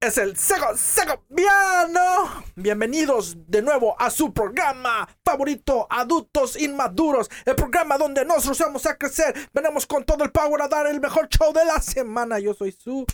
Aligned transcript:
es 0.00 0.16
el 0.18 0.36
Sego 0.36 0.76
Segoviano. 0.76 2.44
Bienvenidos 2.54 3.36
de 3.48 3.62
nuevo 3.62 4.00
a 4.00 4.10
su 4.10 4.32
programa 4.32 5.08
favorito, 5.24 5.86
Adultos 5.90 6.60
Inmaduros. 6.60 7.28
El 7.44 7.56
programa 7.56 7.98
donde 7.98 8.24
nos 8.24 8.44
rehusamos 8.44 8.86
a 8.86 8.96
crecer. 8.96 9.34
Venimos 9.52 9.86
con 9.86 10.04
todo 10.04 10.22
el 10.22 10.30
power 10.30 10.62
a 10.62 10.68
dar 10.68 10.86
el 10.86 11.00
mejor 11.00 11.28
show 11.28 11.52
de 11.52 11.64
la 11.64 11.80
semana. 11.80 12.38
Yo 12.38 12.54
soy 12.54 12.72
su 12.72 13.04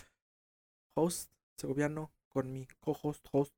host 0.95 1.31
segoviano 1.57 2.11
con 2.29 2.51
mi 2.51 2.67
co-host, 2.79 3.25
host, 3.31 3.53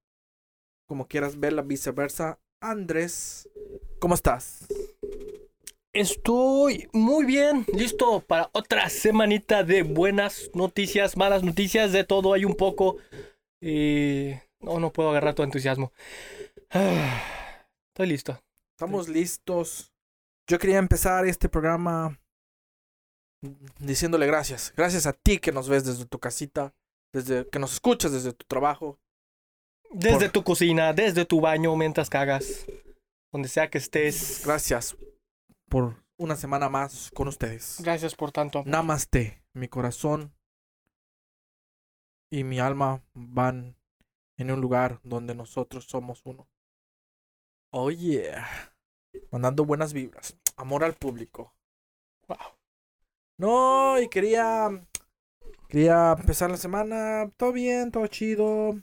como 0.85 1.07
quieras 1.07 1.37
verla, 1.39 1.63
viceversa. 1.63 2.39
Andrés, 2.61 3.49
¿cómo 3.99 4.15
estás? 4.15 4.67
Estoy 5.97 6.87
muy 6.93 7.25
bien, 7.25 7.65
listo 7.73 8.19
para 8.19 8.51
otra 8.53 8.87
semanita 8.87 9.63
de 9.63 9.81
buenas 9.81 10.51
noticias, 10.53 11.17
malas 11.17 11.41
noticias, 11.41 11.91
de 11.91 12.03
todo 12.03 12.33
hay 12.35 12.45
un 12.45 12.53
poco. 12.53 12.97
Y 13.59 14.33
no, 14.59 14.79
no 14.79 14.93
puedo 14.93 15.09
agarrar 15.09 15.33
tu 15.33 15.41
entusiasmo. 15.41 15.91
Estoy 16.69 18.07
listo. 18.09 18.39
Estamos 18.75 19.09
listos. 19.09 19.91
Yo 20.47 20.59
quería 20.59 20.77
empezar 20.77 21.25
este 21.25 21.49
programa 21.49 22.19
diciéndole 23.79 24.27
gracias. 24.27 24.71
Gracias 24.77 25.07
a 25.07 25.13
ti 25.13 25.39
que 25.39 25.51
nos 25.51 25.67
ves 25.67 25.83
desde 25.83 26.05
tu 26.05 26.19
casita, 26.19 26.75
desde 27.11 27.49
que 27.49 27.57
nos 27.57 27.73
escuchas 27.73 28.11
desde 28.11 28.33
tu 28.33 28.45
trabajo. 28.45 28.99
Desde 29.89 30.25
Por- 30.25 30.29
tu 30.31 30.43
cocina, 30.43 30.93
desde 30.93 31.25
tu 31.25 31.41
baño, 31.41 31.75
mientras 31.75 32.07
cagas, 32.07 32.67
donde 33.33 33.49
sea 33.49 33.71
que 33.71 33.79
estés. 33.79 34.43
Gracias 34.45 34.95
por 35.69 36.03
una 36.17 36.35
semana 36.35 36.69
más 36.69 37.11
con 37.13 37.27
ustedes. 37.27 37.77
Gracias 37.81 38.15
por 38.15 38.31
tanto. 38.31 38.63
Namaste. 38.65 39.43
Mi 39.53 39.67
corazón 39.67 40.33
y 42.29 42.43
mi 42.43 42.59
alma 42.59 43.01
van 43.13 43.75
en 44.37 44.51
un 44.51 44.61
lugar 44.61 44.99
donde 45.03 45.33
nosotros 45.33 45.85
somos 45.85 46.21
uno. 46.25 46.47
Oh 47.71 47.91
yeah. 47.91 48.47
Mandando 49.31 49.65
buenas 49.65 49.93
vibras. 49.93 50.37
Amor 50.55 50.83
al 50.83 50.93
público. 50.93 51.53
Wow. 52.27 52.37
No, 53.37 53.99
y 53.99 54.09
quería. 54.09 54.69
Quería 55.67 56.15
empezar 56.17 56.49
la 56.49 56.57
semana. 56.57 57.31
Todo 57.37 57.51
bien, 57.51 57.91
todo 57.91 58.07
chido. 58.07 58.79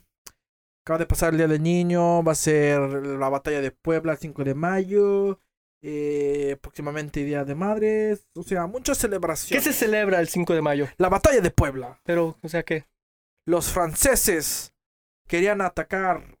Acaba 0.83 0.99
de 0.99 1.05
pasar 1.07 1.33
el 1.33 1.37
Día 1.37 1.47
del 1.47 1.63
Niño. 1.63 2.23
Va 2.23 2.33
a 2.33 2.35
ser 2.35 2.79
la 2.79 3.29
batalla 3.29 3.61
de 3.61 3.71
Puebla 3.71 4.13
el 4.13 4.17
5 4.17 4.43
de 4.43 4.55
mayo. 4.55 5.39
Eh, 5.87 6.57
próximamente 6.61 7.23
Día 7.23 7.45
de 7.45 7.53
Madres. 7.53 8.27
O 8.33 8.41
sea, 8.41 8.65
muchas 8.65 8.97
¿Qué 8.97 9.01
celebraciones. 9.01 9.63
se 9.63 9.71
celebra 9.71 10.19
el 10.19 10.27
5 10.27 10.55
de 10.55 10.61
mayo? 10.63 10.87
La 10.97 11.09
batalla 11.09 11.41
de 11.41 11.51
Puebla. 11.51 11.99
Pero, 12.03 12.39
o 12.41 12.49
sea, 12.49 12.63
¿qué? 12.63 12.87
Los 13.45 13.71
franceses 13.71 14.73
querían 15.27 15.61
atacar 15.61 16.39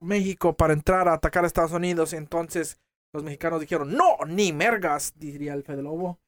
México 0.00 0.56
para 0.56 0.72
entrar 0.72 1.08
a 1.08 1.14
atacar 1.14 1.42
a 1.42 1.48
Estados 1.48 1.72
Unidos. 1.72 2.12
Entonces 2.12 2.80
los 3.12 3.24
mexicanos 3.24 3.60
dijeron, 3.60 3.92
no, 3.92 4.18
ni 4.24 4.52
mergas, 4.52 5.14
diría 5.16 5.54
el 5.54 5.64
Fede 5.64 5.82
Lobo. 5.82 6.20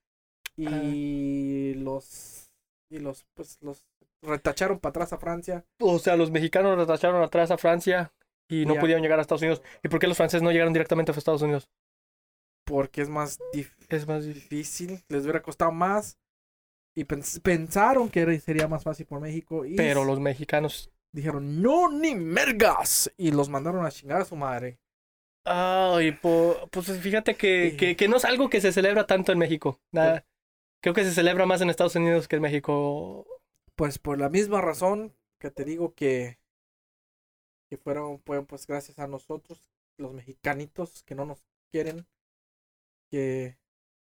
Y 0.56 1.74
los... 1.74 2.50
Y 2.90 2.98
los, 2.98 3.24
pues, 3.34 3.58
los 3.60 3.84
retacharon 4.22 4.80
para 4.80 4.90
atrás 4.90 5.12
a 5.12 5.18
Francia. 5.18 5.64
O 5.78 6.00
sea, 6.00 6.16
los 6.16 6.32
mexicanos 6.32 6.76
retacharon 6.76 7.22
atrás 7.22 7.52
a 7.52 7.58
Francia 7.58 8.12
y 8.48 8.66
no 8.66 8.74
pudieron 8.74 9.02
llegar 9.02 9.20
a 9.20 9.22
Estados 9.22 9.42
Unidos. 9.42 9.62
¿Y 9.84 9.88
por 9.88 10.00
qué 10.00 10.08
los 10.08 10.16
franceses 10.16 10.42
no 10.42 10.50
llegaron 10.50 10.72
directamente 10.72 11.12
a 11.12 11.14
Estados 11.16 11.42
Unidos? 11.42 11.68
Porque 12.66 13.00
es 13.00 13.08
más 13.08 13.38
Es 13.88 14.06
más 14.06 14.24
difícil. 14.26 15.02
les 15.08 15.22
hubiera 15.22 15.40
costado 15.42 15.72
más. 15.72 16.18
Y 16.94 17.04
pens- 17.04 17.40
pensaron 17.40 18.08
que 18.10 18.20
era- 18.20 18.38
sería 18.40 18.68
más 18.68 18.82
fácil 18.82 19.06
por 19.06 19.20
México. 19.20 19.64
Y 19.64 19.76
Pero 19.76 20.04
los 20.04 20.18
mexicanos. 20.20 20.90
dijeron, 21.12 21.62
no, 21.62 21.90
ni 21.90 22.14
mergas. 22.14 23.10
Y 23.16 23.30
los 23.30 23.48
mandaron 23.48 23.86
a 23.86 23.90
chingar 23.90 24.20
a 24.20 24.24
su 24.26 24.36
madre. 24.36 24.78
Ay, 25.44 26.12
po- 26.12 26.68
pues 26.72 26.90
fíjate 27.00 27.36
que, 27.36 27.70
Sí. 27.70 27.76
que, 27.76 27.96
que 27.96 28.08
no 28.08 28.16
es 28.16 28.24
algo 28.24 28.50
que 28.50 28.60
se 28.60 28.72
celebra 28.72 29.06
tanto 29.06 29.32
en 29.32 29.38
México. 29.38 29.80
Nada. 29.92 30.26
Creo 30.82 30.92
que 30.94 31.04
se 31.04 31.12
celebra 31.14 31.46
más 31.46 31.60
en 31.60 31.70
Estados 31.70 31.94
Unidos 31.96 32.26
que 32.28 32.36
en 32.36 32.42
México. 32.42 33.26
Pues 33.76 33.98
por 33.98 34.18
la 34.18 34.28
misma 34.28 34.60
razón 34.60 35.14
que 35.40 35.50
te 35.50 35.64
digo 35.64 35.94
que, 35.94 36.38
que 37.70 37.76
fueron, 37.76 38.20
fueron 38.20 38.46
pues 38.46 38.66
gracias 38.66 38.98
a 38.98 39.06
nosotros, 39.06 39.60
los 39.98 40.12
mexicanitos 40.12 41.02
que 41.04 41.14
no 41.14 41.24
nos 41.26 41.44
quieren, 41.70 42.06
que 43.10 43.58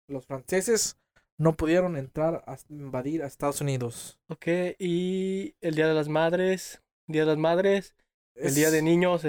los 0.07 0.25
franceses 0.25 0.97
no 1.37 1.55
pudieron 1.55 1.97
entrar 1.97 2.43
a 2.47 2.57
invadir 2.69 3.23
a 3.23 3.27
Estados 3.27 3.61
Unidos. 3.61 4.19
Ok, 4.29 4.47
y 4.79 5.55
el 5.61 5.75
Día 5.75 5.87
de 5.87 5.93
las 5.93 6.07
Madres. 6.07 6.81
Día 7.07 7.21
de 7.21 7.27
las 7.27 7.37
Madres. 7.37 7.95
El 8.35 8.47
Es- 8.47 8.55
Día 8.55 8.71
de 8.71 8.81
Niños. 8.81 9.23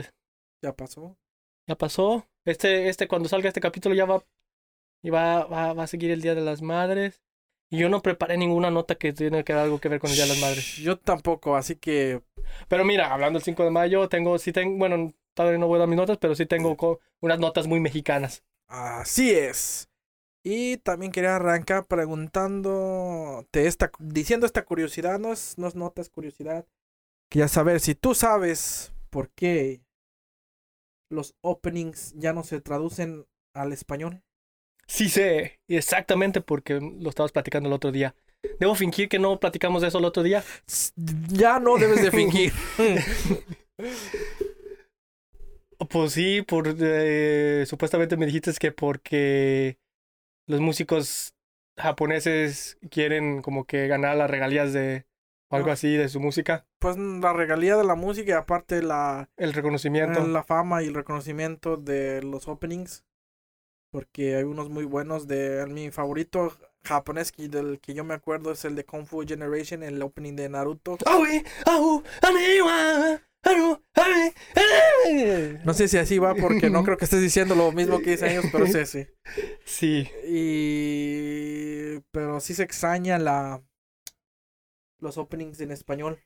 Ya 0.62 0.72
pasó. 0.74 1.16
Ya 1.68 1.76
pasó. 1.76 2.26
Este, 2.44 2.88
este, 2.88 3.08
cuando 3.08 3.28
salga 3.28 3.48
este 3.48 3.60
capítulo 3.60 3.94
ya 3.94 4.04
va. 4.04 4.24
Y 5.02 5.10
va, 5.10 5.44
va, 5.46 5.72
va 5.72 5.84
a 5.84 5.86
seguir 5.88 6.10
el 6.10 6.22
Día 6.22 6.34
de 6.34 6.40
las 6.42 6.62
Madres. 6.62 7.22
Y 7.70 7.78
yo 7.78 7.88
no 7.88 8.00
preparé 8.00 8.36
ninguna 8.36 8.70
nota 8.70 8.94
que 8.94 9.12
tiene 9.12 9.42
que 9.42 9.52
ver 9.52 9.62
algo 9.62 9.80
que 9.80 9.88
ver 9.88 9.98
con 9.98 10.08
el 10.10 10.16
Día 10.16 10.24
de 10.24 10.30
las 10.30 10.40
Madres. 10.40 10.76
Yo 10.76 10.98
tampoco, 10.98 11.56
así 11.56 11.74
que 11.76 12.22
Pero 12.68 12.84
mira, 12.84 13.12
hablando 13.12 13.38
del 13.38 13.44
5 13.44 13.64
de 13.64 13.70
mayo, 13.70 14.08
tengo, 14.08 14.38
sí 14.38 14.52
tengo, 14.52 14.78
bueno, 14.78 15.12
todavía 15.34 15.58
no 15.58 15.66
voy 15.66 15.76
a 15.76 15.78
dar 15.80 15.88
mis 15.88 15.96
notas, 15.96 16.18
pero 16.18 16.34
sí 16.36 16.46
tengo 16.46 16.76
unas 17.20 17.38
notas 17.40 17.66
muy 17.66 17.80
mexicanas. 17.80 18.44
Así 18.68 19.30
es. 19.30 19.88
Y 20.44 20.76
también 20.76 21.10
quería 21.10 21.36
arrancar 21.36 21.86
preguntándote 21.86 23.66
esta, 23.66 23.90
diciendo 23.98 24.46
esta 24.46 24.64
curiosidad, 24.64 25.18
no 25.18 25.32
es, 25.32 25.58
no 25.58 25.66
es 25.66 25.74
nota, 25.74 26.00
es 26.00 26.08
curiosidad. 26.08 26.64
Quería 27.28 27.48
saber 27.48 27.80
si 27.80 27.96
tú 27.96 28.14
sabes 28.14 28.92
por 29.10 29.30
qué 29.30 29.80
los 31.10 31.34
openings 31.40 32.12
ya 32.16 32.32
no 32.32 32.44
se 32.44 32.60
traducen 32.60 33.26
al 33.54 33.72
español. 33.72 34.22
Sí 34.86 35.08
sé, 35.08 35.58
exactamente 35.66 36.40
porque 36.40 36.74
lo 36.80 37.10
estabas 37.10 37.32
platicando 37.32 37.68
el 37.68 37.72
otro 37.72 37.90
día. 37.90 38.14
¿Debo 38.60 38.76
fingir 38.76 39.08
que 39.08 39.18
no 39.18 39.40
platicamos 39.40 39.82
de 39.82 39.88
eso 39.88 39.98
el 39.98 40.04
otro 40.04 40.22
día? 40.22 40.44
Ya 41.28 41.58
no 41.58 41.76
debes 41.76 42.02
de 42.02 42.10
fingir. 42.12 42.52
Pues 45.90 46.12
sí, 46.12 46.42
por, 46.42 46.74
eh, 46.80 47.64
supuestamente 47.66 48.16
me 48.16 48.26
dijiste 48.26 48.52
que 48.58 48.72
porque 48.72 49.78
los 50.46 50.60
músicos 50.60 51.34
japoneses 51.78 52.78
quieren 52.90 53.42
como 53.42 53.64
que 53.66 53.86
ganar 53.86 54.16
las 54.16 54.30
regalías 54.30 54.72
de 54.72 55.06
o 55.48 55.56
algo 55.56 55.68
No. 55.68 55.72
así 55.74 55.96
de 55.96 56.08
su 56.08 56.18
música, 56.18 56.66
pues 56.80 56.96
la 56.96 57.32
regalía 57.32 57.76
de 57.76 57.84
la 57.84 57.94
música 57.94 58.30
y 58.30 58.34
aparte 58.34 58.82
la, 58.82 59.28
el 59.36 59.52
reconocimiento. 59.52 60.26
la 60.26 60.42
fama 60.42 60.82
y 60.82 60.86
el 60.86 60.94
reconocimiento 60.94 61.76
de 61.76 62.22
los 62.22 62.48
openings. 62.48 63.04
Porque 63.92 64.36
hay 64.36 64.42
unos 64.42 64.68
muy 64.68 64.84
buenos 64.84 65.26
de 65.28 65.64
mi 65.68 65.90
favorito 65.90 66.52
japonés 66.84 67.32
que 67.32 67.48
del 67.48 67.78
que 67.80 67.94
yo 67.94 68.02
me 68.04 68.14
acuerdo 68.14 68.52
es 68.52 68.64
el 68.64 68.74
de 68.74 68.84
Kung 68.84 69.06
Fu 69.06 69.24
Generation, 69.26 69.82
el 69.82 70.02
opening 70.02 70.34
de 70.34 70.48
Naruto. 70.48 70.98
No 75.64 75.74
sé 75.74 75.88
si 75.88 75.98
así 75.98 76.18
va 76.18 76.34
porque 76.34 76.70
no 76.70 76.82
creo 76.84 76.96
que 76.96 77.04
estés 77.04 77.20
diciendo 77.22 77.54
lo 77.54 77.72
mismo 77.72 77.98
que 78.00 78.10
dicen 78.10 78.30
ellos, 78.30 78.46
pero 78.52 78.64
es 78.64 78.74
ese. 78.74 79.14
Sí, 79.64 80.08
Y 80.26 82.00
pero 82.12 82.40
sí 82.40 82.54
se 82.54 82.62
extraña 82.62 83.18
la 83.18 83.62
los 85.00 85.18
openings 85.18 85.60
en 85.60 85.70
español. 85.72 86.18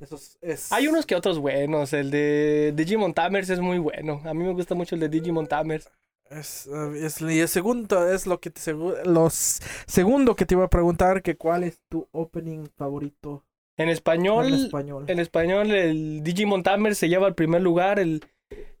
Esos 0.00 0.38
es 0.40 0.72
hay 0.72 0.88
unos 0.88 1.04
que 1.04 1.14
otros 1.14 1.38
buenos. 1.38 1.92
El 1.92 2.10
de 2.10 2.72
Digimon 2.74 3.12
Tamers 3.12 3.50
es 3.50 3.60
muy 3.60 3.78
bueno. 3.78 4.22
A 4.24 4.32
mí 4.34 4.44
me 4.44 4.52
gusta 4.52 4.74
mucho 4.74 4.94
el 4.94 5.00
de 5.00 5.08
Digimon 5.08 5.46
Tamers. 5.46 5.90
Es, 6.30 6.68
eh, 6.68 7.06
es- 7.06 7.20
y 7.20 7.40
el 7.40 7.48
segundo 7.48 8.08
es 8.10 8.26
lo 8.26 8.40
que 8.40 8.50
te 8.50 8.72
los 9.04 9.60
segundo 9.86 10.36
que 10.36 10.46
te 10.46 10.54
iba 10.54 10.64
a 10.64 10.70
preguntar 10.70 11.22
que 11.22 11.36
cuál 11.36 11.64
es 11.64 11.80
tu 11.88 12.08
opening 12.12 12.68
favorito 12.76 13.44
En 13.82 13.88
en 13.88 13.88
español, 13.90 15.06
en 15.08 15.18
español 15.20 15.70
el 15.72 16.22
Digimon 16.22 16.62
Tamers 16.62 16.98
se 16.98 17.08
lleva 17.08 17.26
al 17.26 17.34
primer 17.34 17.62
lugar. 17.62 17.98
El, 17.98 18.22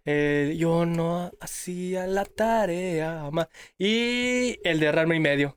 el 0.04 0.56
Yo 0.58 0.86
no 0.86 1.30
hacía 1.40 2.06
la 2.06 2.24
tarea. 2.24 3.28
ma- 3.32 3.48
Y 3.78 4.58
el 4.64 4.80
de 4.80 4.92
Ranma 4.92 5.16
y 5.16 5.20
medio. 5.20 5.56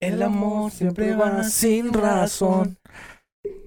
El 0.00 0.22
amor 0.22 0.70
siempre 0.70 1.14
va 1.16 1.42
sin 1.44 1.92
razón. 1.92 2.76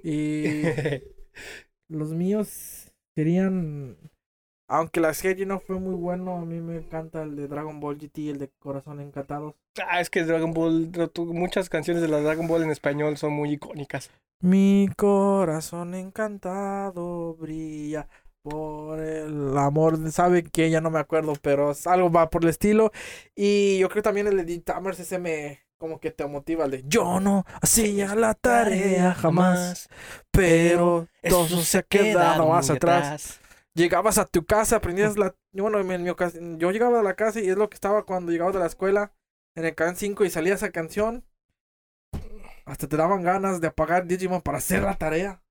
Y 0.04 0.62
los 1.90 2.12
míos 2.12 2.92
serían 3.16 3.98
aunque 4.72 5.00
la 5.00 5.16
serie 5.16 5.48
no 5.48 5.60
fue 5.60 5.80
muy 5.80 5.96
bueno, 5.96 6.38
a 6.38 6.46
mí 6.46 6.62
me 6.62 6.78
encanta 6.78 7.24
el 7.24 7.36
de 7.36 7.48
Dragon 7.48 7.80
Ball 7.80 7.98
GT, 7.98 8.30
el 8.30 8.38
de 8.38 8.50
Corazón 8.60 9.02
Encantados. 9.02 9.56
Ah, 9.88 10.02
es 10.02 10.10
que 10.10 10.24
Dragon 10.24 10.54
Ball, 10.54 10.92
muchas 11.28 11.70
canciones 11.70 12.02
de 12.02 12.10
la 12.10 12.20
Dragon 12.20 12.48
Ball 12.48 12.64
en 12.64 12.72
español 12.72 13.18
son 13.18 13.34
muy 13.34 13.54
icónicas. 13.54 14.12
Mi 14.42 14.90
corazón 14.96 15.96
encantado 15.96 17.36
brilla 17.36 18.08
por 18.42 19.00
el 19.00 19.58
amor. 19.58 20.12
Sabe 20.12 20.44
que 20.44 20.70
ya 20.70 20.81
no 20.81 20.90
me 20.90 21.00
acuerdo, 21.00 21.34
pero 21.42 21.74
algo 21.86 22.12
va 22.12 22.30
por 22.30 22.44
el 22.44 22.50
estilo. 22.50 22.92
Y 23.36 23.80
yo 23.80 23.90
creo 23.90 24.04
también 24.04 24.28
el 24.28 24.46
de 24.46 24.60
Tamers 24.60 25.00
ese 25.00 25.20
me, 25.20 25.60
como 25.78 26.00
que 26.00 26.12
te 26.12 26.25
motiva 26.25 26.66
el 26.66 26.72
de 26.72 26.84
yo 26.88 27.20
no 27.20 27.46
hacía 27.62 28.16
la 28.16 28.34
tarea 28.34 29.14
jamás, 29.14 29.90
pero 30.32 31.08
todo 31.28 31.62
se 31.62 31.80
ha 31.80 31.84
quedado 31.84 32.48
más 32.48 32.70
atrás. 32.70 33.40
Llegabas 33.75 34.18
a 34.18 34.25
tu 34.25 34.46
casa, 34.46 34.78
aprendías 34.78 35.18
la... 35.18 35.36
Bueno, 35.54 35.80
en 35.80 36.04
mi 36.04 36.10
ocasión, 36.10 36.60
yo 36.60 36.72
llegaba 36.72 37.00
a 37.00 37.04
la 37.04 37.14
casa 37.14 37.40
y 37.40 37.50
es 37.50 37.56
lo 37.56 37.70
que 37.70 37.75
estaba 37.75 38.04
cuando 38.04 38.32
llegaba 38.32 38.52
de 38.52 38.60
la 38.60 38.66
escuela 38.66 39.14
en 39.60 39.66
el 39.66 39.76
canal 39.76 39.96
5 39.96 40.26
y 40.26 40.30
salía 40.30 40.56
esa 40.56 40.72
canción. 40.72 41.26
Hasta 42.66 42.88
te 42.88 42.98
daban 42.98 43.24
ganas 43.24 43.62
de 43.62 43.68
apagar 43.68 44.06
Digimon 44.06 44.42
para 44.42 44.60
hacer 44.60 44.84
la 44.84 44.96
tarea. 44.96 45.42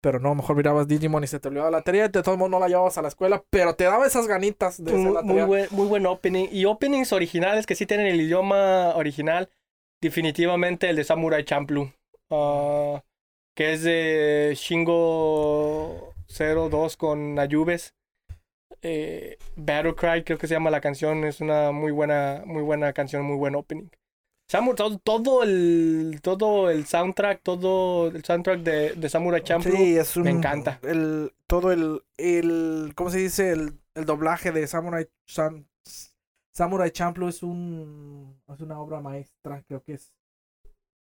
Pero 0.00 0.20
no, 0.20 0.34
mejor 0.34 0.56
mirabas 0.56 0.86
Digimon 0.86 1.24
y 1.24 1.26
se 1.26 1.40
te 1.40 1.48
olvidaba 1.48 1.70
la 1.70 1.82
tarea. 1.82 2.08
De 2.08 2.22
todos 2.22 2.36
modos 2.38 2.50
no 2.50 2.60
la 2.60 2.68
llevabas 2.68 2.98
a 2.98 3.02
la 3.02 3.08
escuela, 3.08 3.42
pero 3.50 3.74
te 3.74 3.84
daba 3.84 4.06
esas 4.06 4.26
ganitas 4.26 4.82
de 4.82 4.92
hacer 4.92 5.12
la 5.12 5.22
muy 5.22 5.28
tarea. 5.38 5.46
buen, 5.46 5.66
muy 5.70 5.86
buen 5.86 6.06
opening. 6.06 6.48
Y 6.50 6.66
openings 6.66 7.12
originales 7.12 7.66
que 7.66 7.74
sí 7.74 7.86
tienen 7.86 8.06
el 8.06 8.20
idioma 8.20 8.94
original. 8.96 9.50
Definitivamente 10.00 10.90
el 10.90 10.96
de 10.96 11.04
Samurai 11.04 11.44
Champloo. 11.44 11.92
ah, 12.30 13.02
que 13.54 13.72
es 13.72 13.82
de 13.82 14.52
Shingo 14.56 16.14
02 16.28 16.96
con 16.96 17.38
Ayubes. 17.38 17.94
Eh, 18.84 19.38
Battle 19.56 19.94
Cry, 19.94 20.22
creo 20.24 20.38
que 20.38 20.46
se 20.46 20.54
llama 20.54 20.70
la 20.70 20.80
canción. 20.80 21.24
Es 21.24 21.40
una 21.40 21.72
muy 21.72 21.90
buena, 21.92 22.42
muy 22.46 22.62
buena 22.62 22.92
canción, 22.92 23.24
muy 23.24 23.36
buen 23.36 23.54
opening. 23.54 23.88
Samu- 24.50 24.74
todo, 24.74 24.98
todo 24.98 25.42
el 25.42 26.20
todo 26.22 26.70
el 26.70 26.84
soundtrack, 26.84 27.42
todo 27.42 28.08
el 28.08 28.22
soundtrack 28.24 28.60
de, 28.60 28.92
de 28.94 29.08
Samurai 29.08 29.42
Champloo. 29.42 29.74
Sí, 29.76 29.96
es 29.96 30.16
un, 30.16 30.24
me 30.24 30.30
encanta. 30.30 30.78
El, 30.82 31.32
todo 31.48 31.72
el, 31.72 32.02
el, 32.18 32.92
¿cómo 32.94 33.08
se 33.10 33.18
dice? 33.18 33.50
El, 33.52 33.80
el 33.94 34.04
doblaje 34.04 34.52
de 34.52 34.66
Samurai, 34.66 35.08
Sam- 35.26 35.64
Samurai 36.54 36.90
Champloo 36.90 37.30
es 37.30 37.42
un, 37.42 38.38
es 38.52 38.60
una 38.60 38.78
obra 38.78 39.00
maestra, 39.00 39.62
creo 39.66 39.82
que 39.82 39.94
es. 39.94 40.12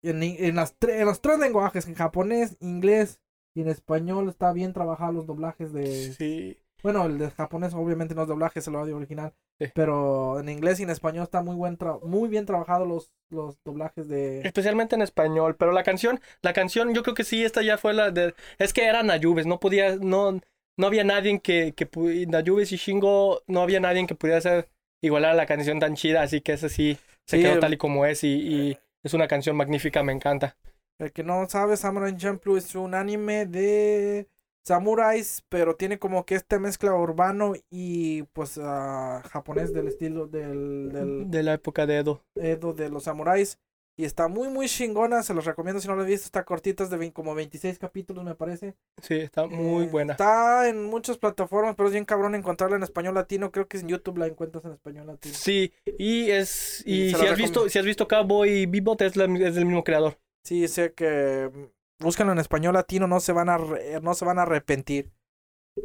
En, 0.04 0.22
en, 0.22 0.54
las 0.54 0.78
tre- 0.78 1.00
en 1.00 1.06
los 1.06 1.20
tres 1.20 1.38
lenguajes, 1.38 1.86
en 1.88 1.94
japonés, 1.94 2.56
inglés 2.60 3.20
y 3.56 3.62
en 3.62 3.68
español, 3.68 4.28
está 4.28 4.52
bien 4.52 4.72
trabajado 4.72 5.12
los 5.12 5.26
doblajes 5.26 5.72
de... 5.72 6.12
Sí. 6.12 6.58
Bueno, 6.82 7.06
el 7.06 7.18
de 7.18 7.30
japonés 7.30 7.74
obviamente 7.74 8.14
no 8.14 8.22
es 8.22 8.28
doblaje, 8.28 8.58
es 8.58 8.66
el 8.68 8.74
audio 8.76 8.96
original. 8.96 9.32
Sí. 9.60 9.70
Pero 9.74 10.40
en 10.40 10.48
inglés 10.48 10.80
y 10.80 10.82
en 10.82 10.90
español 10.90 11.24
está 11.24 11.40
muy 11.42 11.54
buen 11.54 11.78
tra- 11.78 12.00
muy 12.02 12.28
bien 12.28 12.46
trabajado 12.46 12.84
los, 12.84 13.12
los 13.30 13.62
doblajes 13.64 14.08
de... 14.08 14.40
Especialmente 14.40 14.96
en 14.96 15.02
español, 15.02 15.56
pero 15.56 15.72
la 15.72 15.84
canción, 15.84 16.20
la 16.42 16.52
canción, 16.52 16.92
yo 16.94 17.02
creo 17.02 17.14
que 17.14 17.24
sí, 17.24 17.44
esta 17.44 17.62
ya 17.62 17.78
fue 17.78 17.94
la 17.94 18.10
de, 18.10 18.34
es 18.58 18.72
que 18.72 18.84
eran 18.86 19.10
Ayubes, 19.10 19.46
no 19.46 19.60
podía, 19.60 19.96
no, 19.96 20.40
no 20.76 20.86
había 20.86 21.04
nadie 21.04 21.40
que, 21.40 21.74
que 21.74 21.88
pu- 21.88 22.34
Ayubes 22.34 22.72
y 22.72 22.76
Shingo, 22.76 23.42
no 23.46 23.62
había 23.62 23.78
nadie 23.78 24.04
que 24.06 24.14
pudiera 24.16 24.38
hacer 24.38 24.68
igualar 25.00 25.32
a 25.32 25.34
la 25.34 25.46
canción 25.46 25.78
tan 25.78 25.94
chida, 25.94 26.22
así 26.22 26.40
que 26.40 26.52
esa 26.54 26.68
sí 26.68 26.98
se 27.26 27.36
Sí, 27.36 27.42
quedó 27.42 27.60
tal 27.60 27.74
y 27.74 27.76
como 27.76 28.04
es 28.06 28.24
y, 28.24 28.28
y 28.28 28.78
es 29.04 29.14
una 29.14 29.28
canción 29.28 29.56
magnífica, 29.56 30.02
me 30.02 30.12
encanta. 30.12 30.56
El 30.98 31.12
que 31.12 31.22
no 31.24 31.46
sabe, 31.48 31.76
Samurai 31.76 32.16
Champloo 32.16 32.56
es 32.56 32.74
un 32.74 32.94
anime 32.94 33.46
de 33.46 34.28
samuráis, 34.64 35.44
pero 35.48 35.76
tiene 35.76 35.98
como 35.98 36.24
que 36.24 36.34
esta 36.34 36.58
mezcla 36.58 36.94
urbano 36.94 37.54
y 37.70 38.22
pues 38.32 38.58
ah, 38.62 39.22
japonés 39.30 39.72
del 39.72 39.88
estilo 39.88 40.26
del, 40.26 40.90
del 40.92 41.30
De 41.30 41.42
la 41.42 41.54
época 41.54 41.86
de 41.86 41.98
Edo. 41.98 42.22
Edo 42.36 42.72
de 42.72 42.88
los 42.88 43.04
samuráis. 43.04 43.58
Y 43.94 44.06
está 44.06 44.26
muy, 44.26 44.48
muy 44.48 44.68
chingona, 44.68 45.22
se 45.22 45.34
los 45.34 45.44
recomiendo 45.44 45.78
si 45.78 45.86
no 45.86 45.94
lo 45.94 46.00
han 46.00 46.08
visto, 46.08 46.24
está 46.24 46.44
cortita, 46.44 46.82
es 46.82 46.88
de 46.88 47.12
como 47.12 47.34
26 47.34 47.78
capítulos 47.78 48.24
me 48.24 48.34
parece. 48.34 48.74
Sí, 49.02 49.16
está 49.16 49.46
muy 49.46 49.84
Eh, 49.84 49.88
buena. 49.88 50.12
Está 50.14 50.66
en 50.70 50.84
muchas 50.84 51.18
plataformas, 51.18 51.74
pero 51.76 51.88
es 51.88 51.92
bien 51.92 52.06
cabrón 52.06 52.34
encontrarla 52.34 52.76
en 52.76 52.84
español 52.84 53.14
latino, 53.14 53.52
creo 53.52 53.68
que 53.68 53.76
en 53.76 53.88
YouTube 53.88 54.16
la 54.16 54.28
encuentras 54.28 54.64
en 54.64 54.72
español 54.72 55.08
latino. 55.08 55.34
Sí, 55.34 55.74
y 55.98 56.30
es, 56.30 56.82
Y 56.86 57.10
si 57.14 57.26
has 57.26 57.36
visto, 57.36 57.68
si 57.68 57.78
has 57.78 57.84
visto 57.84 58.08
Cowboy 58.08 58.64
Bebop 58.64 59.02
es, 59.02 59.14
la- 59.16 59.26
es 59.26 59.54
del 59.56 59.66
mismo 59.66 59.84
creador. 59.84 60.18
Sí, 60.42 60.66
sé 60.68 60.94
que 60.94 61.50
búsquenlo 61.98 62.32
en 62.32 62.38
español 62.38 62.74
latino, 62.74 63.06
no 63.06 63.20
se 63.20 63.32
van 63.32 63.48
a 63.48 63.58
re- 63.58 64.00
no 64.00 64.14
se 64.14 64.24
van 64.24 64.38
a 64.38 64.42
arrepentir. 64.42 65.12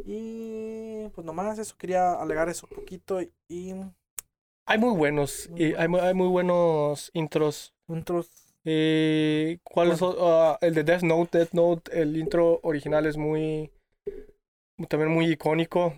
Y 0.04 1.08
pues 1.14 1.24
nomás 1.24 1.58
eso 1.58 1.76
quería 1.78 2.12
alegar 2.14 2.48
eso 2.48 2.66
un 2.70 2.76
poquito 2.76 3.20
y 3.48 3.74
Hay 4.66 4.78
muy 4.78 4.94
buenos, 4.94 5.48
y 5.56 5.74
hay, 5.74 5.88
mu- 5.88 5.98
hay 5.98 6.14
muy 6.14 6.28
buenos 6.28 7.10
intros. 7.14 7.74
otros 7.88 8.30
Eh, 8.64 9.58
¿Cuál 9.64 9.92
es 9.92 10.02
o- 10.02 10.16
ah, 10.28 10.58
el 10.60 10.74
de 10.74 10.84
Death 10.84 11.02
Note? 11.02 11.38
Death 11.38 11.52
Note, 11.52 12.02
el 12.02 12.16
intro 12.16 12.60
original 12.62 13.06
es 13.06 13.16
muy. 13.16 13.72
También 14.88 15.10
muy 15.10 15.32
icónico. 15.32 15.94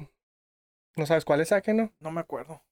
¿No 0.96 1.06
sabes 1.06 1.24
cuál 1.24 1.40
es, 1.40 1.52
Ake, 1.52 1.74
no? 1.74 1.92
no 2.00 2.10
me 2.10 2.20
acuerdo. 2.20 2.62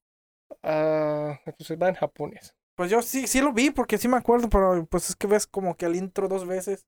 Ah, 0.63 1.41
entonces 1.47 1.79
va 1.81 1.89
en 1.89 1.95
japonés. 1.95 2.55
Pues 2.77 2.91
yo 2.91 3.03
sí 3.03 3.27
sí 3.27 3.41
lo 3.41 3.53
vi 3.53 3.71
porque 3.71 3.99
sí 3.99 4.07
me 4.09 4.17
acuerdo, 4.17 4.49
pero 4.49 4.87
pues 4.87 5.11
es 5.11 5.17
que 5.17 5.27
ves 5.27 5.47
como 5.47 5.77
que 5.77 5.87
el 5.87 5.97
intro 5.97 6.29
dos 6.29 6.47
veces 6.47 6.87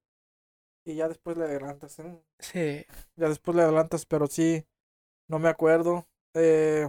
y 0.90 0.96
ya 0.96 1.08
después 1.08 1.36
le 1.36 1.44
adelantas, 1.44 1.98
¿eh? 1.98 2.22
Sí. 2.38 2.86
ya 3.16 3.28
después 3.28 3.56
le 3.56 3.62
adelantas, 3.62 4.06
pero 4.06 4.26
sí 4.26 4.64
no 5.28 5.38
me 5.38 5.48
acuerdo. 5.48 6.06
Eh, 6.34 6.88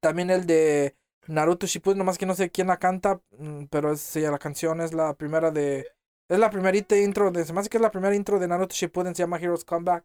también 0.00 0.30
el 0.30 0.46
de 0.46 0.96
Naruto 1.26 1.66
Shippuden, 1.66 1.98
nomás 1.98 2.18
que 2.18 2.26
no 2.26 2.34
sé 2.34 2.50
quién 2.50 2.66
la 2.68 2.78
canta, 2.78 3.20
mm, 3.38 3.64
pero 3.66 3.92
es, 3.92 4.00
sí, 4.00 4.20
la 4.20 4.38
canción 4.38 4.80
es 4.80 4.92
la 4.92 5.14
primera 5.14 5.50
de... 5.50 5.86
Es 6.28 6.38
la 6.38 6.50
primerita 6.50 6.96
intro 6.96 7.30
de... 7.30 7.44
Se 7.44 7.52
me 7.52 7.60
hace 7.60 7.68
que 7.68 7.76
es 7.78 7.82
la 7.82 7.90
primera 7.90 8.14
intro 8.14 8.38
de 8.38 8.48
Naruto 8.48 8.74
Shippuden, 8.74 9.14
se 9.14 9.22
llama 9.22 9.38
Heroes 9.38 9.64
Comeback. 9.64 10.04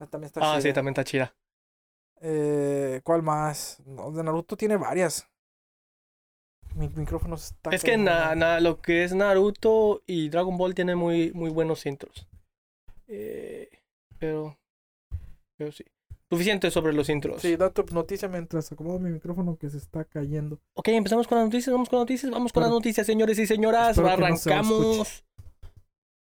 Ah, 0.00 0.06
También 0.06 0.26
está 0.26 0.40
Ah, 0.42 0.60
sí, 0.60 0.72
también 0.72 0.92
está 0.92 1.04
chida. 1.04 1.34
Eh, 2.22 3.00
¿Cuál 3.04 3.22
más? 3.22 3.80
No, 3.86 4.10
de 4.10 4.22
Naruto 4.22 4.56
tiene 4.56 4.76
varias. 4.76 5.26
Mi 6.74 6.88
micrófono 6.88 7.34
está... 7.34 7.70
Es 7.70 7.82
que 7.82 7.92
cayendo. 7.92 8.10
na- 8.10 8.34
na- 8.34 8.60
lo 8.60 8.80
que 8.80 9.04
es 9.04 9.12
Naruto 9.12 10.02
y 10.06 10.28
Dragon 10.28 10.56
Ball 10.56 10.74
tienen 10.74 10.96
muy, 10.98 11.32
muy 11.32 11.50
buenos 11.50 11.84
intros. 11.86 12.26
Eh, 13.10 13.68
pero. 14.18 14.56
Pero 15.56 15.72
sí. 15.72 15.84
Suficiente 16.30 16.70
sobre 16.70 16.92
los 16.92 17.08
intros. 17.08 17.42
Sí, 17.42 17.56
dato 17.56 17.84
noticia 17.90 18.28
mientras 18.28 18.70
acomodo 18.70 19.00
mi 19.00 19.10
micrófono 19.10 19.56
que 19.56 19.68
se 19.68 19.78
está 19.78 20.04
cayendo. 20.04 20.60
Ok, 20.74 20.88
empezamos 20.88 21.26
con 21.26 21.38
las 21.38 21.46
noticias, 21.46 21.72
vamos 21.72 21.88
con 21.88 21.98
las 21.98 22.02
noticias, 22.04 22.30
vamos 22.30 22.52
con 22.52 22.62
las 22.62 22.70
noticias, 22.70 23.04
señores 23.04 23.36
y 23.40 23.48
señoras. 23.48 23.98
no 23.98 24.06
Arrancamos. 24.06 25.24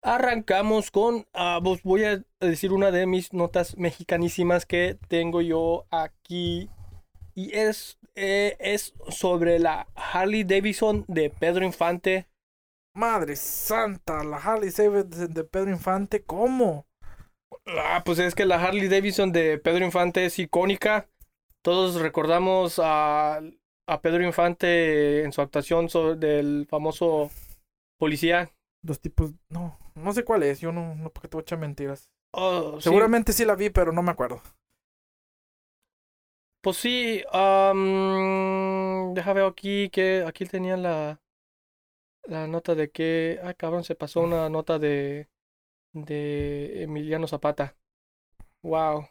Arrancamos 0.01 0.89
con. 0.89 1.27
ah, 1.33 1.59
vos 1.61 1.83
voy 1.83 2.05
a 2.05 2.23
decir 2.39 2.73
una 2.73 2.89
de 2.89 3.05
mis 3.05 3.31
notas 3.31 3.77
mexicanísimas 3.77 4.65
que 4.65 4.97
tengo 5.07 5.41
yo 5.41 5.85
aquí. 5.91 6.71
Y 7.35 7.55
es, 7.55 7.99
eh, 8.15 8.57
es 8.59 8.95
sobre 9.09 9.59
la 9.59 9.87
Harley 9.93 10.43
Davidson 10.43 11.05
de 11.07 11.29
Pedro 11.29 11.63
Infante. 11.63 12.25
Madre 12.93 13.35
santa, 13.37 14.23
la 14.23 14.37
Harley 14.37 14.69
Davidson 14.69 15.33
de 15.33 15.43
Pedro 15.45 15.71
Infante, 15.71 16.23
¿cómo? 16.23 16.85
Ah, 17.65 18.01
pues 18.05 18.19
es 18.19 18.35
que 18.35 18.45
la 18.45 18.61
Harley 18.61 18.89
Davidson 18.89 19.31
de 19.31 19.57
Pedro 19.59 19.85
Infante 19.85 20.25
es 20.25 20.39
icónica. 20.39 21.07
Todos 21.63 22.01
recordamos 22.01 22.79
a, 22.83 23.41
a 23.87 24.01
Pedro 24.01 24.23
Infante 24.23 25.23
en 25.23 25.31
su 25.31 25.41
actuación 25.41 25.89
sobre 25.89 26.15
del 26.15 26.67
famoso 26.69 27.29
policía. 27.97 28.51
Los 28.83 28.99
tipos, 28.99 29.31
no, 29.49 29.77
no 29.95 30.11
sé 30.11 30.25
cuál 30.25 30.43
es, 30.43 30.59
yo 30.59 30.71
no, 30.71 30.95
no 30.95 31.11
porque 31.11 31.27
te 31.27 31.37
voy 31.37 31.41
a 31.41 31.43
echar 31.43 31.59
mentiras. 31.59 32.09
Oh. 32.33 32.81
Seguramente 32.81 33.31
sí 33.31 33.45
la 33.45 33.55
vi, 33.55 33.69
pero 33.69 33.91
no 33.91 34.01
me 34.01 34.11
acuerdo. 34.11 34.41
Pues 36.61 36.77
sí, 36.77 37.23
am, 37.31 39.13
deja 39.13 39.33
ver 39.33 39.45
aquí 39.45 39.89
que 39.89 40.23
aquí 40.27 40.45
tenía 40.45 40.77
la, 40.77 41.19
la 42.23 42.47
nota 42.47 42.75
de 42.75 42.91
que, 42.91 43.39
ay 43.43 43.55
cabrón, 43.55 43.83
se 43.83 43.95
pasó 43.95 44.21
una 44.21 44.49
nota 44.49 44.79
de, 44.79 45.29
de 45.93 46.83
Emiliano 46.83 47.27
Zapata. 47.27 47.75
Wow. 48.63 49.07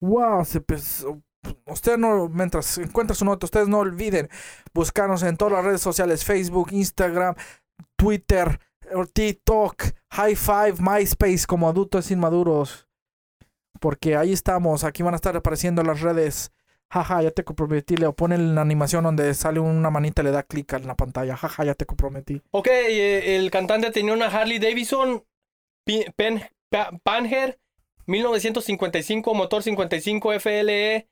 Wow, 0.00 0.44
se 0.44 0.58
empezó- 0.58 1.22
Usted 1.66 1.98
no, 1.98 2.28
mientras 2.30 2.78
encuentra 2.78 3.14
su 3.14 3.24
nota, 3.24 3.44
ustedes 3.44 3.68
no 3.68 3.78
olviden 3.80 4.30
buscarnos 4.72 5.22
en 5.22 5.36
todas 5.36 5.52
las 5.52 5.64
redes 5.64 5.82
sociales, 5.82 6.24
Facebook, 6.24 6.68
Instagram, 6.72 7.34
Twitter, 7.96 8.58
TikTok, 9.12 9.82
High 10.12 10.36
Five, 10.36 10.74
MySpace 10.80 11.46
como 11.46 11.68
adultos 11.68 12.10
inmaduros. 12.10 12.88
Porque 13.78 14.16
ahí 14.16 14.32
estamos, 14.32 14.84
aquí 14.84 15.02
van 15.02 15.12
a 15.14 15.16
estar 15.16 15.36
apareciendo 15.36 15.82
las 15.82 16.00
redes. 16.00 16.50
Jaja, 16.90 17.22
ya 17.22 17.30
te 17.32 17.42
comprometí, 17.44 17.96
Leo. 17.96 18.14
Pone 18.14 18.38
la 18.38 18.60
animación 18.60 19.04
donde 19.04 19.34
sale 19.34 19.58
una 19.60 19.90
manita 19.90 20.22
y 20.22 20.26
le 20.26 20.30
da 20.30 20.42
clic 20.44 20.72
en 20.74 20.86
la 20.86 20.94
pantalla. 20.94 21.36
Jaja, 21.36 21.64
ya 21.64 21.74
te 21.74 21.86
comprometí. 21.86 22.40
Ok, 22.52 22.68
eh, 22.68 23.36
el 23.36 23.50
cantante 23.50 23.90
tenía 23.90 24.12
una 24.12 24.26
Harley 24.26 24.58
Davidson 24.58 25.24
Pa- 26.70 26.90
Panher 27.02 27.58
1955, 28.06 29.34
motor 29.34 29.62
55 29.62 30.32
FLE 30.34 31.08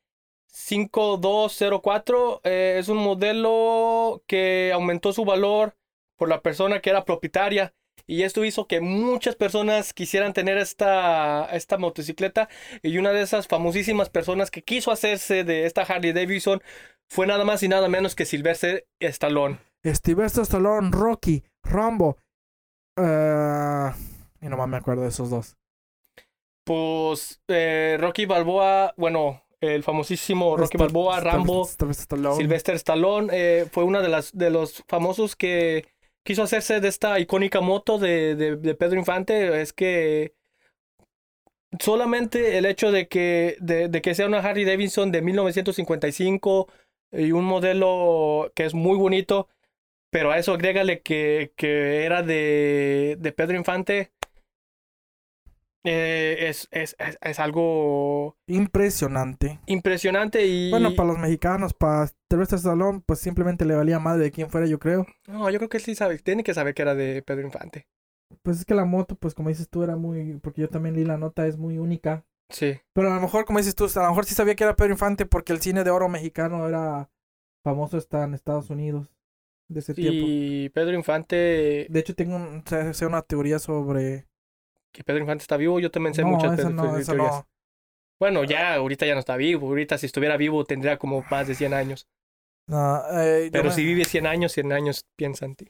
5204. 0.47 2.41
eh, 2.45 2.76
es 2.79 2.88
un 2.88 2.99
modelo 2.99 4.23
que 4.26 4.71
aumentó 4.73 5.12
su 5.12 5.25
valor 5.25 5.76
por 6.17 6.29
la 6.29 6.43
persona 6.43 6.81
que 6.81 6.91
era 6.91 7.05
propietaria. 7.05 7.75
Y 8.06 8.23
esto 8.23 8.44
hizo 8.44 8.66
que 8.66 8.80
muchas 8.80 9.37
personas 9.37 9.92
quisieran 9.92 10.32
tener 10.32 10.59
esta, 10.59 11.47
esta 11.52 11.78
motocicleta. 11.78 12.49
Y 12.82 12.99
una 12.99 13.12
de 13.12 13.23
esas 13.23 13.49
famosísimas 13.49 14.11
personas 14.11 14.50
que 14.50 14.62
quiso 14.62 14.90
hacerse 14.90 15.44
de 15.44 15.66
esta 15.66 15.82
Harley 15.82 16.12
Davidson 16.12 16.62
fue 17.09 17.26
nada 17.26 17.44
más 17.44 17.62
y 17.62 17.68
nada 17.68 17.88
menos 17.88 18.14
que 18.14 18.25
Sylvester 18.25 18.87
Stallone. 19.00 19.59
Sylvester 19.85 20.42
Stallone, 20.44 20.90
Rocky, 20.92 21.42
Rambo. 21.62 22.16
eh, 22.97 23.90
y 24.40 24.47
nomás 24.47 24.68
me 24.68 24.76
acuerdo 24.76 25.02
de 25.02 25.09
esos 25.09 25.30
dos. 25.30 25.56
Pues 26.64 27.40
eh, 27.49 27.97
Rocky 28.00 28.25
Balboa, 28.26 28.94
bueno, 28.97 29.42
el 29.61 29.82
famosísimo 29.82 30.56
Rocky 30.56 30.78
Balboa, 30.78 31.21
Rambo, 31.21 31.64
Sylvester 31.64 31.90
Stallone. 31.90 32.37
Sylvester 32.37 32.75
Stallone, 32.76 33.28
eh, 33.32 33.66
fue 33.71 33.85
uno 33.85 34.00
de, 34.00 34.09
las, 34.09 34.32
de 34.32 34.50
los 34.50 34.82
famosos 34.88 35.37
que 35.37 35.87
quiso 36.25 36.43
hacerse 36.43 36.81
de 36.81 36.88
esta 36.88 37.19
icónica 37.21 37.61
moto 37.61 37.99
de, 37.99 38.35
de, 38.37 38.57
de 38.57 38.75
Pedro 38.75 38.99
Infante. 38.99 39.61
Es 39.62 39.73
que 39.73 40.35
solamente 41.81 42.59
el 42.59 42.67
hecho 42.67 42.93
de 42.93 43.09
que, 43.09 43.57
de, 43.61 43.88
de 43.88 44.02
que 44.02 44.14
sea 44.14 44.26
una 44.26 44.38
Harley 44.38 44.64
Davidson 44.64 45.11
de 45.12 45.23
1955 45.23 46.69
y 47.12 47.33
un 47.33 47.45
modelo 47.45 48.50
que 48.55 48.64
es 48.64 48.75
muy 48.75 48.97
bonito, 48.97 49.49
pero 50.11 50.31
a 50.31 50.38
eso 50.38 50.52
agrégale 50.55 51.00
que, 51.02 51.52
que 51.57 52.05
era 52.05 52.23
de, 52.23 53.17
de 53.19 53.33
Pedro 53.33 53.57
Infante. 53.57 54.12
eh, 55.85 56.37
es, 56.49 56.69
es, 56.71 56.95
es, 56.99 57.19
es 57.21 57.41
algo 57.41 58.37
Impresionante. 58.47 59.59
impresionante 59.67 60.47
y... 60.47 60.71
Bueno, 60.71 60.95
para 60.95 61.09
los 61.09 61.19
mexicanos, 61.19 61.75
para 61.75 62.09
Sylvester 62.33 62.59
Stallone, 62.59 63.03
pues 63.05 63.19
simplemente 63.21 63.65
le 63.65 63.75
valía 63.75 63.99
madre 63.99 64.25
de 64.25 64.31
quién 64.31 64.49
fuera, 64.51 64.67
yo 64.67 64.79
creo. 64.79 65.07
No, 65.29 65.49
yo 65.51 65.59
creo 65.59 65.69
que 65.69 65.81
sí 65.81 65.95
sabe, 65.95 66.19
tiene 66.19 66.43
que 66.45 66.55
saber 66.55 66.75
que 66.75 66.83
era 66.83 66.95
de 66.95 67.23
Pedro 67.23 67.43
Infante. 67.47 67.87
Pues 68.43 68.59
es 68.59 68.65
que 68.65 68.75
la 68.75 68.85
moto, 68.87 69.15
pues 69.17 69.35
como 69.35 69.51
dices 69.51 69.69
tú, 69.69 69.83
era 69.83 69.97
muy. 69.97 70.39
Porque 70.43 70.62
yo 70.62 70.69
también 70.71 70.95
leí 70.95 71.05
la 71.05 71.19
nota, 71.19 71.47
es 71.47 71.59
muy 71.59 71.77
única. 71.79 72.25
Sí. 72.49 72.81
Pero 72.95 73.11
a 73.11 73.15
lo 73.15 73.21
mejor, 73.21 73.45
como 73.45 73.59
dices 73.59 73.75
tú, 73.75 73.85
a 73.95 74.03
lo 74.03 74.09
mejor 74.09 74.25
sí 74.25 74.35
sabía 74.35 74.55
que 74.55 74.65
era 74.65 74.75
Pedro 74.77 74.93
Infante 74.93 75.27
porque 75.27 75.53
el 75.53 75.61
cine 75.61 75.85
de 75.85 75.91
oro 75.91 76.09
mexicano 76.09 76.67
era 76.67 77.11
famoso 77.62 77.97
hasta 77.99 78.25
en 78.25 78.35
Estados 78.35 78.71
Unidos 78.71 79.11
de 79.69 79.81
ese 79.81 79.95
tiempo. 79.95 80.27
Y 80.27 80.69
Pedro 80.71 80.95
Infante, 80.97 81.87
De 81.91 82.01
hecho, 82.01 82.15
tengo 82.15 82.37
un- 82.37 82.65
sé- 82.95 83.07
una 83.07 83.23
teoría 83.23 83.59
sobre. 83.59 84.27
que 84.93 85.05
Pedro 85.05 85.21
Infante 85.21 85.43
está 85.43 85.57
vivo, 85.57 85.81
yo 85.81 85.91
también 85.91 86.15
sé 86.15 86.23
no, 86.23 86.29
muchas 86.29 86.59
esa 86.59 86.71
no, 86.71 86.97
esa 86.97 87.12
teorías. 87.12 87.35
no. 87.37 87.49
Bueno, 88.21 88.45
ya, 88.45 88.75
ahorita 88.75 89.05
ya 89.07 89.15
no 89.15 89.21
está 89.21 89.37
vivo. 89.37 89.67
Ahorita 89.69 89.99
si 89.99 90.07
estuviera 90.07 90.37
vivo 90.37 90.65
tendría 90.65 90.99
como 90.99 91.25
más 91.31 91.49
de 91.49 91.55
100 91.55 91.75
años. 91.75 92.07
No, 92.73 93.02
eh, 93.21 93.50
Pero 93.52 93.64
me- 93.64 93.71
si 93.71 93.85
vive 93.85 94.05
100 94.05 94.26
años, 94.26 94.52
100 94.52 94.73
años 94.73 95.05
piensa 95.17 95.45
en 95.45 95.55
ti. 95.57 95.67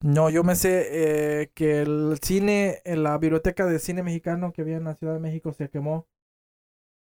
No, 0.00 0.30
yo 0.30 0.44
me 0.44 0.54
sé 0.54 1.42
eh, 1.42 1.50
que 1.54 1.82
el 1.82 2.18
cine, 2.22 2.80
en 2.84 3.02
la 3.02 3.18
biblioteca 3.18 3.66
de 3.66 3.78
cine 3.78 4.02
mexicano 4.02 4.52
que 4.52 4.62
había 4.62 4.76
en 4.76 4.84
la 4.84 4.94
Ciudad 4.94 5.14
de 5.14 5.20
México 5.20 5.52
se 5.52 5.68
quemó. 5.68 6.06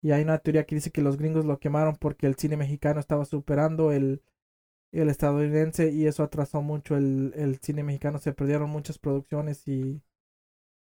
Y 0.02 0.12
hay 0.12 0.22
una 0.22 0.38
teoría 0.38 0.64
que 0.64 0.76
dice 0.76 0.92
que 0.92 1.02
los 1.02 1.16
gringos 1.16 1.44
lo 1.44 1.58
quemaron 1.58 1.96
porque 1.96 2.26
el 2.26 2.36
cine 2.36 2.56
mexicano 2.56 3.00
estaba 3.00 3.24
superando 3.24 3.90
el, 3.92 4.22
el 4.92 5.08
estadounidense 5.08 5.90
y 5.90 6.06
eso 6.06 6.22
atrasó 6.22 6.62
mucho 6.62 6.96
el, 6.96 7.32
el 7.36 7.58
cine 7.60 7.82
mexicano. 7.82 8.18
Se 8.18 8.32
perdieron 8.32 8.70
muchas 8.70 8.98
producciones 8.98 9.66
y, 9.66 10.02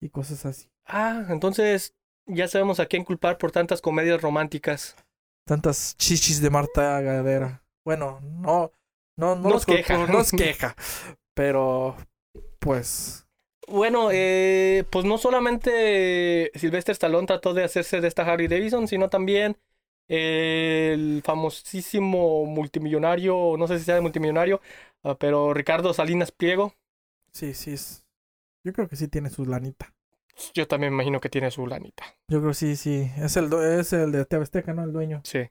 y 0.01 0.10
cosas 0.10 0.45
así. 0.45 0.69
Ah, 0.86 1.25
entonces 1.29 1.95
ya 2.27 2.48
sabemos 2.48 2.79
a 2.79 2.86
quién 2.86 3.03
culpar 3.03 3.38
por 3.38 3.51
tantas 3.51 3.81
comedias 3.81 4.21
románticas. 4.21 4.95
Tantas 5.45 5.95
chichis 5.98 6.41
de 6.41 6.50
Marta 6.50 7.01
Gadera. 7.01 7.63
Bueno, 7.85 8.19
no, 8.21 8.71
no, 9.17 9.35
no 9.35 9.50
Nos 9.50 9.51
los 9.51 9.65
culpo, 9.65 10.05
queja. 10.05 10.07
nos 10.07 10.33
queja. 10.33 10.75
Pero, 11.33 11.95
pues, 12.59 13.25
Bueno, 13.67 14.09
eh, 14.11 14.83
pues 14.91 15.05
no 15.05 15.17
solamente 15.17 16.51
Sylvester 16.55 16.93
Stallone 16.93 17.27
trató 17.27 17.53
de 17.53 17.63
hacerse 17.63 18.01
de 18.01 18.07
esta 18.07 18.23
Harley 18.23 18.47
Davidson, 18.47 18.88
sino 18.88 19.09
también 19.09 19.57
el 20.07 21.21
famosísimo 21.23 22.45
multimillonario, 22.45 23.55
no 23.57 23.67
sé 23.67 23.79
si 23.79 23.85
sea 23.85 24.01
multimillonario, 24.01 24.61
ah, 25.03 25.15
pero 25.17 25.53
Ricardo 25.53 25.93
Salinas 25.93 26.31
Pliego. 26.31 26.73
sí, 27.31 27.53
sí. 27.53 27.73
Es, 27.73 28.03
yo 28.65 28.73
creo 28.73 28.88
que 28.88 28.95
sí 28.95 29.07
tiene 29.07 29.29
su 29.29 29.45
lanita. 29.45 29.93
Yo 30.53 30.67
también 30.67 30.91
me 30.93 30.97
imagino 30.97 31.19
que 31.19 31.29
tiene 31.29 31.51
su 31.51 31.65
lanita. 31.67 32.03
Yo 32.27 32.39
creo 32.39 32.51
que 32.51 32.55
sí, 32.55 32.75
sí. 32.75 33.11
Es 33.17 33.38
el, 33.38 33.51
es 33.53 33.93
el 33.93 34.11
de 34.11 34.25
TV 34.25 34.43
Azteca, 34.43 34.73
¿no? 34.73 34.83
El 34.83 34.91
dueño. 34.93 35.21
Sí. 35.23 35.50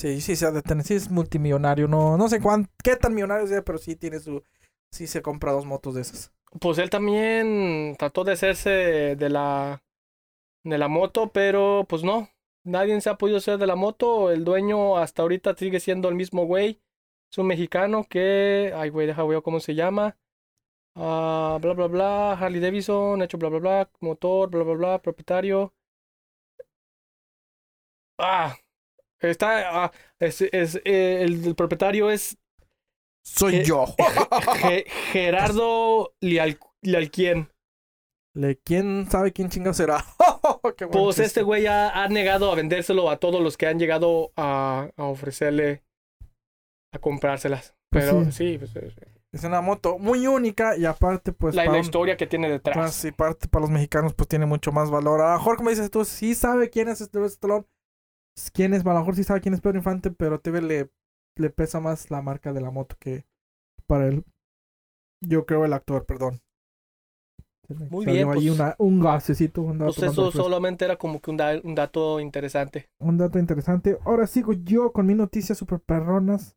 Sí, 0.00 0.22
sí, 0.22 0.34
tener. 0.64 0.82
Sí, 0.82 0.94
es 0.94 1.10
multimillonario. 1.10 1.86
No, 1.86 2.16
no 2.16 2.28
sé 2.30 2.40
cuán, 2.40 2.70
qué 2.82 2.96
tan 2.96 3.14
millonario 3.14 3.46
sea, 3.46 3.62
pero 3.62 3.76
sí 3.76 3.96
tiene 3.96 4.18
su. 4.18 4.42
Sí 4.90 5.06
se 5.06 5.20
compra 5.20 5.52
dos 5.52 5.66
motos 5.66 5.94
de 5.94 6.00
esas. 6.00 6.32
Pues 6.58 6.78
él 6.78 6.88
también 6.88 7.96
trató 7.98 8.24
de 8.24 8.32
hacerse 8.32 8.70
de 8.70 9.28
la 9.28 9.82
de 10.64 10.78
la 10.78 10.88
moto, 10.88 11.30
pero 11.32 11.84
pues 11.86 12.02
no, 12.02 12.30
nadie 12.64 12.98
se 13.02 13.10
ha 13.10 13.18
podido 13.18 13.36
hacer 13.36 13.58
de 13.58 13.66
la 13.66 13.76
moto. 13.76 14.30
El 14.30 14.42
dueño 14.42 14.96
hasta 14.96 15.20
ahorita 15.20 15.54
sigue 15.54 15.80
siendo 15.80 16.08
el 16.08 16.14
mismo 16.14 16.46
güey. 16.46 16.80
Es 17.30 17.36
un 17.36 17.46
mexicano 17.48 18.04
que, 18.08 18.72
ay 18.74 18.88
güey, 18.88 19.06
deja 19.06 19.22
ver 19.24 19.42
cómo 19.42 19.60
se 19.60 19.74
llama. 19.74 20.16
Ah, 20.96 21.58
bla 21.60 21.74
bla 21.74 21.88
bla, 21.88 22.32
Harley 22.32 22.60
Davidson, 22.60 23.20
hecho 23.22 23.36
bla 23.36 23.50
bla 23.50 23.58
bla, 23.58 23.90
motor, 24.00 24.48
bla 24.48 24.64
bla 24.64 24.74
bla, 24.74 25.02
propietario. 25.02 25.74
Ah, 28.18 28.56
está, 29.20 29.84
ah, 29.84 29.92
es, 30.18 30.40
es, 30.42 30.76
eh, 30.84 31.22
el, 31.22 31.44
el 31.46 31.54
propietario 31.54 32.10
es 32.10 32.38
Soy 33.24 33.56
Eh, 33.56 33.64
yo. 33.64 33.86
Ge- 34.58 34.86
Gerardo 35.12 36.14
Lial- 36.20 36.58
Lialquien. 36.82 37.50
Le, 38.34 38.56
¿Quién 38.58 39.10
sabe 39.10 39.32
quién 39.32 39.50
chingo 39.50 39.74
será? 39.74 40.04
Qué 40.76 40.84
buen 40.84 40.90
Pues 41.04 41.16
chiste. 41.16 41.24
este 41.26 41.42
güey 41.42 41.66
ha, 41.66 41.90
ha 42.04 42.08
negado 42.08 42.50
a 42.50 42.54
vendérselo 42.54 43.10
a 43.10 43.16
todos 43.18 43.42
los 43.42 43.56
que 43.56 43.66
han 43.66 43.78
llegado 43.78 44.32
a, 44.36 44.88
a 44.96 45.04
ofrecerle 45.04 45.82
a 46.94 46.98
comprárselas. 46.98 47.74
Pues 47.90 48.04
Pero 48.04 48.24
sí. 48.26 48.32
sí, 48.32 48.58
pues, 48.58 48.74
eh, 48.76 48.94
Es 49.32 49.42
una 49.44 49.60
moto 49.60 49.98
muy 49.98 50.26
única 50.28 50.76
y 50.76 50.84
aparte, 50.86 51.32
pues. 51.32 51.54
la, 51.56 51.64
la 51.64 51.72
un- 51.72 51.78
historia 51.78 52.16
que 52.16 52.26
tiene 52.28 52.48
detrás. 52.48 52.76
Pues, 52.76 52.94
sí, 52.94 53.10
parte 53.12 53.48
para 53.48 53.62
los 53.62 53.70
mexicanos, 53.70 54.14
pues 54.14 54.28
tiene 54.28 54.46
mucho 54.46 54.70
más 54.72 54.90
valor. 54.90 55.20
A 55.20 55.32
lo 55.32 55.38
mejor, 55.38 55.56
como 55.56 55.70
dices 55.70 55.90
tú, 55.90 56.04
sí 56.04 56.34
sabe 56.36 56.70
quién 56.70 56.88
es 56.88 57.00
este 57.00 57.22
Stallone. 57.26 57.66
Quién 58.52 58.74
es, 58.74 58.86
a 58.86 58.92
lo 58.92 58.98
mejor 59.00 59.16
sí 59.16 59.24
sabe 59.24 59.40
quién 59.40 59.54
es 59.54 59.60
Pedro 59.60 59.78
Infante, 59.78 60.10
pero 60.10 60.40
TV 60.40 60.62
le, 60.62 60.90
le 61.36 61.50
pesa 61.50 61.80
más 61.80 62.10
la 62.10 62.22
marca 62.22 62.52
de 62.52 62.60
la 62.60 62.70
moto 62.70 62.96
que 62.98 63.26
para 63.86 64.06
él. 64.06 64.24
Yo 65.22 65.44
creo 65.46 65.64
el 65.64 65.72
actor, 65.72 66.06
perdón. 66.06 66.40
Muy 67.68 68.04
salió 68.04 68.26
bien, 68.26 68.28
ahí 68.36 68.48
pues- 68.48 68.58
una- 68.58 68.74
un 68.78 69.00
gasecito. 69.00 69.62
Un 69.62 69.78
dato, 69.78 69.92
Pues 69.96 70.10
eso 70.12 70.32
solamente 70.32 70.84
era 70.84 70.96
como 70.96 71.20
que 71.20 71.30
un, 71.30 71.36
da- 71.36 71.60
un 71.62 71.74
dato 71.74 72.18
interesante. 72.18 72.88
un 73.00 73.16
dato 73.18 73.38
interesante. 73.38 73.98
Ahora 74.04 74.26
sigo 74.26 74.52
yo 74.52 74.92
con 74.92 75.06
mis 75.06 75.16
noticias 75.16 75.58
super 75.58 75.78
perronas 75.80 76.56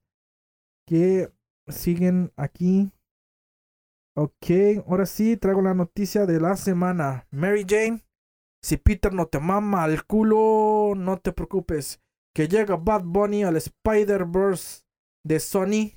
que 0.87 1.31
siguen 1.67 2.31
aquí. 2.35 2.91
Ok, 4.15 4.85
ahora 4.87 5.05
sí 5.05 5.37
traigo 5.37 5.61
la 5.61 5.73
noticia 5.73 6.25
de 6.25 6.39
la 6.39 6.55
semana. 6.55 7.27
Mary 7.31 7.65
Jane, 7.67 8.01
si 8.63 8.77
Peter 8.77 9.13
no 9.13 9.27
te 9.27 9.39
mama 9.39 9.83
al 9.83 10.05
culo, 10.05 10.93
no 10.95 11.17
te 11.17 11.33
preocupes. 11.33 11.99
Que 12.33 12.47
llega 12.47 12.77
Bad 12.77 13.03
Bunny 13.03 13.43
al 13.43 13.57
Spider-Verse 13.57 14.83
de 15.23 15.39
Sony. 15.39 15.91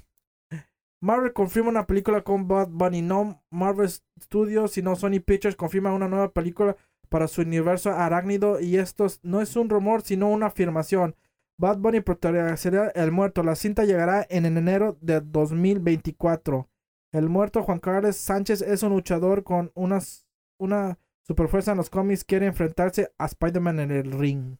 Marvel 1.00 1.32
confirma 1.32 1.70
una 1.70 1.86
película 1.86 2.22
con 2.22 2.48
Bad 2.48 2.68
Bunny. 2.68 3.02
No 3.02 3.42
Marvel 3.50 3.88
Studios, 4.20 4.72
sino 4.72 4.96
Sony 4.96 5.20
Pictures 5.24 5.56
confirma 5.56 5.92
una 5.92 6.08
nueva 6.08 6.32
película 6.32 6.76
para 7.08 7.28
su 7.28 7.42
universo 7.42 7.90
arácnido 7.92 8.58
y 8.60 8.76
esto 8.78 9.06
es- 9.06 9.20
no 9.22 9.40
es 9.40 9.54
un 9.56 9.68
rumor 9.70 10.02
sino 10.02 10.28
una 10.28 10.46
afirmación. 10.46 11.14
Bad 11.58 11.78
Bunny 11.78 12.00
protagonizará 12.00 12.88
El 12.90 13.12
Muerto. 13.12 13.42
La 13.42 13.54
cinta 13.54 13.84
llegará 13.84 14.26
en 14.28 14.44
enero 14.44 14.98
de 15.00 15.20
2024. 15.20 16.68
El 17.12 17.28
Muerto 17.28 17.62
Juan 17.62 17.78
Carlos 17.78 18.16
Sánchez 18.16 18.60
es 18.60 18.82
un 18.82 18.90
luchador 18.90 19.44
con 19.44 19.70
unas, 19.74 20.26
una 20.58 20.98
superfuerza 21.26 21.72
en 21.72 21.78
los 21.78 21.90
cómics. 21.90 22.24
Quiere 22.24 22.46
enfrentarse 22.46 23.10
a 23.18 23.26
Spider-Man 23.26 23.80
en 23.80 23.90
el 23.90 24.12
ring. 24.12 24.56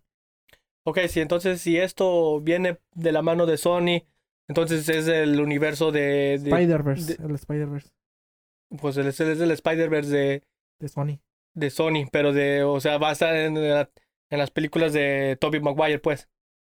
Ok, 0.85 0.99
sí, 1.08 1.20
entonces 1.20 1.61
si 1.61 1.78
esto 1.78 2.40
viene 2.40 2.78
de 2.94 3.12
la 3.12 3.23
mano 3.23 3.44
de 3.46 3.56
Sony, 3.56 4.04
entonces 4.49 4.88
es 4.88 5.08
el 5.08 5.40
universo 5.40 5.90
de... 5.92 6.38
de- 6.40 6.50
Spider-Verse. 6.50 7.16
de- 7.16 7.25
El 7.26 7.35
Spider-Verse 7.35 7.90
pues 8.80 8.96
el- 8.96 9.06
es 9.06 9.20
el 9.20 9.50
Spider-Verse 9.50 10.11
de, 10.11 10.42
de 10.80 10.88
Sony. 10.88 11.20
de 11.54 11.70
Sony, 11.70 12.06
pero 12.12 12.32
de... 12.32 12.62
O 12.64 12.80
sea, 12.80 12.99
va 12.99 13.11
a 13.11 13.12
estar 13.12 13.35
en, 13.37 13.54
la- 13.68 13.90
en 14.30 14.38
las 14.38 14.50
películas 14.50 14.92
de 14.92 15.37
Tobey 15.40 15.61
Maguire, 15.61 15.99
pues. 16.00 16.28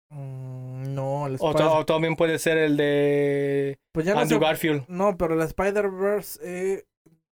Mm, 0.09 0.93
no, 0.93 1.27
el 1.27 1.33
O, 1.39 1.51
Spider- 1.51 1.57
to- 1.67 1.73
o 1.77 1.85
también 1.85 2.15
puede 2.15 2.37
ser 2.39 2.57
el 2.57 2.77
de 2.77 3.79
Pues 3.91 4.05
ya 4.05 4.13
no 4.13 4.21
Andrew 4.21 4.39
sé- 4.39 4.45
Garfield. 4.45 4.85
No, 4.87 5.17
pero 5.17 5.33
el 5.35 5.41
Spider-Verse 5.41 6.39
eh, 6.43 6.85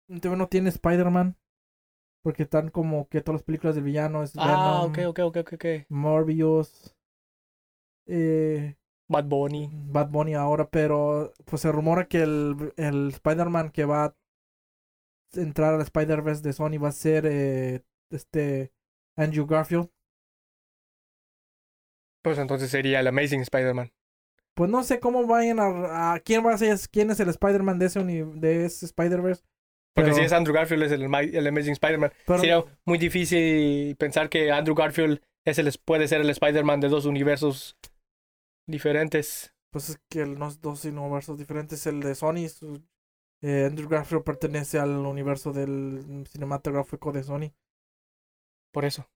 no 0.09 0.47
tiene 0.49 0.69
Spider-Man. 0.71 1.37
Porque 2.23 2.45
están 2.45 2.71
como 2.71 3.09
que 3.09 3.21
todas 3.23 3.41
las 3.41 3.45
películas 3.45 3.75
del 3.75 3.85
villano 3.85 4.23
es 4.23 4.35
Ah, 4.37 4.87
Venom, 4.87 4.91
ok, 4.91 4.99
ok, 5.09 5.19
ok, 5.21 5.37
ok, 5.39 5.53
ok. 5.55 5.65
Morbius, 5.89 6.95
eh, 8.07 8.77
Bad 9.09 9.25
Bunny. 9.27 9.71
Bad 9.73 10.11
Bunny 10.11 10.35
ahora, 10.35 10.69
pero 10.69 11.33
pues 11.47 11.63
se 11.63 11.73
rumora 11.73 12.07
que 12.09 12.23
el, 12.23 12.73
el 12.77 13.09
Spider-Man 13.09 13.71
que 13.71 13.85
va 13.85 14.05
a 14.07 14.15
entrar 15.35 15.75
al 15.75 15.81
Spider-Verse 15.83 16.43
de 16.43 16.53
Sony 16.53 16.79
va 16.83 16.89
a 16.89 16.93
ser 16.93 17.27
eh, 17.27 17.83
este 18.11 18.73
Andrew 19.17 19.47
Garfield. 19.47 19.89
Pues 22.23 22.39
entonces 22.39 22.71
sería 22.71 23.01
el 23.01 23.09
Amazing 23.09 23.41
Spider-Man. 23.41 23.91
pues 24.55 24.69
no 24.71 24.83
sé 24.83 24.99
cómo 25.01 25.27
vayan 25.27 25.61
a, 25.61 26.15
a 26.15 26.21
quién 26.21 26.45
va 26.45 26.53
a 26.55 26.59
ser, 26.59 26.77
quién 26.91 27.11
es 27.11 27.21
el 27.21 27.29
Spider-Man 27.29 27.79
de 27.79 27.87
ese 27.87 28.03
de 28.05 28.65
ese 28.65 28.87
Spider-Verse. 28.87 29.43
Porque 29.99 30.11
Pero- 30.11 30.15
si 30.17 30.27
es 30.27 30.33
Andrew 30.33 30.55
Garfield, 30.55 30.83
es 30.85 30.93
el, 30.93 31.03
el 31.03 31.47
Amazing 31.47 31.73
Spider-Man. 31.73 32.13
Sería 32.39 32.65
muy 32.85 32.99
difícil 32.99 33.97
pensar 33.97 34.29
que 34.29 34.51
Andrew 34.53 34.75
Garfield 34.77 35.21
es 35.45 35.59
el, 35.59 35.73
puede 35.85 36.07
ser 36.09 36.21
el 36.21 36.31
Spider-Man 36.31 36.81
de 36.81 36.89
dos 36.89 37.05
universos 37.05 37.77
diferentes. 38.67 39.55
Pues 39.71 39.91
es 39.91 39.99
que 40.09 40.25
los 40.27 40.61
dos 40.61 40.85
universos 40.85 41.37
diferentes, 41.39 41.87
el 41.87 42.01
de 42.01 42.15
Sony, 42.15 42.49
su- 42.49 42.83
eh, 43.43 43.67
Andrew 43.67 43.89
Garfield 43.89 44.25
pertenece 44.25 44.79
al 44.79 44.91
universo 44.91 45.53
del 45.53 46.27
cinematográfico 46.29 47.13
de 47.13 47.23
Sony. 47.23 47.53
Por 48.73 48.85
eso. 48.85 49.09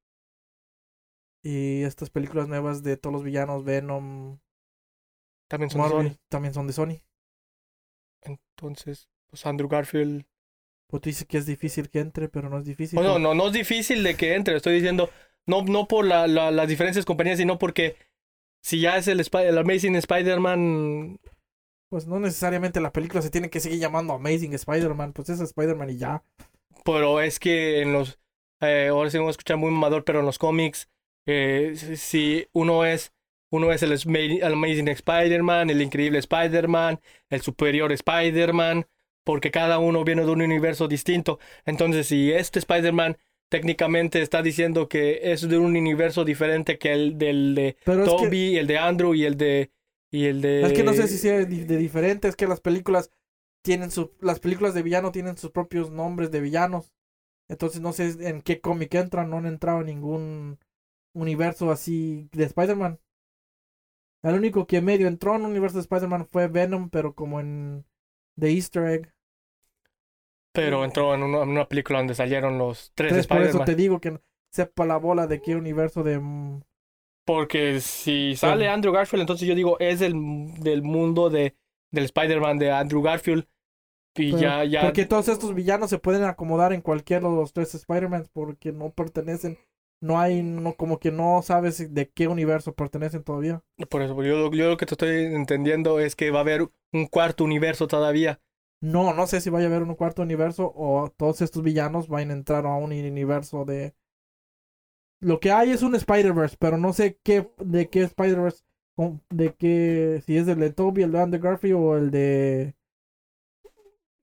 Y 1.44 1.82
estas 1.82 2.10
películas 2.10 2.48
nuevas 2.48 2.82
de 2.82 2.96
todos 2.96 3.12
los 3.12 3.24
villanos, 3.24 3.64
Venom, 3.64 4.38
También 5.48 5.70
son 5.70 5.82
de 5.82 5.88
Sony. 5.88 6.16
también 6.28 6.54
son 6.54 6.66
de 6.66 6.72
Sony. 6.72 7.02
Entonces, 8.22 9.08
pues 9.28 9.44
Andrew 9.46 9.68
Garfield. 9.68 10.24
Pues 10.92 11.00
tú 11.00 11.08
dices 11.08 11.26
que 11.26 11.38
es 11.38 11.46
difícil 11.46 11.88
que 11.88 12.00
entre, 12.00 12.28
pero 12.28 12.50
no 12.50 12.58
es 12.58 12.66
difícil. 12.66 13.00
No, 13.00 13.18
no, 13.18 13.32
no 13.34 13.46
es 13.46 13.54
difícil 13.54 14.02
de 14.02 14.14
que 14.14 14.34
entre. 14.34 14.54
Estoy 14.54 14.75
diciendo, 14.75 15.08
no, 15.46 15.62
no 15.62 15.88
por 15.88 16.04
la, 16.04 16.26
la- 16.26 16.50
las 16.50 16.68
diferentes 16.68 17.06
compañías, 17.06 17.38
sino 17.38 17.58
porque 17.58 17.96
si 18.62 18.78
ya 18.78 18.99
es 18.99 19.08
el, 19.08 19.18
Amazing 19.58 19.96
Spider-Man, 19.96 21.18
Pues 21.88 22.06
no 22.06 22.20
necesariamente 22.20 22.78
la 22.82 22.92
película 22.92 23.22
se 23.22 23.30
tiene 23.30 23.49
que 23.49 23.58
seguir 23.61 23.78
llamando 23.78 24.12
Amazing 24.12 24.52
Spider-Man, 24.52 25.14
pues 25.14 25.30
es 25.30 25.40
Spider-Man 25.40 25.88
y 25.88 25.96
ya. 25.96 26.22
pero 26.84 27.22
es 27.22 27.38
que 27.38 27.80
en 27.80 27.94
los. 27.94 28.18
eh, 28.61 28.88
ahora 28.90 29.08
sí 29.08 29.16
me 29.16 29.22
voy 29.22 29.28
a 29.28 29.30
escuchar 29.30 29.56
muy 29.56 29.70
mamador, 29.70 30.04
pero 30.04 30.20
en 30.20 30.26
los 30.26 30.38
cómics, 30.38 30.90
eh, 31.26 31.72
si- 31.96 32.46
uno 32.52 32.84
es. 32.84 33.14
Uno 33.50 33.72
es 33.72 33.82
el 33.82 33.92
Amazing 33.92 34.88
Spider-Man, 34.88 35.70
el 35.70 35.80
Increíble 35.80 36.18
Spider-Man, 36.18 37.00
el 37.30 37.40
Superior 37.40 37.92
Spider-Man, 37.92 38.87
porque 39.24 39.50
cada 39.50 39.78
uno 39.78 40.04
viene 40.04 40.24
de 40.24 40.30
un 40.30 40.42
universo 40.42 40.88
distinto. 40.88 41.38
Entonces, 41.64 42.06
si 42.06 42.32
este 42.32 42.58
Spider-Man 42.58 43.16
técnicamente 43.48 44.22
está 44.22 44.42
diciendo 44.42 44.88
que 44.88 45.32
es 45.32 45.46
de 45.46 45.58
un 45.58 45.76
universo 45.76 46.24
diferente 46.24 46.78
que 46.78 46.92
el 46.92 47.18
del 47.18 47.54
de 47.54 47.76
Pero 47.84 48.04
es 48.04 48.10
que, 48.10 48.16
Toby, 48.16 48.56
el 48.56 48.66
de 48.66 48.78
Andrew 48.78 49.14
y 49.14 49.24
el 49.24 49.36
de. 49.36 49.70
Y 50.10 50.24
el 50.24 50.40
de. 50.40 50.62
es 50.62 50.72
que 50.72 50.82
no 50.82 50.94
sé 50.94 51.06
si 51.06 51.18
sea 51.18 51.44
de 51.44 51.76
diferente, 51.76 52.28
es 52.28 52.36
que 52.36 52.46
las 52.46 52.60
películas 52.60 53.10
tienen 53.62 53.90
su, 53.90 54.12
las 54.20 54.40
películas 54.40 54.74
de 54.74 54.82
villano 54.82 55.12
tienen 55.12 55.36
sus 55.36 55.50
propios 55.50 55.90
nombres 55.90 56.30
de 56.30 56.40
villanos. 56.40 56.92
Entonces 57.48 57.82
no 57.82 57.92
sé 57.92 58.14
en 58.26 58.40
qué 58.40 58.60
cómic 58.60 58.94
entran, 58.94 59.28
no 59.28 59.36
han 59.36 59.46
entrado 59.46 59.80
en 59.80 59.86
ningún 59.86 60.58
universo 61.12 61.70
así 61.70 62.30
de 62.32 62.44
Spider-Man. 62.44 63.00
El 64.22 64.34
único 64.34 64.66
que 64.66 64.80
medio 64.80 65.08
entró 65.08 65.34
en 65.34 65.42
un 65.42 65.50
universo 65.50 65.76
de 65.76 65.82
Spider-Man 65.82 66.26
fue 66.26 66.48
Venom, 66.48 66.88
pero 66.88 67.14
como 67.14 67.40
en 67.40 67.84
The 68.38 68.50
Easter 68.50 68.84
Egg. 68.86 69.12
Pero 70.52 70.84
entró 70.84 71.14
en 71.14 71.22
una, 71.22 71.42
en 71.42 71.48
una 71.48 71.66
película 71.68 71.98
donde 71.98 72.14
salieron 72.14 72.58
los 72.58 72.92
tres 72.94 73.10
Entonces 73.12 73.26
por 73.26 73.42
eso 73.42 73.64
te 73.64 73.74
digo 73.74 74.00
que 74.00 74.20
sepa 74.50 74.84
la 74.84 74.98
bola 74.98 75.26
de 75.26 75.40
qué 75.40 75.56
universo 75.56 76.02
de... 76.02 76.20
Porque 77.24 77.80
si 77.80 78.34
sale 78.36 78.56
Bueno. 78.64 78.72
Andrew 78.72 78.92
Garfield, 78.92 79.22
entonces 79.22 79.46
yo 79.48 79.54
digo, 79.54 79.78
es 79.78 80.00
del, 80.00 80.12
del 80.60 80.82
mundo 80.82 81.30
de, 81.30 81.56
del 81.90 82.04
Spider-Man 82.04 82.58
de 82.58 82.70
Andrew 82.72 83.00
Garfield. 83.00 83.46
Y 84.16 84.32
Pero- 84.32 84.42
ya, 84.42 84.64
ya. 84.64 84.82
Porque 84.82 85.06
todos 85.06 85.28
estos 85.28 85.54
villanos 85.54 85.88
se 85.88 85.98
pueden 85.98 86.24
acomodar 86.24 86.72
en 86.72 86.82
cualquiera 86.82 87.28
de 87.28 87.34
los 87.34 87.52
tres 87.52 87.74
Spider-Man 87.74 88.28
porque 88.32 88.72
no 88.72 88.90
pertenecen, 88.90 89.56
no 90.02 90.18
hay, 90.18 90.42
no, 90.42 90.75
como 90.75 90.99
que 90.99 91.12
no 91.12 91.42
sabes 91.42 91.94
de 91.94 92.11
qué 92.11 92.26
universo 92.26 92.75
pertenecen 92.75 93.23
todavía. 93.23 93.62
Por 93.88 94.02
eso, 94.02 94.21
yo, 94.23 94.50
yo 94.50 94.68
lo 94.68 94.76
que 94.76 94.85
te 94.85 94.94
estoy 94.94 95.26
entendiendo 95.26 96.00
es 96.00 96.16
que 96.16 96.32
va 96.32 96.40
a 96.40 96.42
haber 96.42 96.68
un 96.92 97.06
cuarto 97.06 97.44
universo 97.44 97.87
todavía. 97.87 98.40
No, 98.80 99.14
no 99.14 99.28
sé 99.28 99.40
si 99.40 99.49
vaya 99.49 99.66
a 99.66 99.68
haber 99.68 99.85
un 99.85 99.94
cuarto 99.94 100.23
universo 100.23 100.73
o 100.75 101.09
todos 101.16 101.40
estos 101.40 101.62
villanos 101.62 102.09
van 102.09 102.30
a 102.30 102.32
entrar 102.32 102.66
a 102.66 102.75
un 102.75 102.92
universo 102.92 103.64
de... 103.64 103.94
Lo 105.21 105.38
que 105.38 105.52
hay 105.52 105.71
es 105.71 105.82
un 105.82 105.94
Spider-Verse, 105.94 106.56
pero 106.59 106.76
no 106.78 106.92
sé 106.92 107.21
qué, 107.23 107.49
de 107.59 107.88
qué 107.88 108.02
Spider-Verse, 108.02 108.64
de 109.31 109.55
qué, 109.55 110.20
si 110.26 110.37
es 110.37 110.48
el 110.48 110.59
de 110.59 110.72
Toby, 110.72 111.05
el 111.05 111.12
de 111.12 111.20
Andrew 111.20 111.40
Garfield 111.40 111.76
o 111.76 111.96
el 111.96 112.11
de... 112.11 112.74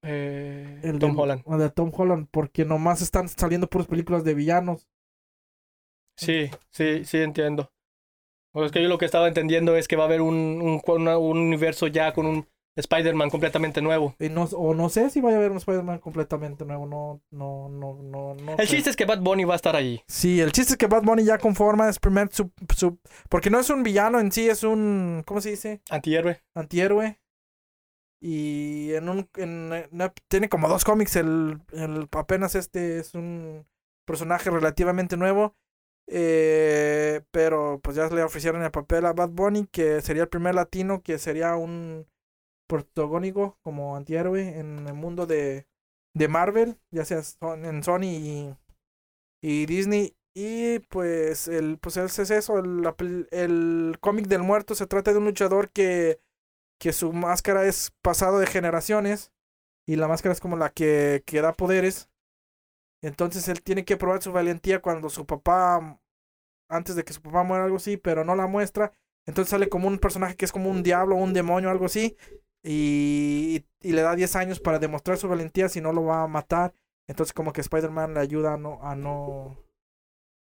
Eh, 0.03 0.81
El 0.83 0.99
Tom 0.99 1.15
de, 1.15 1.21
Holland. 1.21 1.41
o 1.45 1.57
de 1.57 1.69
Tom 1.69 1.91
Holland, 1.95 2.27
porque 2.31 2.65
nomás 2.65 3.01
están 3.01 3.29
saliendo 3.29 3.69
puras 3.69 3.87
películas 3.87 4.25
de 4.25 4.33
villanos. 4.33 4.89
Sí, 6.25 6.49
sí, 6.71 7.05
sí 7.05 7.17
entiendo. 7.19 7.71
Pues 8.51 8.67
es 8.67 8.71
que 8.71 8.81
yo 8.81 8.89
lo 8.89 8.97
que 8.97 9.05
estaba 9.05 9.27
entendiendo 9.27 9.75
es 9.75 9.87
que 9.87 9.95
va 9.95 10.03
a 10.03 10.07
haber 10.07 10.21
un, 10.21 10.35
un, 10.35 10.79
cu- 10.79 10.93
una- 10.95 11.17
un 11.17 11.37
universo 11.37 11.87
ya 11.87 12.13
con 12.13 12.25
un 12.25 12.47
Spider-Man 12.75 13.29
completamente 13.29 13.81
nuevo. 13.81 14.15
Y 14.19 14.29
no, 14.29 14.43
o 14.45 14.73
no 14.73 14.89
sé 14.89 15.09
si 15.09 15.21
vaya 15.21 15.35
a 15.35 15.39
haber 15.39 15.51
un 15.51 15.57
Spider-Man 15.57 15.99
completamente 15.99 16.65
nuevo, 16.65 16.85
no, 16.85 17.21
no, 17.29 17.69
no, 17.69 17.93
no, 18.01 18.35
no 18.35 18.51
El 18.57 18.67
sé. 18.67 18.75
chiste 18.75 18.89
es 18.89 18.95
que 18.95 19.05
Bad 19.05 19.19
Bunny 19.19 19.43
va 19.43 19.53
a 19.53 19.57
estar 19.57 19.75
allí. 19.75 20.01
Sí, 20.07 20.39
el 20.41 20.51
chiste 20.51 20.73
es 20.73 20.77
que 20.77 20.87
Bad 20.87 21.03
Bunny 21.03 21.25
ya 21.25 21.37
conforma 21.37 21.89
es 21.89 21.99
primer 21.99 22.29
su, 22.31 22.51
su- 22.75 22.97
porque 23.29 23.49
no 23.49 23.59
es 23.59 23.69
un 23.69 23.83
villano 23.83 24.19
en 24.19 24.31
sí, 24.31 24.49
es 24.49 24.63
un, 24.63 25.23
¿cómo 25.25 25.41
se 25.41 25.51
dice? 25.51 25.81
Antihéroe. 25.89 26.41
Antihéroe. 26.55 27.19
Y 28.21 28.93
en 28.93 29.07
un, 29.09 29.29
en, 29.37 29.73
en- 29.73 30.13
tiene 30.27 30.49
como 30.49 30.67
dos 30.67 30.83
cómics, 30.83 31.15
el, 31.15 31.61
el 31.71 32.07
apenas 32.11 32.55
este 32.55 32.99
es 32.99 33.13
un 33.13 33.65
personaje 34.05 34.49
relativamente 34.49 35.15
nuevo. 35.17 35.55
Eh, 36.11 37.21
pero 37.31 37.79
pues 37.83 37.95
ya 37.95 38.07
le 38.09 38.23
ofrecieron 38.23 38.63
el 38.63 38.71
papel 38.71 39.05
a 39.05 39.13
Bad 39.13 39.29
Bunny, 39.29 39.67
que 39.67 40.01
sería 40.01 40.23
el 40.23 40.29
primer 40.29 40.55
latino 40.55 41.01
que 41.03 41.19
sería 41.19 41.55
un 41.55 42.07
protagónico 42.67 43.57
como 43.63 43.95
antihéroe 43.95 44.59
en 44.59 44.87
el 44.87 44.93
mundo 44.93 45.25
de, 45.25 45.67
de 46.15 46.27
Marvel, 46.27 46.77
ya 46.91 47.05
sea 47.05 47.21
en 47.55 47.83
Sony 47.83 48.55
y, 49.41 49.65
Disney. 49.65 50.15
Y 50.35 50.79
pues 50.89 51.47
el 51.47 51.79
pues 51.79 51.97
es 51.97 52.19
es 52.19 52.29
eso, 52.31 52.59
el, 52.59 53.27
el 53.31 53.97
cómic 53.99 54.27
del 54.27 54.43
muerto 54.43 54.75
se 54.75 54.87
trata 54.87 55.11
de 55.11 55.17
un 55.17 55.25
luchador 55.25 55.69
que, 55.71 56.21
que 56.79 56.93
su 56.93 57.13
máscara 57.13 57.65
es 57.65 57.91
pasado 58.01 58.39
de 58.39 58.47
generaciones 58.47 59.31
y 59.87 59.95
la 59.95 60.07
máscara 60.07 60.33
es 60.33 60.39
como 60.39 60.55
la 60.55 60.69
que, 60.69 61.23
que 61.25 61.41
da 61.41 61.53
poderes. 61.53 62.09
Entonces 63.01 63.47
él 63.47 63.61
tiene 63.61 63.85
que 63.85 63.97
probar 63.97 64.21
su 64.21 64.31
valentía 64.31 64.81
cuando 64.81 65.09
su 65.09 65.25
papá, 65.25 65.99
antes 66.69 66.95
de 66.95 67.03
que 67.03 67.13
su 67.13 67.21
papá 67.21 67.43
muera, 67.43 67.65
algo 67.65 67.77
así, 67.77 67.97
pero 67.97 68.25
no 68.25 68.35
la 68.35 68.47
muestra. 68.47 68.91
Entonces 69.25 69.51
sale 69.51 69.69
como 69.69 69.87
un 69.87 69.99
personaje 69.99 70.35
que 70.35 70.45
es 70.45 70.51
como 70.51 70.69
un 70.69 70.83
diablo, 70.83 71.15
un 71.15 71.33
demonio, 71.33 71.69
algo 71.69 71.85
así. 71.85 72.17
Y, 72.63 73.65
y 73.81 73.91
le 73.93 74.01
da 74.01 74.15
10 74.15 74.35
años 74.35 74.59
para 74.59 74.79
demostrar 74.79 75.17
su 75.17 75.29
valentía, 75.29 75.69
si 75.69 75.81
no 75.81 75.93
lo 75.93 76.03
va 76.03 76.23
a 76.23 76.27
matar. 76.27 76.73
Entonces 77.07 77.33
como 77.33 77.53
que 77.53 77.61
Spider-Man 77.61 78.13
le 78.13 78.19
ayuda 78.19 78.53
a 78.53 78.57
no, 78.57 78.79
a 78.83 78.95
no, 78.95 79.57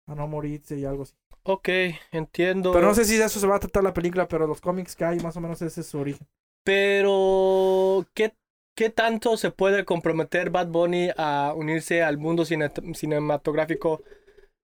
a 0.07 0.15
no 0.15 0.27
morirse 0.27 0.77
y 0.77 0.85
algo 0.85 1.03
así. 1.03 1.13
Ok, 1.43 1.69
entiendo. 2.11 2.71
Pero 2.71 2.87
no 2.87 2.95
sé 2.95 3.03
si 3.03 3.17
de 3.17 3.25
eso 3.25 3.39
se 3.39 3.47
va 3.47 3.57
a 3.57 3.59
tratar 3.59 3.83
la 3.83 3.93
película, 3.93 4.27
pero 4.27 4.47
los 4.47 4.61
cómics 4.61 4.95
que 4.95 5.03
hay 5.03 5.19
más 5.19 5.35
o 5.35 5.41
menos 5.41 5.61
ese 5.61 5.81
es 5.81 5.87
su 5.87 5.99
origen. 5.99 6.25
Pero, 6.63 8.05
¿qué, 8.13 8.33
¿qué 8.75 8.89
tanto 8.89 9.37
se 9.37 9.51
puede 9.51 9.85
comprometer 9.85 10.49
Bad 10.49 10.67
Bunny 10.67 11.09
a 11.17 11.53
unirse 11.55 12.03
al 12.03 12.17
mundo 12.17 12.45
cine- 12.45 12.71
cinematográfico 12.93 14.03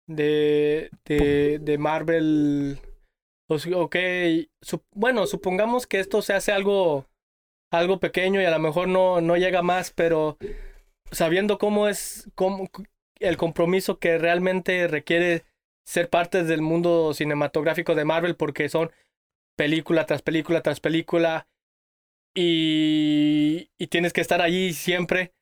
de, 0.06 0.90
de, 1.04 1.58
de 1.60 1.78
Marvel? 1.78 2.78
Ok, 3.48 3.96
bueno, 4.94 5.26
supongamos 5.26 5.86
que 5.86 6.00
esto 6.00 6.22
se 6.22 6.32
hace 6.32 6.52
algo, 6.52 7.06
algo 7.70 8.00
pequeño 8.00 8.40
y 8.40 8.44
a 8.46 8.50
lo 8.50 8.58
mejor 8.58 8.88
no, 8.88 9.20
no 9.20 9.36
llega 9.36 9.62
más, 9.62 9.92
pero 9.92 10.38
sabiendo 11.10 11.58
cómo 11.58 11.88
es 11.88 12.30
cómo, 12.34 12.68
el 13.20 13.36
compromiso 13.36 13.98
que 13.98 14.18
realmente 14.18 14.88
requiere 14.88 15.44
ser 15.84 16.08
parte 16.08 16.44
del 16.44 16.62
mundo 16.62 17.12
cinematográfico 17.12 17.94
de 17.94 18.04
Marvel, 18.04 18.36
porque 18.36 18.68
son 18.68 18.90
película 19.56 20.06
tras 20.06 20.22
película 20.22 20.62
tras 20.62 20.80
película 20.80 21.46
y, 22.34 23.70
y 23.78 23.86
tienes 23.88 24.12
que 24.12 24.20
estar 24.20 24.40
allí 24.40 24.72
siempre. 24.72 25.32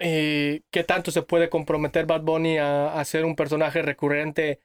Eh, 0.00 0.62
¿Qué 0.70 0.84
tanto 0.84 1.10
se 1.10 1.22
puede 1.22 1.48
comprometer 1.48 2.06
Bad 2.06 2.22
Bunny 2.22 2.58
a, 2.58 2.98
a 2.98 3.04
ser 3.04 3.24
un 3.24 3.36
personaje 3.36 3.82
recurrente? 3.82 4.60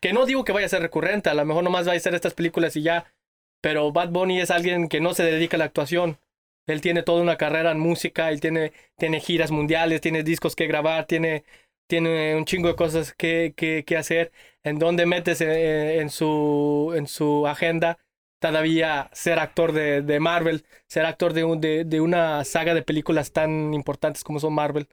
Que 0.00 0.12
no 0.12 0.26
digo 0.26 0.44
que 0.44 0.52
vaya 0.52 0.66
a 0.66 0.70
ser 0.70 0.82
recurrente, 0.82 1.30
a 1.30 1.34
lo 1.34 1.44
mejor 1.44 1.64
nomás 1.64 1.86
va 1.88 1.92
a 1.92 1.98
ser 2.00 2.14
estas 2.14 2.34
películas 2.34 2.76
y 2.76 2.82
ya. 2.82 3.12
Pero 3.60 3.92
Bad 3.92 4.10
Bunny 4.10 4.40
es 4.40 4.50
alguien 4.50 4.88
que 4.88 5.00
no 5.00 5.14
se 5.14 5.24
dedica 5.24 5.56
a 5.56 5.58
la 5.58 5.66
actuación. 5.66 6.18
Él 6.66 6.80
tiene 6.80 7.02
toda 7.02 7.22
una 7.22 7.36
carrera 7.36 7.72
en 7.72 7.80
música, 7.80 8.30
él 8.30 8.40
tiene, 8.40 8.72
tiene 8.96 9.20
giras 9.20 9.50
mundiales, 9.50 10.00
tiene 10.00 10.22
discos 10.22 10.56
que 10.56 10.66
grabar, 10.66 11.06
tiene, 11.06 11.44
tiene 11.88 12.36
un 12.36 12.44
chingo 12.44 12.68
de 12.68 12.76
cosas 12.76 13.12
que, 13.14 13.52
que, 13.56 13.84
que 13.84 13.96
hacer. 13.96 14.32
¿En 14.62 14.78
dónde 14.78 15.06
metes 15.06 15.40
eh, 15.40 16.00
en, 16.00 16.10
su, 16.10 16.92
en 16.96 17.06
su 17.06 17.46
agenda 17.46 17.98
todavía 18.40 19.10
ser 19.12 19.38
actor 19.38 19.72
de, 19.72 20.02
de 20.02 20.20
Marvel, 20.20 20.66
ser 20.88 21.06
actor 21.06 21.32
de, 21.34 21.44
un, 21.44 21.60
de, 21.60 21.84
de 21.84 22.00
una 22.00 22.44
saga 22.44 22.74
de 22.74 22.82
películas 22.82 23.32
tan 23.32 23.74
importantes 23.74 24.24
como 24.24 24.40
son 24.40 24.54
Marvel? 24.54 24.88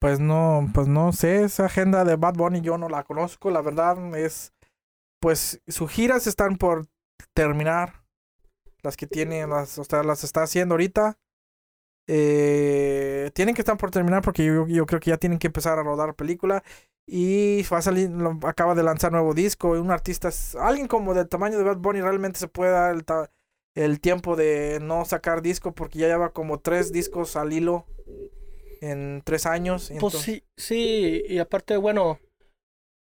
Pues 0.00 0.18
no, 0.18 0.70
pues 0.72 0.88
no 0.88 1.12
sé, 1.12 1.44
esa 1.44 1.66
agenda 1.66 2.04
de 2.04 2.16
Bad 2.16 2.34
Bunny 2.34 2.62
yo 2.62 2.78
no 2.78 2.88
la 2.88 3.04
conozco, 3.04 3.50
la 3.50 3.60
verdad 3.60 4.16
es, 4.16 4.54
pues 5.20 5.60
sus 5.68 5.90
giras 5.90 6.26
están 6.26 6.56
por 6.56 6.86
terminar, 7.34 8.02
las 8.82 8.96
que 8.96 9.06
tiene, 9.06 9.46
las, 9.46 9.78
o 9.78 9.84
sea, 9.84 10.02
las 10.02 10.24
está 10.24 10.42
haciendo 10.42 10.74
ahorita. 10.74 11.18
Eh, 12.06 13.30
tienen 13.34 13.54
que 13.54 13.60
estar 13.62 13.76
por 13.76 13.90
terminar 13.90 14.22
porque 14.22 14.44
yo, 14.44 14.66
yo 14.66 14.86
creo 14.86 15.00
que 15.00 15.10
ya 15.10 15.16
tienen 15.16 15.38
que 15.38 15.46
empezar 15.46 15.78
a 15.78 15.82
rodar 15.82 16.14
película. 16.14 16.64
Y 17.12 17.62
va 17.64 17.78
a 17.78 17.82
salir, 17.82 18.08
lo- 18.10 18.38
acaba 18.46 18.74
de 18.76 18.84
lanzar 18.84 19.10
nuevo 19.10 19.34
disco. 19.34 19.74
Y 19.76 19.80
un 19.80 19.90
artista, 19.90 20.30
alguien 20.60 20.86
como 20.86 21.12
del 21.12 21.28
tamaño 21.28 21.58
de 21.58 21.64
Bad 21.64 21.78
Bunny 21.78 22.00
realmente 22.00 22.38
se 22.38 22.46
puede 22.46 22.70
dar 22.70 22.94
el, 22.94 23.04
el 23.74 24.00
tiempo 24.00 24.36
de 24.36 24.78
no 24.80 25.04
sacar 25.04 25.42
disco 25.42 25.72
porque 25.74 25.98
ya 25.98 26.06
lleva 26.06 26.32
como 26.32 26.60
tres 26.60 26.92
discos 26.92 27.34
al 27.34 27.52
hilo 27.52 27.84
en 28.80 29.22
tres 29.24 29.46
años. 29.46 29.88
Pues 29.88 29.90
entonces- 29.90 30.22
sí, 30.22 30.44
sí, 30.56 31.22
y 31.28 31.38
aparte, 31.38 31.76
bueno, 31.76 32.18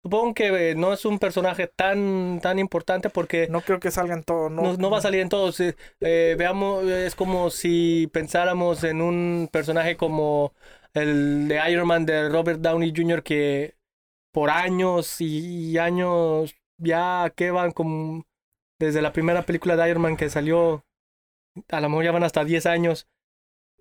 supongo 0.03 0.35
que 0.35 0.71
eh, 0.71 0.75
no 0.75 0.93
es 0.93 1.05
un 1.05 1.19
personaje 1.21 1.69
tan, 1.69 2.41
tan 2.43 2.59
importante 2.59 3.09
porque 3.09 3.47
No 3.49 3.61
creo 3.61 3.79
que 3.81 3.91
salgan 3.93 4.25
todos. 4.25 4.51
No, 4.51 4.62
no, 4.62 4.77
no 4.77 4.91
va 4.91 4.99
a 4.99 5.03
salir 5.03 5.21
en 5.21 5.29
todos. 5.29 5.61
eh, 5.61 5.77
eh, 6.01 6.35
veamos, 6.37 6.85
es 6.87 7.15
como 7.15 7.51
si 7.51 8.09
pensáramos 8.12 8.83
en 8.85 9.01
un 9.01 9.49
personaje 9.53 9.97
como 9.97 10.53
el 10.93 11.47
de 11.49 11.71
Iron 11.71 11.87
Man 11.87 12.05
de 12.05 12.29
Robert 12.29 12.61
Downey 12.61 12.93
Jr. 12.95 13.23
que 13.23 13.75
por 14.33 14.51
años 14.51 15.21
y 15.21 15.79
años 15.79 16.55
ya 16.79 17.33
que 17.37 17.51
van 17.51 17.73
como 17.73 18.27
desde 18.79 19.03
la 19.03 19.12
primera 19.12 19.42
película 19.42 19.77
de 19.77 19.90
Iron 19.90 20.03
Man 20.03 20.16
que 20.16 20.31
salió, 20.31 20.85
a 21.71 21.81
lo 21.81 21.88
mejor 21.88 22.05
ya 22.05 22.12
van 22.12 22.25
hasta 22.25 22.45
10 22.45 22.66
años. 22.66 23.07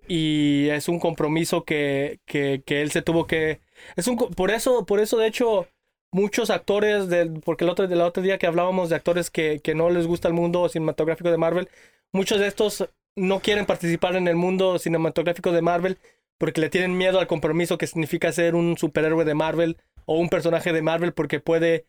Y 0.08 0.68
es 0.70 0.88
un 0.88 0.98
compromiso 0.98 1.64
que, 1.64 2.20
que, 2.26 2.62
que 2.66 2.82
él 2.82 2.90
se 2.90 3.02
tuvo 3.02 3.26
que. 3.26 3.60
Es 3.96 4.06
un 4.08 4.16
por 4.16 4.50
eso, 4.50 4.84
por 4.84 5.00
eso, 5.00 5.16
de 5.18 5.28
hecho, 5.28 5.68
muchos 6.12 6.50
actores 6.50 7.08
del. 7.08 7.40
Porque 7.40 7.64
el 7.64 7.70
otro, 7.70 7.86
otro 8.04 8.22
día 8.22 8.38
que 8.38 8.46
hablábamos 8.46 8.90
de 8.90 8.96
actores 8.96 9.30
que, 9.30 9.60
que 9.60 9.74
no 9.74 9.90
les 9.90 10.06
gusta 10.06 10.28
el 10.28 10.34
mundo 10.34 10.68
cinematográfico 10.68 11.30
de 11.30 11.38
Marvel, 11.38 11.68
muchos 12.12 12.40
de 12.40 12.48
estos 12.48 12.88
no 13.16 13.40
quieren 13.40 13.66
participar 13.66 14.16
en 14.16 14.26
el 14.28 14.36
mundo 14.36 14.78
cinematográfico 14.78 15.52
de 15.52 15.62
Marvel 15.62 15.98
porque 16.38 16.60
le 16.60 16.70
tienen 16.70 16.96
miedo 16.96 17.20
al 17.20 17.26
compromiso 17.26 17.78
que 17.78 17.86
significa 17.86 18.32
ser 18.32 18.54
un 18.54 18.76
superhéroe 18.76 19.24
de 19.24 19.34
Marvel 19.34 19.76
o 20.06 20.18
un 20.18 20.28
personaje 20.28 20.72
de 20.72 20.82
Marvel 20.82 21.12
porque 21.12 21.40
puede. 21.40 21.86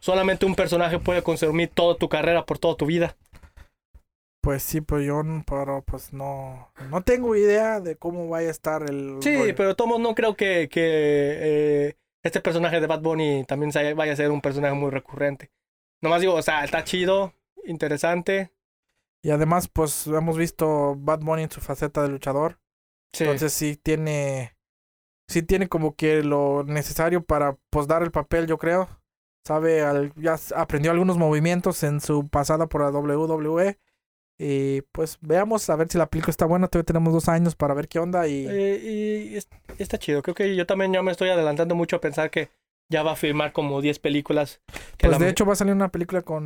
Solamente 0.00 0.44
un 0.46 0.54
personaje 0.54 0.98
puede 0.98 1.22
consumir 1.22 1.70
toda 1.70 1.96
tu 1.96 2.08
carrera 2.08 2.44
por 2.44 2.58
toda 2.58 2.76
tu 2.76 2.84
vida. 2.86 3.16
Pues 4.42 4.62
sí, 4.62 4.80
pues 4.80 5.04
yo 5.04 5.22
pero 5.48 5.82
pues 5.84 6.12
no, 6.12 6.70
no 6.90 7.02
tengo 7.02 7.34
idea 7.34 7.80
de 7.80 7.96
cómo 7.96 8.28
vaya 8.28 8.48
a 8.48 8.52
estar 8.52 8.82
el 8.88 9.16
Sí, 9.20 9.36
rollo. 9.36 9.54
pero 9.56 9.74
Tomos 9.74 9.98
no 9.98 10.14
creo 10.14 10.36
que, 10.36 10.68
que 10.68 10.80
eh, 11.88 11.96
este 12.22 12.40
personaje 12.40 12.80
de 12.80 12.86
Bad 12.86 13.00
Bunny 13.00 13.44
también 13.44 13.72
vaya 13.96 14.12
a 14.12 14.16
ser 14.16 14.30
un 14.30 14.40
personaje 14.40 14.74
muy 14.74 14.90
recurrente. 14.90 15.50
Nomás 16.00 16.20
digo, 16.20 16.34
o 16.34 16.42
sea, 16.42 16.62
está 16.62 16.84
chido, 16.84 17.32
interesante. 17.64 18.52
Y 19.24 19.30
además 19.30 19.66
pues 19.66 20.06
hemos 20.06 20.36
visto 20.38 20.94
Bad 20.96 21.20
Bunny 21.20 21.44
en 21.44 21.50
su 21.50 21.60
faceta 21.60 22.02
de 22.02 22.08
luchador, 22.10 22.60
Sí. 23.12 23.24
entonces 23.24 23.52
sí 23.52 23.76
tiene 23.76 24.55
sí 25.28 25.42
tiene 25.42 25.68
como 25.68 25.94
que 25.96 26.22
lo 26.22 26.64
necesario 26.64 27.22
para 27.24 27.56
pues 27.70 27.86
dar 27.86 28.02
el 28.02 28.10
papel, 28.10 28.46
yo 28.46 28.58
creo. 28.58 28.88
Sabe, 29.46 29.82
al- 29.82 30.12
ya 30.16 30.36
aprendió 30.56 30.90
algunos 30.90 31.18
movimientos 31.18 31.82
en 31.84 32.00
su 32.00 32.26
pasada 32.28 32.66
por 32.66 32.80
la 32.82 32.90
WWE. 32.90 33.78
Y 34.38 34.82
pues 34.92 35.18
veamos 35.22 35.70
a 35.70 35.76
ver 35.76 35.88
si 35.88 35.96
la 35.96 36.06
película 36.10 36.30
está 36.30 36.44
buena. 36.46 36.68
Todavía 36.68 36.84
tenemos 36.86 37.12
dos 37.12 37.28
años 37.28 37.54
para 37.54 37.72
ver 37.74 37.88
qué 37.88 37.98
onda. 37.98 38.26
Y 38.28 38.46
Eh, 38.48 39.30
y 39.32 39.36
es- 39.36 39.48
está 39.78 39.98
chido. 39.98 40.20
Creo 40.22 40.34
que 40.34 40.54
yo 40.56 40.66
también 40.66 40.92
ya 40.92 41.02
me 41.02 41.12
estoy 41.12 41.30
adelantando 41.30 41.74
mucho 41.74 41.96
a 41.96 42.00
pensar 42.00 42.30
que 42.30 42.50
ya 42.90 43.02
va 43.02 43.12
a 43.12 43.16
filmar 43.16 43.52
como 43.52 43.80
10 43.80 43.98
películas. 43.98 44.60
que 44.98 45.08
pues 45.08 45.18
la- 45.18 45.24
de 45.24 45.30
hecho 45.30 45.44
va 45.46 45.52
a 45.52 45.56
salir 45.56 45.74
una 45.74 45.90
película 45.90 46.22
con 46.22 46.44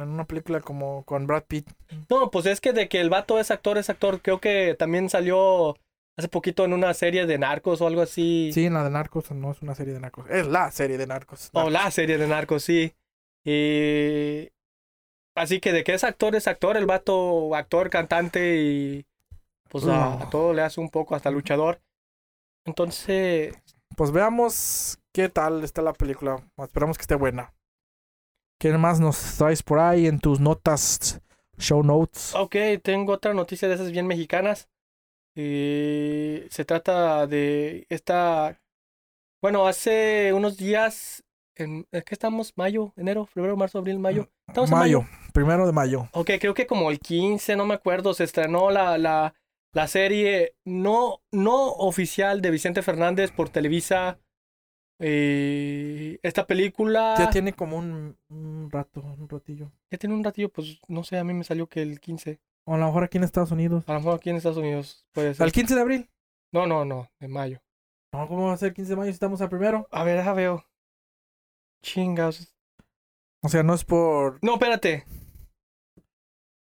en 0.00 0.08
una 0.08 0.24
película 0.24 0.60
como 0.60 1.04
con 1.04 1.26
Brad 1.26 1.44
Pitt. 1.48 1.68
No, 2.08 2.30
pues 2.30 2.46
es 2.46 2.60
que 2.60 2.72
de 2.72 2.88
que 2.88 3.00
el 3.00 3.10
vato 3.10 3.38
es 3.38 3.50
actor, 3.50 3.76
es 3.78 3.90
actor. 3.90 4.20
Creo 4.22 4.40
que 4.40 4.74
también 4.78 5.08
salió 5.08 5.76
hace 6.18 6.28
poquito 6.28 6.64
en 6.64 6.72
una 6.72 6.92
serie 6.94 7.26
de 7.26 7.38
narcos 7.38 7.80
o 7.80 7.86
algo 7.86 8.02
así. 8.02 8.50
Sí, 8.52 8.66
en 8.66 8.74
la 8.74 8.82
de 8.82 8.90
Narcos, 8.90 9.30
no 9.30 9.52
es 9.52 9.62
una 9.62 9.74
serie 9.76 9.94
de 9.94 10.00
Narcos. 10.00 10.28
Es 10.28 10.46
la 10.48 10.70
serie 10.72 10.98
de 10.98 11.06
Narcos. 11.06 11.50
O 11.52 11.70
la 11.70 11.90
serie 11.92 12.18
de 12.18 12.26
narcos, 12.26 12.64
sí. 12.64 12.92
Y... 13.44 14.48
Así 15.36 15.60
que 15.60 15.72
de 15.72 15.84
que 15.84 15.94
es 15.94 16.02
actor, 16.02 16.34
es 16.34 16.48
actor. 16.48 16.76
El 16.76 16.86
vato, 16.86 17.54
actor, 17.54 17.88
cantante 17.88 18.56
y... 18.60 19.06
Pues 19.68 19.86
a, 19.86 20.14
a 20.14 20.16
No. 20.18 20.28
todo 20.28 20.52
le 20.52 20.62
hace 20.62 20.80
un 20.80 20.90
poco, 20.90 21.14
hasta 21.14 21.30
luchador. 21.30 21.80
Entonces... 22.64 23.54
Pues 23.96 24.10
veamos 24.10 24.98
qué 25.12 25.28
tal 25.28 25.62
está 25.62 25.82
la 25.82 25.92
película. 25.92 26.44
Esperamos 26.56 26.98
que 26.98 27.02
esté 27.02 27.14
buena. 27.14 27.54
¿Qué 28.60 28.72
más 28.76 28.98
nos 28.98 29.36
traes 29.36 29.62
por 29.62 29.78
ahí 29.78 30.08
en 30.08 30.18
tus 30.18 30.40
notas, 30.40 31.20
show 31.58 31.84
notes? 31.84 32.34
Ok, 32.34 32.56
tengo 32.82 33.12
otra 33.12 33.34
noticia 33.34 33.68
de 33.68 33.74
esas 33.74 33.92
bien 33.92 34.08
mexicanas. 34.08 34.68
Y 35.40 36.42
se 36.50 36.64
trata 36.64 37.28
de 37.28 37.86
esta... 37.88 38.60
Bueno, 39.40 39.68
hace 39.68 40.32
unos 40.32 40.56
días... 40.56 41.22
En, 41.54 41.86
¿en 41.92 42.02
¿Qué 42.02 42.14
estamos? 42.14 42.52
¿Mayo? 42.56 42.92
¿Enero? 42.96 43.26
¿Febrero? 43.26 43.56
¿Marzo? 43.56 43.78
¿Abril? 43.78 44.00
¿Mayo? 44.00 44.28
Estamos 44.48 44.70
en 44.72 44.78
mayo, 44.78 45.06
primero 45.32 45.64
de 45.64 45.72
mayo. 45.72 46.08
Ok, 46.12 46.30
creo 46.40 46.54
que 46.54 46.66
como 46.66 46.90
el 46.90 46.98
15, 46.98 47.54
no 47.54 47.66
me 47.66 47.74
acuerdo, 47.74 48.14
se 48.14 48.24
estrenó 48.24 48.70
la, 48.70 48.98
la, 48.98 49.34
la 49.72 49.86
serie 49.86 50.56
no, 50.64 51.20
no 51.30 51.66
oficial 51.72 52.40
de 52.40 52.50
Vicente 52.50 52.82
Fernández 52.82 53.30
por 53.30 53.48
Televisa. 53.48 54.18
Eh, 55.00 56.18
esta 56.22 56.46
película 56.48 57.14
Ya 57.16 57.30
tiene 57.30 57.52
como 57.52 57.76
un, 57.78 58.16
un 58.28 58.68
rato, 58.70 59.00
un 59.02 59.28
ratillo. 59.28 59.70
ya 59.90 59.98
tiene 59.98 60.16
un 60.16 60.24
ratillo, 60.24 60.48
pues 60.48 60.80
no 60.88 61.04
sé, 61.04 61.18
a 61.18 61.24
mí 61.24 61.32
me 61.32 61.44
salió 61.44 61.68
que 61.68 61.82
el 61.82 62.00
15. 62.00 62.40
O 62.68 62.74
a 62.74 62.76
lo 62.76 62.84
mejor 62.84 63.04
aquí 63.04 63.16
en 63.16 63.24
Estados 63.24 63.50
Unidos. 63.50 63.88
A 63.88 63.94
lo 63.94 64.00
mejor 64.00 64.16
aquí 64.16 64.28
en 64.28 64.36
Estados 64.36 64.58
Unidos 64.58 65.06
puede 65.14 65.32
ser. 65.32 65.42
¿Al 65.42 65.52
15 65.52 65.74
de 65.74 65.80
abril? 65.80 66.10
No, 66.52 66.66
no, 66.66 66.84
no, 66.84 67.08
de 67.18 67.26
mayo. 67.26 67.62
No, 68.12 68.28
¿cómo 68.28 68.48
va 68.48 68.52
a 68.52 68.56
ser 68.58 68.68
el 68.68 68.74
15 68.74 68.90
de 68.90 68.96
mayo 68.96 69.10
si 69.10 69.14
estamos 69.14 69.40
al 69.40 69.48
primero? 69.48 69.88
A 69.90 70.04
ver, 70.04 70.18
deja 70.18 70.34
veo. 70.34 70.66
Chingas. 71.82 72.54
O 73.42 73.48
sea, 73.48 73.62
no 73.62 73.72
es 73.72 73.86
por... 73.86 74.38
No, 74.44 74.54
espérate. 74.54 75.06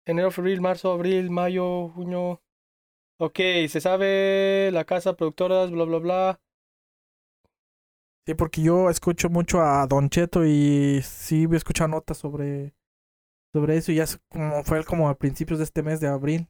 Enero, 0.07 0.31
febrero, 0.31 0.59
marzo, 0.59 0.91
abril, 0.91 1.29
mayo, 1.29 1.89
junio. 1.89 2.41
Ok, 3.19 3.37
se 3.69 3.79
sabe 3.79 4.71
la 4.71 4.85
casa, 4.85 5.15
productoras, 5.15 5.69
bla, 5.69 5.83
bla, 5.83 5.99
bla. 5.99 6.41
Sí, 8.25 8.33
porque 8.33 8.63
yo 8.63 8.89
escucho 8.89 9.29
mucho 9.29 9.61
a 9.61 9.85
Don 9.85 10.09
Cheto 10.09 10.47
y 10.47 11.01
sí 11.03 11.47
he 11.51 11.55
escuchado 11.55 11.89
notas 11.89 12.17
sobre, 12.17 12.73
sobre 13.53 13.77
eso 13.77 13.91
y 13.91 13.95
ya 13.95 14.03
es 14.03 14.19
como 14.29 14.63
fue 14.63 14.83
como 14.83 15.09
a 15.09 15.17
principios 15.17 15.59
de 15.59 15.65
este 15.65 15.83
mes 15.83 15.99
de 15.99 16.07
abril. 16.07 16.47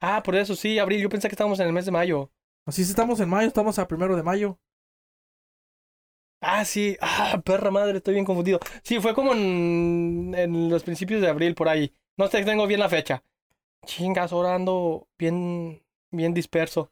Ah, 0.00 0.22
por 0.22 0.36
eso 0.36 0.54
sí, 0.54 0.78
abril. 0.78 1.00
Yo 1.00 1.08
pensé 1.08 1.28
que 1.28 1.34
estábamos 1.34 1.58
en 1.60 1.66
el 1.66 1.72
mes 1.72 1.84
de 1.86 1.90
mayo. 1.92 2.30
Así 2.66 2.84
si 2.84 2.90
estamos 2.90 3.18
en 3.20 3.28
mayo, 3.28 3.48
estamos 3.48 3.78
a 3.78 3.88
primero 3.88 4.16
de 4.16 4.22
mayo. 4.22 4.58
Ah, 6.40 6.64
sí. 6.64 6.96
Ah, 7.00 7.40
perra 7.44 7.70
madre, 7.70 7.98
estoy 7.98 8.14
bien 8.14 8.24
confundido. 8.26 8.60
Sí, 8.82 9.00
fue 9.00 9.14
como 9.14 9.32
en, 9.32 10.34
en 10.36 10.70
los 10.70 10.84
principios 10.84 11.20
de 11.20 11.28
abril, 11.28 11.54
por 11.54 11.68
ahí. 11.68 11.92
No 12.16 12.28
sé, 12.28 12.44
tengo 12.44 12.66
bien 12.66 12.80
la 12.80 12.88
fecha. 12.88 13.24
Chingas, 13.86 14.32
ahora 14.32 14.54
ando 14.54 15.08
bien, 15.18 15.82
bien 16.10 16.34
disperso. 16.34 16.90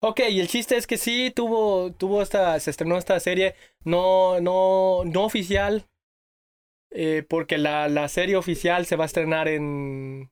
Ok, 0.00 0.20
y 0.30 0.40
el 0.40 0.48
chiste 0.48 0.76
es 0.76 0.86
que 0.86 0.98
sí 0.98 1.32
tuvo, 1.34 1.92
tuvo 1.92 2.22
esta, 2.22 2.58
se 2.60 2.70
estrenó 2.70 2.96
esta 2.98 3.18
serie 3.18 3.54
no, 3.84 4.40
no, 4.40 5.04
no 5.04 5.24
oficial. 5.24 5.88
Eh, 6.90 7.24
porque 7.28 7.58
la, 7.58 7.88
la 7.88 8.08
serie 8.08 8.36
oficial 8.36 8.86
se 8.86 8.96
va 8.96 9.04
a 9.04 9.06
estrenar 9.06 9.48
en, 9.48 10.30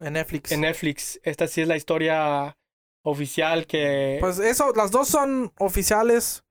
En 0.00 0.12
Netflix. 0.14 0.52
en 0.52 0.60
Netflix. 0.62 1.20
Esta 1.22 1.46
sí 1.46 1.62
es 1.62 1.68
la 1.68 1.76
historia 1.76 2.56
oficial 3.02 3.66
que... 3.66 4.18
Pues 4.20 4.38
eso, 4.38 4.72
las 4.74 4.90
dos 4.90 5.08
son 5.08 5.52
oficiales. 5.58 6.42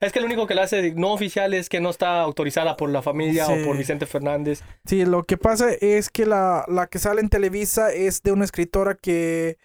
Es 0.00 0.12
que 0.12 0.20
lo 0.20 0.26
único 0.26 0.46
que 0.46 0.54
la 0.54 0.62
hace 0.62 0.92
no 0.94 1.12
oficial 1.12 1.54
es 1.54 1.68
que 1.68 1.80
no 1.80 1.90
está 1.90 2.20
autorizada 2.20 2.76
por 2.76 2.88
la 2.88 3.02
familia 3.02 3.46
Sí. 3.46 3.52
o 3.52 3.64
por 3.66 3.76
Vicente 3.76 4.06
Fernández. 4.06 4.62
Sí, 4.84 5.04
lo 5.04 5.24
que 5.24 5.36
pasa 5.36 5.72
es 5.72 6.08
que 6.08 6.24
la, 6.24 6.64
la 6.68 6.86
que 6.86 6.98
sale 7.00 7.20
en 7.20 7.28
Televisa 7.28 7.92
es 7.92 8.22
de 8.22 8.30
una 8.32 8.44
escritora 8.44 8.94
que 8.94 9.58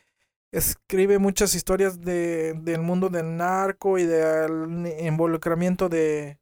escribe 0.51 1.19
muchas 1.19 1.53
historias 1.55 2.01
de, 2.01 2.53
del 2.55 2.81
mundo 2.81 3.09
del 3.09 3.37
narco 3.37 3.97
y 3.99 4.05
del 4.05 4.91
involucramiento 5.01 5.87
de, 5.87 6.37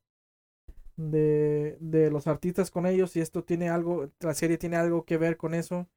de, 1.10 1.78
de 1.80 2.12
los 2.12 2.28
artistas 2.28 2.70
con 2.72 2.86
ellos. 2.86 3.16
Y 3.16 3.22
esto 3.22 3.44
tiene 3.44 3.70
algo, 3.70 4.10
la 4.20 4.34
serie 4.34 4.58
tiene 4.58 4.78
algo 4.78 5.06
que 5.06 5.18
ver 5.18 5.38
con 5.38 5.54
eso, 5.54 5.88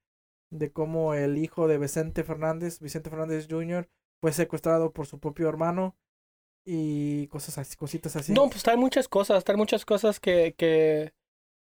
de 0.51 0.73
cómo 0.73 1.15
el 1.15 1.39
hijo 1.39 1.67
de 1.69 1.79
Vicente 1.79 2.25
Fernández, 2.25 2.81
Vicente 2.81 3.11
Fernández 3.11 3.47
Jr., 3.51 3.89
fue 4.21 4.33
secuestrado 4.33 4.93
por 4.93 5.07
su 5.07 5.19
propio 5.19 5.49
hermano 5.49 5.97
y 6.67 7.27
cosas 7.27 7.59
así, 7.59 7.77
cositas 7.77 8.17
así. 8.17 8.33
No, 8.33 8.49
pues 8.49 8.63
trae 8.63 8.77
muchas 8.77 9.07
cosas, 9.09 9.45
trae 9.45 9.57
muchas 9.57 9.85
cosas 9.85 10.19
que, 10.19 10.55
que, 10.57 11.13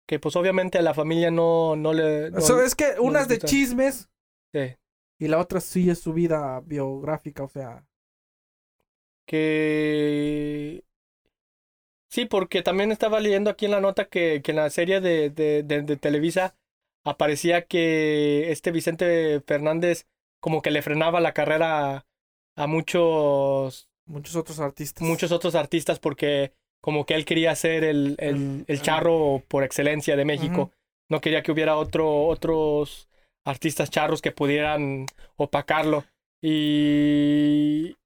que 0.07 0.21
pues 0.21 0.37
obviamente 0.37 0.79
a 0.79 0.83
la 0.83 0.95
familia 0.95 1.31
no, 1.33 1.75
no 1.75 1.93
le... 1.93 2.31
no- 2.31 2.39
Eso 2.39 2.63
es 2.63 2.75
que 2.77 2.95
una 3.01 3.23
es 3.23 3.29
de 3.29 3.39
chismes 3.39 4.09
sí. 4.55 4.77
y 5.19 5.27
la 5.29 5.39
otra 5.39 5.61
sí 5.61 5.91
es 5.91 5.99
su 5.99 6.13
vida 6.13 6.61
biográfica, 6.61 7.43
o 7.43 7.49
sea. 7.49 7.85
Que... 9.27 10.85
Sí, 12.13 12.27
porque 12.27 12.61
también 12.61 12.93
estaba 12.93 13.21
leyendo 13.21 13.49
aquí 13.49 13.65
en 13.65 13.71
la 13.71 13.81
nota 13.81 14.05
que, 14.05 14.43
que 14.45 14.51
en 14.51 14.59
la 14.59 14.69
serie 14.69 15.01
de, 15.01 15.31
de, 15.31 15.63
de, 15.63 15.81
de 15.81 15.97
Televisa 15.97 16.55
aparecía 17.05 17.63
que 17.63 18.53
este 18.53 18.71
Vicente 18.71 19.41
Fernández 19.47 20.07
como 20.39 20.61
que 20.61 20.71
le 20.71 20.83
frenaba 20.83 21.21
la 21.21 21.33
carrera 21.33 22.05
a 22.55 22.67
muchos 22.67 23.89
Muchos 24.05 24.37
otros 24.37 24.61
artistas. 24.61 25.09
muchos 25.09 25.33
otros 25.33 25.55
artistas 25.55 25.99
porque 26.01 26.53
como 26.83 27.07
que 27.07 27.15
él 27.15 27.25
quería 27.25 27.55
ser 27.55 27.83
el, 27.83 28.17
el, 28.19 28.35
El- 28.37 28.65
el 28.69 28.83
charro 28.83 29.43
por 29.49 29.63
excelencia 29.65 30.15
de 30.15 30.25
México. 30.27 30.71
No 31.09 31.21
quería 31.23 31.43
que 31.43 31.53
hubiera 31.53 31.77
otro, 31.79 32.25
otros 32.27 33.09
artistas 33.45 33.89
charros 33.89 34.21
que 34.21 34.33
pudieran 34.33 35.07
opacarlo. 35.37 36.05
Y, 36.43 37.97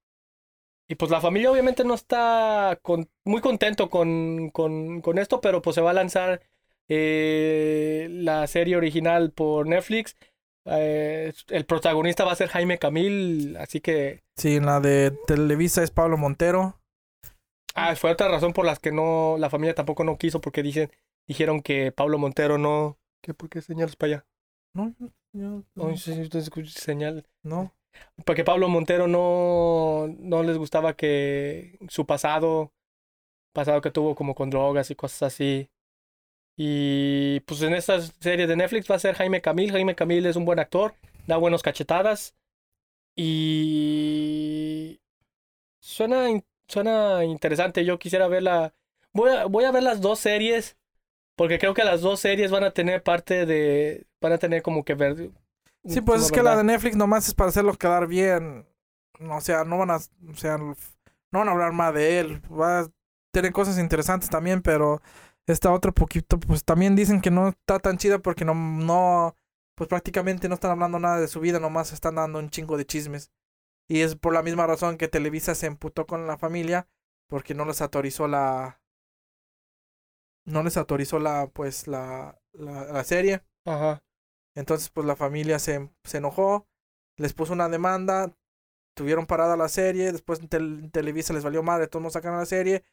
y 0.87 0.95
pues 0.95 1.11
la 1.11 1.21
familia 1.21 1.51
obviamente 1.51 1.83
no 1.83 1.93
está 1.93 2.79
con- 2.81 3.09
muy 3.25 3.41
contento 3.41 3.89
con, 3.89 4.49
con, 4.51 5.01
con 5.01 5.17
esto, 5.19 5.41
pero 5.41 5.61
pues 5.61 5.75
se 5.75 5.81
va 5.81 5.91
a 5.91 5.93
lanzar 5.93 6.41
eh, 6.87 8.07
la 8.11 8.47
serie 8.47 8.77
original 8.77 9.31
por 9.31 9.67
Netflix. 9.67 10.15
Eh, 10.65 11.33
el 11.49 11.65
protagonista 11.65 12.25
va 12.25 12.33
a 12.33 12.35
ser 12.35 12.49
Jaime 12.49 12.77
Camil, 12.79 13.57
así 13.57 13.81
que 13.81 14.23
Sí, 14.37 14.55
en 14.55 14.65
la 14.67 14.79
de 14.79 15.11
Televisa 15.25 15.83
es 15.83 15.91
Pablo 15.91 16.17
Montero. 16.17 16.79
Ah, 17.75 17.95
fue 17.95 18.11
otra 18.11 18.27
razón 18.27 18.53
por 18.53 18.65
las 18.65 18.79
que 18.79 18.91
no, 18.91 19.35
la 19.37 19.49
familia 19.49 19.75
tampoco 19.75 20.03
no 20.03 20.17
quiso, 20.17 20.41
porque 20.41 20.63
dicen, 20.63 20.91
dijeron 21.27 21.61
que 21.61 21.91
Pablo 21.91 22.17
Montero 22.17 22.57
no. 22.57 22.97
¿Qué? 23.21 23.33
¿Por 23.33 23.49
qué 23.49 23.61
señalas 23.61 23.95
para 23.95 24.13
allá? 24.13 24.27
No, 24.73 24.93
No, 25.75 25.95
sí, 25.97 26.11
usted 26.21 26.39
escucha 26.39 26.71
señal. 26.79 27.25
no. 27.43 27.73
Porque 28.25 28.43
Pablo 28.43 28.69
Montero 28.69 29.07
no, 29.07 30.07
no 30.19 30.43
les 30.43 30.57
gustaba 30.57 30.95
que 30.95 31.77
su 31.89 32.05
pasado, 32.05 32.73
pasado 33.53 33.81
que 33.81 33.91
tuvo 33.91 34.15
como 34.15 34.35
con 34.35 34.49
drogas 34.49 34.91
y 34.91 34.95
cosas 34.95 35.23
así. 35.33 35.69
Y 36.57 37.41
pues 37.41 37.61
en 37.61 37.73
esta 37.75 38.01
serie 38.01 38.47
de 38.47 38.55
Netflix 38.55 38.89
va 38.89 38.95
a 38.95 38.99
ser 38.99 39.15
Jaime 39.15 39.41
Camil. 39.41 39.71
Jaime 39.71 39.95
Camil 39.95 40.25
es 40.25 40.35
un 40.35 40.45
buen 40.45 40.59
actor, 40.59 40.95
da 41.27 41.37
buenos 41.37 41.63
cachetadas. 41.63 42.35
Y 43.15 45.01
suena, 45.79 46.27
suena 46.67 47.25
interesante. 47.25 47.85
Yo 47.85 47.99
quisiera 47.99 48.27
verla. 48.27 48.73
Voy 49.13 49.31
a, 49.31 49.45
voy 49.45 49.65
a 49.65 49.71
ver 49.71 49.83
las 49.83 50.01
dos 50.01 50.19
series. 50.19 50.77
Porque 51.35 51.59
creo 51.59 51.73
que 51.75 51.83
las 51.83 52.01
dos 52.01 52.19
series 52.19 52.51
van 52.51 52.63
a 52.63 52.71
tener 52.71 53.03
parte 53.03 53.45
de. 53.45 54.07
Van 54.21 54.33
a 54.33 54.39
tener 54.39 54.61
como 54.63 54.83
que 54.85 54.95
ver. 54.95 55.31
Sí, 55.87 56.01
pues 56.01 56.23
es 56.23 56.31
que 56.31 56.43
la 56.43 56.55
de 56.55 56.63
Netflix 56.63 56.95
nomás 56.95 57.27
es 57.27 57.33
para 57.33 57.49
hacerlo 57.49 57.73
quedar 57.73 58.07
bien. 58.07 58.67
O 59.19 59.41
sea, 59.41 59.63
no 59.63 59.77
van 59.77 59.91
a, 59.91 59.95
o 59.97 60.35
sea, 60.35 60.57
no 60.57 60.75
van 61.31 61.47
a 61.49 61.51
hablar 61.51 61.73
más 61.73 61.93
de 61.93 62.19
él. 62.19 62.41
Va 62.51 62.81
a 62.81 62.87
tener 63.31 63.51
cosas 63.51 63.79
interesantes 63.79 64.29
también, 64.29 64.61
pero 64.61 65.01
esta 65.47 65.71
otra 65.71 65.91
poquito, 65.91 66.39
pues 66.39 66.63
también 66.63 66.95
dicen 66.95 67.21
que 67.21 67.31
no 67.31 67.49
está 67.49 67.79
tan 67.79 67.97
chida 67.97 68.19
porque 68.19 68.45
no, 68.45 68.53
no, 68.53 69.35
pues 69.75 69.87
prácticamente 69.87 70.49
no 70.49 70.55
están 70.55 70.71
hablando 70.71 70.99
nada 70.99 71.19
de 71.19 71.27
su 71.27 71.39
vida, 71.39 71.59
nomás 71.59 71.93
están 71.93 72.15
dando 72.15 72.39
un 72.39 72.49
chingo 72.49 72.77
de 72.77 72.85
chismes. 72.85 73.31
Y 73.89 74.01
es 74.01 74.15
por 74.15 74.33
la 74.33 74.43
misma 74.43 74.67
razón 74.67 74.97
que 74.97 75.07
Televisa 75.07 75.55
se 75.55 75.67
emputó 75.67 76.07
con 76.07 76.27
la 76.27 76.37
familia 76.37 76.87
porque 77.27 77.53
no 77.55 77.65
les 77.65 77.81
autorizó 77.81 78.27
la, 78.27 78.81
no 80.45 80.63
les 80.63 80.77
autorizó 80.77 81.19
la, 81.19 81.47
pues 81.47 81.87
la, 81.87 82.39
la, 82.53 82.85
la 82.85 83.03
serie. 83.03 83.43
Ajá. 83.65 84.01
Entonces, 84.57 84.89
pues 84.89 85.05
la 85.05 85.15
familia 85.15 85.59
se, 85.59 85.87
se 86.03 86.17
enojó, 86.17 86.65
les 87.15 87.33
puso 87.33 87.53
una 87.53 87.69
demanda, 87.69 88.33
tuvieron 88.95 89.27
parada 89.27 89.55
la 89.55 89.69
serie, 89.69 90.11
después 90.11 90.39
en 90.39 90.47
tel- 90.49 90.89
Televisa 90.91 91.31
les 91.33 91.43
valió 91.43 91.61
madre, 91.61 91.87
todos 91.87 92.13
sacaron 92.13 92.39
la 92.39 92.45
serie 92.45 92.83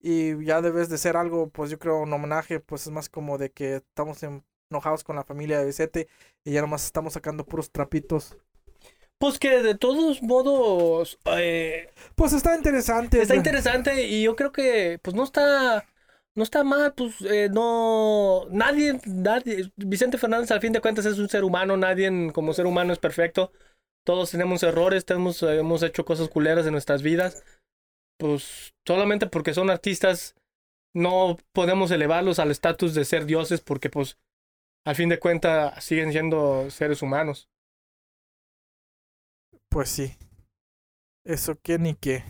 y 0.00 0.44
ya 0.44 0.60
debes 0.60 0.90
de 0.90 0.98
ser 0.98 1.16
algo, 1.16 1.48
pues 1.48 1.70
yo 1.70 1.78
creo 1.78 2.00
un 2.02 2.12
homenaje, 2.12 2.60
pues 2.60 2.82
es 2.86 2.92
más 2.92 3.08
como 3.08 3.38
de 3.38 3.50
que 3.50 3.76
estamos 3.76 4.22
en- 4.22 4.44
enojados 4.70 5.02
con 5.02 5.16
la 5.16 5.24
familia 5.24 5.58
de 5.58 5.64
Vicente 5.66 6.08
y 6.44 6.52
ya 6.52 6.60
nomás 6.60 6.84
estamos 6.84 7.14
sacando 7.14 7.46
puros 7.46 7.70
trapitos. 7.70 8.36
Pues 9.16 9.38
que 9.38 9.62
de 9.62 9.74
todos 9.76 10.22
modos 10.22 11.18
eh, 11.36 11.88
Pues 12.16 12.32
está 12.34 12.54
interesante. 12.56 13.22
está 13.22 13.36
interesante 13.36 14.06
y 14.06 14.22
yo 14.24 14.36
creo 14.36 14.52
que 14.52 14.98
pues 15.02 15.14
no 15.16 15.22
está 15.24 15.86
no 16.36 16.42
está 16.42 16.64
mal, 16.64 16.94
pues 16.94 17.20
eh, 17.22 17.48
no 17.52 18.46
nadie 18.50 19.00
nadie 19.06 19.70
Vicente 19.76 20.18
Fernández 20.18 20.50
al 20.50 20.60
fin 20.60 20.72
de 20.72 20.80
cuentas 20.80 21.06
es 21.06 21.18
un 21.18 21.28
ser 21.28 21.44
humano, 21.44 21.76
nadie 21.76 22.32
como 22.32 22.52
ser 22.52 22.66
humano 22.66 22.92
es 22.92 22.98
perfecto. 22.98 23.52
Todos 24.04 24.30
tenemos 24.30 24.62
errores, 24.62 25.04
tenemos 25.04 25.42
hemos 25.42 25.82
hecho 25.82 26.04
cosas 26.04 26.28
culeras 26.28 26.66
en 26.66 26.72
nuestras 26.72 27.02
vidas. 27.02 27.44
Pues 28.18 28.74
solamente 28.86 29.26
porque 29.26 29.54
son 29.54 29.70
artistas 29.70 30.34
no 30.94 31.36
podemos 31.52 31.90
elevarlos 31.90 32.38
al 32.38 32.50
estatus 32.50 32.94
de 32.94 33.04
ser 33.04 33.26
dioses 33.26 33.60
porque 33.60 33.90
pues 33.90 34.18
al 34.86 34.94
fin 34.94 35.08
de 35.08 35.18
cuentas 35.18 35.82
siguen 35.82 36.12
siendo 36.12 36.70
seres 36.70 37.02
humanos. 37.02 37.48
Pues 39.68 39.88
sí. 39.88 40.16
Eso 41.24 41.58
qué 41.62 41.78
ni 41.78 41.94
qué. 41.94 42.22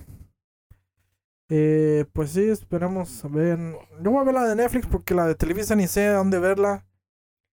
Eh, 1.51 2.07
pues 2.13 2.31
sí, 2.31 2.49
esperamos 2.49 3.25
a 3.25 3.29
ver. 3.29 3.59
Yo 4.03 4.11
voy 4.11 4.21
a 4.21 4.25
ver 4.25 4.35
la 4.35 4.49
de 4.49 4.57
Netflix 4.57 4.87
porque 4.87 5.15
la 5.15 5.27
de 5.27 5.35
Televisa 5.35 5.77
ni 5.77 5.87
sé 5.87 6.07
dónde 6.09 6.39
verla. 6.39 6.87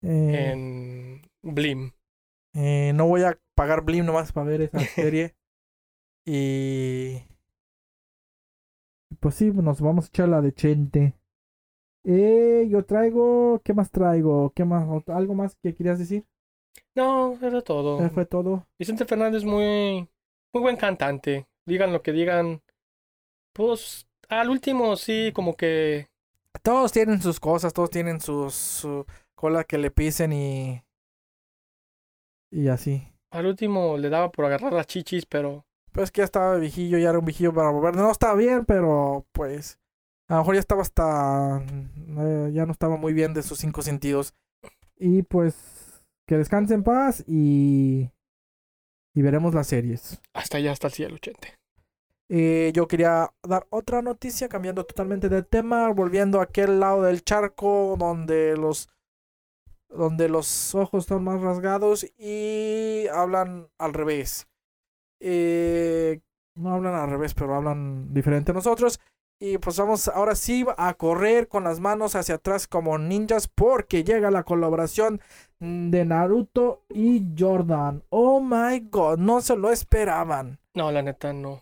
Eh, 0.01 0.51
En 0.54 1.21
Blim. 1.41 1.91
Eh, 2.54 2.91
no 2.95 3.08
voy 3.08 3.23
a 3.23 3.38
pagar 3.56 3.84
Blim 3.84 4.06
nomás 4.06 4.32
para 4.32 4.47
ver 4.47 4.62
esa 4.62 4.80
serie. 4.95 5.36
y. 6.25 7.23
Pues 9.19 9.36
sí, 9.36 9.51
nos 9.51 9.82
vamos 9.82 10.06
a 10.06 10.08
echar 10.08 10.30
la 10.30 10.41
de 10.41 10.54
Chente. 10.54 11.15
Eh, 12.06 12.67
yo 12.69 12.84
traigo. 12.86 13.62
¿Qué 13.63 13.73
más 13.73 13.91
traigo? 13.91 14.51
¿Qué 14.56 14.65
más? 14.65 14.88
¿Algo 15.08 15.36
más 15.36 15.56
que 15.62 15.75
querías 15.75 15.99
decir? 15.99 16.25
No, 16.95 17.38
era 17.41 17.62
todo. 17.62 17.99
¿Ya 17.99 18.10
fue 18.10 18.25
todo? 18.25 18.65
Vicente 18.80 19.06
Fernández 19.06 19.43
muy 19.43 20.10
muy 20.54 20.62
buen 20.62 20.77
cantante. 20.77 21.47
Digan 21.67 21.93
lo 21.93 22.01
que 22.01 22.12
digan. 22.13 22.62
Pues 23.54 24.08
al 24.30 24.50
último 24.50 24.96
sí 24.96 25.32
como 25.34 25.56
que 25.56 26.08
Todos 26.64 26.92
tienen 26.92 27.22
sus 27.22 27.40
cosas, 27.40 27.74
todos 27.74 27.90
tienen 27.90 28.20
sus, 28.22 28.54
su 28.56 29.06
cola 29.36 29.64
que 29.64 29.78
le 29.78 29.92
pisen 29.92 30.34
y. 30.34 30.84
Y 32.52 32.68
así. 32.68 33.08
al 33.32 33.46
último 33.46 33.98
le 33.98 34.10
daba 34.10 34.32
por 34.32 34.46
agarrar 34.46 34.74
las 34.74 34.88
chichis, 34.88 35.26
pero 35.26 35.66
Pues 35.94 36.12
que 36.12 36.20
ya 36.20 36.26
estaba 36.26 36.58
viejillo, 36.58 36.98
ya 36.98 37.10
era 37.10 37.20
un 37.20 37.26
viejillo 37.26 37.54
para 37.54 37.72
mover. 37.72 37.96
No 37.96 38.12
estaba 38.12 38.36
bien, 38.36 38.66
pero 38.66 39.26
pues. 39.34 39.78
A 40.30 40.36
lo 40.36 40.40
mejor 40.42 40.56
ya 40.56 40.60
estaba 40.62 40.82
hasta. 40.82 41.62
eh, 41.62 42.52
ya 42.54 42.66
no 42.66 42.72
estaba 42.72 42.96
muy 42.98 43.12
bien 43.14 43.34
de 43.34 43.44
sus 43.44 43.60
cinco 43.60 43.82
sentidos. 43.82 44.34
Y 44.98 45.24
pues. 45.24 46.06
Que 46.28 46.38
descanse 46.38 46.74
en 46.74 46.84
paz 46.84 47.24
y. 47.28 48.12
Y 49.14 49.22
veremos 49.22 49.54
las 49.54 49.68
series. 49.68 50.22
hasta 50.34 50.58
allá 50.58 50.72
hasta 50.72 50.88
el 50.88 50.94
cielo, 50.94 51.18
chente. 51.18 51.56
Eh, 52.34 52.72
yo 52.74 52.88
quería 52.88 53.30
dar 53.44 53.67
otra 53.72 54.02
noticia, 54.02 54.48
cambiando 54.48 54.86
totalmente 54.86 55.28
de 55.28 55.44
tema, 55.44 55.89
volviendo 55.89 56.39
a 56.39 56.44
aquel 56.44 56.80
lado 56.80 57.04
del 57.04 57.26
charco 57.26 57.98
donde 58.00 58.56
los. 58.56 58.89
Donde 59.89 60.30
los 60.30 60.74
ojos 60.74 61.04
son 61.04 61.26
más 61.26 61.41
rasgados 61.41 62.06
y 62.17 63.06
hablan 63.13 63.67
al 63.78 63.94
revés. 63.94 64.48
Eh, 65.20 66.22
no 66.56 66.74
hablan 66.74 66.96
al 66.96 67.10
revés, 67.10 67.34
pero 67.34 67.54
hablan 67.54 68.13
diferente 68.13 68.52
a 68.52 68.54
nosotros. 68.54 69.02
Y 69.38 69.58
pues 69.58 69.78
vamos 69.78 70.08
ahora 70.08 70.36
sí 70.36 70.65
a 70.78 70.94
correr 70.94 71.50
con 71.50 71.65
las 71.65 71.82
manos 71.82 72.15
hacia 72.15 72.36
atrás 72.36 72.65
como 72.65 72.98
ninjas 72.98 73.50
porque 73.50 74.06
llega 74.06 74.32
la 74.32 74.44
colaboración 74.44 75.20
de 75.60 76.06
Naruto 76.06 76.86
y 76.88 77.26
Jordan. 77.38 78.04
Oh 78.10 78.39
my 78.39 78.80
god, 78.89 79.17
no 79.17 79.41
se 79.41 79.58
lo 79.58 79.70
esperaban. 79.70 80.60
No, 80.74 80.94
la 80.94 81.02
neta 81.02 81.34
no. 81.34 81.62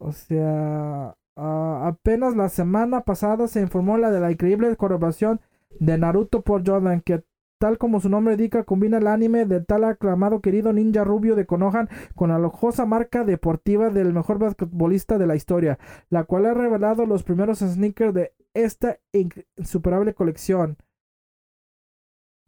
O 0.00 0.12
sea, 0.12 1.14
apenas 1.36 2.34
la 2.34 2.48
semana 2.48 3.02
pasada 3.02 3.48
se 3.48 3.60
informó 3.60 3.98
la 3.98 4.10
de 4.10 4.20
la 4.20 4.32
increíble 4.32 4.74
colaboración 4.76 5.40
de 5.78 5.98
Naruto 5.98 6.40
por 6.40 6.66
Jordan, 6.66 7.02
que 7.02 7.22
tal 7.58 7.76
como 7.76 8.00
su 8.00 8.08
nombre 8.08 8.32
indica, 8.32 8.64
combina 8.64 8.96
el 8.96 9.06
anime 9.06 9.44
del 9.44 9.66
tal 9.66 9.84
aclamado 9.84 10.40
querido 10.40 10.72
ninja 10.72 11.04
rubio 11.04 11.36
de 11.36 11.44
Konohan 11.44 11.90
con 12.14 12.30
la 12.30 12.38
lujosa 12.38 12.86
marca 12.86 13.24
deportiva 13.24 13.90
del 13.90 14.14
mejor 14.14 14.38
basquetbolista 14.38 15.18
de 15.18 15.26
la 15.26 15.36
historia, 15.36 15.78
la 16.08 16.24
cual 16.24 16.46
ha 16.46 16.54
revelado 16.54 17.04
los 17.04 17.22
primeros 17.22 17.58
sneakers 17.58 18.14
de 18.14 18.32
esta 18.54 18.98
insuperable 19.12 20.14
colección. 20.14 20.78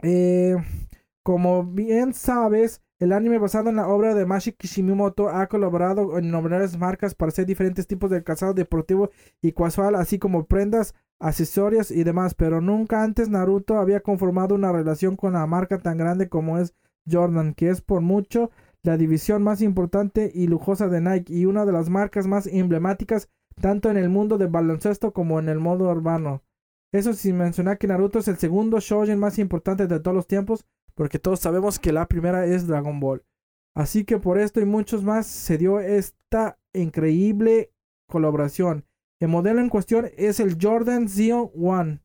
Eh, 0.02 0.56
como 1.22 1.64
bien 1.64 2.14
sabes, 2.14 2.82
el 3.02 3.12
anime 3.12 3.38
basado 3.38 3.68
en 3.68 3.74
la 3.74 3.88
obra 3.88 4.14
de 4.14 4.24
Mashi 4.24 4.52
Kishimoto 4.52 5.28
ha 5.28 5.48
colaborado 5.48 6.18
en 6.18 6.26
innumerables 6.26 6.78
marcas 6.78 7.16
para 7.16 7.30
hacer 7.30 7.46
diferentes 7.46 7.88
tipos 7.88 8.10
de 8.10 8.22
calzado 8.22 8.54
deportivo 8.54 9.10
y 9.40 9.50
casual, 9.50 9.96
así 9.96 10.20
como 10.20 10.46
prendas, 10.46 10.94
accesorios 11.18 11.90
y 11.90 12.04
demás, 12.04 12.34
pero 12.34 12.60
nunca 12.60 13.02
antes 13.02 13.28
Naruto 13.28 13.78
había 13.78 14.02
conformado 14.02 14.54
una 14.54 14.70
relación 14.70 15.16
con 15.16 15.32
la 15.32 15.44
marca 15.48 15.78
tan 15.78 15.98
grande 15.98 16.28
como 16.28 16.58
es 16.58 16.76
Jordan, 17.10 17.54
que 17.54 17.70
es 17.70 17.80
por 17.80 18.02
mucho 18.02 18.52
la 18.84 18.96
división 18.96 19.42
más 19.42 19.62
importante 19.62 20.30
y 20.32 20.46
lujosa 20.46 20.86
de 20.86 21.00
Nike 21.00 21.34
y 21.34 21.46
una 21.46 21.64
de 21.64 21.72
las 21.72 21.90
marcas 21.90 22.28
más 22.28 22.46
emblemáticas 22.46 23.28
tanto 23.60 23.90
en 23.90 23.96
el 23.96 24.10
mundo 24.10 24.38
del 24.38 24.48
baloncesto 24.48 25.12
como 25.12 25.40
en 25.40 25.48
el 25.48 25.58
mundo 25.58 25.90
urbano. 25.90 26.44
Eso 26.92 27.14
sin 27.14 27.36
mencionar 27.36 27.78
que 27.78 27.88
Naruto 27.88 28.20
es 28.20 28.28
el 28.28 28.36
segundo 28.36 28.78
shoujo 28.78 29.16
más 29.16 29.40
importante 29.40 29.88
de 29.88 29.98
todos 29.98 30.14
los 30.14 30.28
tiempos, 30.28 30.66
porque 30.94 31.18
todos 31.18 31.40
sabemos 31.40 31.78
que 31.78 31.92
la 31.92 32.06
primera 32.06 32.46
es 32.46 32.66
Dragon 32.66 33.00
Ball. 33.00 33.24
Así 33.74 34.04
que 34.04 34.18
por 34.18 34.38
esto 34.38 34.60
y 34.60 34.64
muchos 34.64 35.02
más 35.02 35.26
se 35.26 35.58
dio 35.58 35.80
esta 35.80 36.58
increíble 36.72 37.72
colaboración. 38.08 38.84
El 39.20 39.28
modelo 39.28 39.60
en 39.60 39.68
cuestión 39.68 40.10
es 40.16 40.40
el 40.40 40.58
Jordan 40.60 41.08
Zion 41.08 41.50
One. 41.54 42.00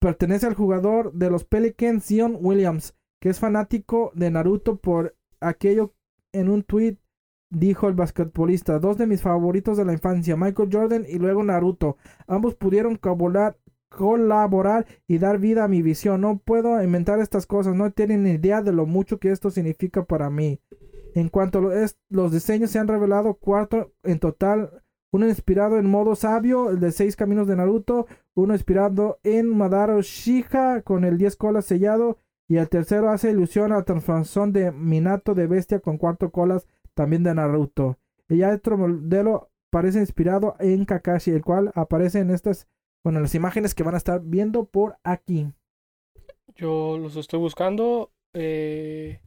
Pertenece 0.00 0.46
al 0.46 0.54
jugador 0.54 1.12
de 1.12 1.30
los 1.30 1.44
Pelicans 1.44 2.04
Zion 2.04 2.38
Williams, 2.40 2.94
que 3.20 3.28
es 3.28 3.38
fanático 3.38 4.10
de 4.14 4.30
Naruto 4.30 4.76
por 4.76 5.16
aquello 5.40 5.94
en 6.32 6.48
un 6.48 6.62
tweet 6.62 6.98
dijo 7.52 7.86
el 7.86 7.94
basquetbolista, 7.94 8.78
dos 8.78 8.96
de 8.96 9.06
mis 9.06 9.20
favoritos 9.20 9.76
de 9.76 9.84
la 9.84 9.92
infancia, 9.92 10.36
Michael 10.36 10.70
Jordan 10.72 11.04
y 11.06 11.18
luego 11.18 11.44
Naruto. 11.44 11.98
Ambos 12.26 12.54
pudieron 12.54 12.96
colaborar, 12.96 13.58
colaborar 13.96 14.86
y 15.06 15.18
dar 15.18 15.38
vida 15.38 15.64
a 15.64 15.68
mi 15.68 15.82
visión. 15.82 16.20
No 16.20 16.38
puedo 16.38 16.82
inventar 16.82 17.20
estas 17.20 17.46
cosas, 17.46 17.74
no 17.74 17.90
tienen 17.90 18.26
idea 18.26 18.62
de 18.62 18.72
lo 18.72 18.86
mucho 18.86 19.18
que 19.18 19.30
esto 19.30 19.50
significa 19.50 20.04
para 20.04 20.30
mí. 20.30 20.60
En 21.14 21.28
cuanto 21.28 21.58
a 21.58 21.86
los 22.10 22.32
diseños, 22.32 22.70
se 22.70 22.78
han 22.78 22.88
revelado 22.88 23.34
cuatro 23.34 23.92
en 24.02 24.18
total. 24.18 24.82
Uno 25.12 25.28
inspirado 25.28 25.78
en 25.78 25.90
modo 25.90 26.16
sabio, 26.16 26.70
el 26.70 26.80
de 26.80 26.90
seis 26.90 27.16
caminos 27.16 27.46
de 27.46 27.56
Naruto. 27.56 28.06
Uno 28.34 28.54
inspirado 28.54 29.18
en 29.22 29.54
Madara 29.54 30.00
Shiha 30.00 30.80
con 30.82 31.04
el 31.04 31.18
10 31.18 31.36
colas 31.36 31.66
sellado. 31.66 32.16
Y 32.48 32.56
el 32.56 32.68
tercero 32.68 33.10
hace 33.10 33.30
ilusión 33.30 33.72
a 33.72 33.82
transformación 33.82 34.52
de 34.52 34.72
Minato 34.72 35.34
de 35.34 35.46
bestia 35.46 35.80
con 35.80 35.98
cuatro 35.98 36.30
colas 36.30 36.66
también 36.94 37.22
de 37.22 37.34
Naruto. 37.34 37.98
Y 38.28 38.38
ya 38.38 38.54
otro 38.54 38.78
modelo 38.78 39.50
parece 39.70 40.00
inspirado 40.00 40.54
en 40.58 40.84
Kakashi, 40.84 41.30
el 41.30 41.42
cual 41.42 41.72
aparece 41.74 42.20
en 42.20 42.30
estas, 42.30 42.68
bueno, 43.04 43.20
las 43.20 43.34
imágenes 43.34 43.74
que 43.74 43.82
van 43.82 43.94
a 43.94 43.98
estar 43.98 44.20
viendo 44.22 44.64
por 44.64 44.98
aquí. 45.04 45.52
Yo 46.54 46.98
los 46.98 47.16
estoy 47.16 47.40
buscando. 47.40 48.12
Eh... 48.34 49.20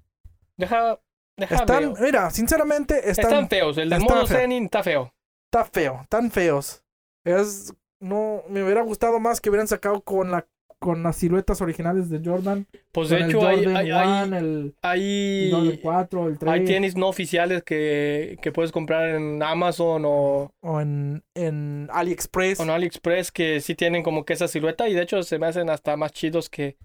Deja, 0.58 1.02
deja 1.38 1.56
están, 1.56 1.94
mira, 2.00 2.30
sinceramente 2.30 3.10
están, 3.10 3.26
están 3.26 3.50
feos. 3.50 3.78
El 3.78 3.90
de 3.90 4.00
modo 4.00 4.26
Zenin 4.26 4.66
está 4.66 4.84
feo. 4.84 5.14
Está 5.52 5.66
feo, 5.66 6.06
tan 6.10 6.32
feos. 6.32 6.84
Es, 7.26 7.74
no, 8.00 8.44
me 8.48 8.64
hubiera 8.64 8.82
gustado 8.82 9.20
más 9.20 9.42
que 9.42 9.50
hubieran 9.50 9.68
sacado 9.68 10.02
con 10.02 10.32
la 10.32 10.48
con 10.86 11.02
las 11.02 11.16
siluetas 11.16 11.62
originales 11.62 12.12
de 12.12 12.22
Jordan. 12.24 12.68
Pues 12.92 13.10
de 13.10 13.22
hecho 13.22 13.48
hay, 13.48 13.66
hay, 13.66 13.90
el, 14.34 14.76
hay, 14.84 15.52
el 15.52 15.80
4, 15.82 16.28
el 16.28 16.38
3. 16.38 16.54
Hay 16.54 16.64
tenis 16.64 16.96
no 16.96 17.08
oficiales 17.08 17.64
que, 17.64 18.38
que, 18.40 18.52
puedes 18.52 18.72
comprar 18.72 19.16
en 19.16 19.42
Amazon 19.42 20.04
o... 20.06 20.52
O 20.62 20.82
en, 20.82 21.24
en 21.34 21.90
AliExpress. 21.92 22.60
O 22.60 22.64
en 22.64 22.70
AliExpress 22.70 23.32
que 23.32 23.62
sí 23.62 23.74
tienen 23.74 24.04
como 24.04 24.26
que 24.26 24.34
esa 24.34 24.48
silueta 24.48 24.88
y 24.88 24.94
de 24.94 25.02
hecho 25.02 25.24
se 25.24 25.40
me 25.40 25.48
hacen 25.48 25.72
hasta 25.72 25.98
más 25.98 26.12
chidos 26.12 26.52
que, 26.52 26.78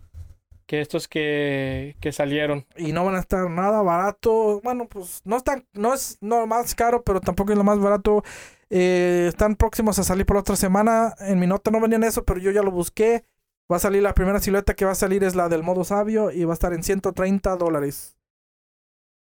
que 0.64 0.80
estos 0.80 1.06
que, 1.06 1.96
que 2.00 2.10
salieron. 2.10 2.64
Y 2.78 2.92
no 2.92 3.04
van 3.04 3.16
a 3.16 3.20
estar 3.20 3.50
nada 3.50 3.82
barato. 3.82 4.62
Bueno, 4.64 4.88
pues 4.88 5.20
no 5.24 5.36
están, 5.36 5.66
no 5.74 5.92
es 5.92 6.16
lo 6.22 6.46
más 6.46 6.74
caro, 6.74 7.02
pero 7.02 7.20
tampoco 7.20 7.52
es 7.52 7.58
lo 7.58 7.64
más 7.64 7.78
barato. 7.78 8.24
Eh, 8.70 9.26
están 9.28 9.56
próximos 9.56 9.98
a 9.98 10.04
salir 10.04 10.24
por 10.24 10.38
otra 10.38 10.56
semana. 10.56 11.12
En 11.18 11.38
mi 11.38 11.46
nota 11.46 11.70
no 11.70 11.82
venían 11.82 12.04
eso, 12.04 12.24
pero 12.24 12.40
yo 12.40 12.50
ya 12.50 12.62
lo 12.62 12.70
busqué. 12.70 13.24
Va 13.70 13.76
a 13.76 13.80
salir 13.80 14.02
la 14.02 14.14
primera 14.14 14.40
silueta 14.40 14.74
que 14.74 14.84
va 14.84 14.92
a 14.92 14.96
salir 14.96 15.22
es 15.22 15.34
la 15.36 15.48
del 15.48 15.62
modo 15.62 15.84
sabio 15.84 16.30
y 16.30 16.44
va 16.44 16.52
a 16.52 16.54
estar 16.54 16.72
en 16.72 16.82
130 16.82 17.56
dólares. 17.56 18.16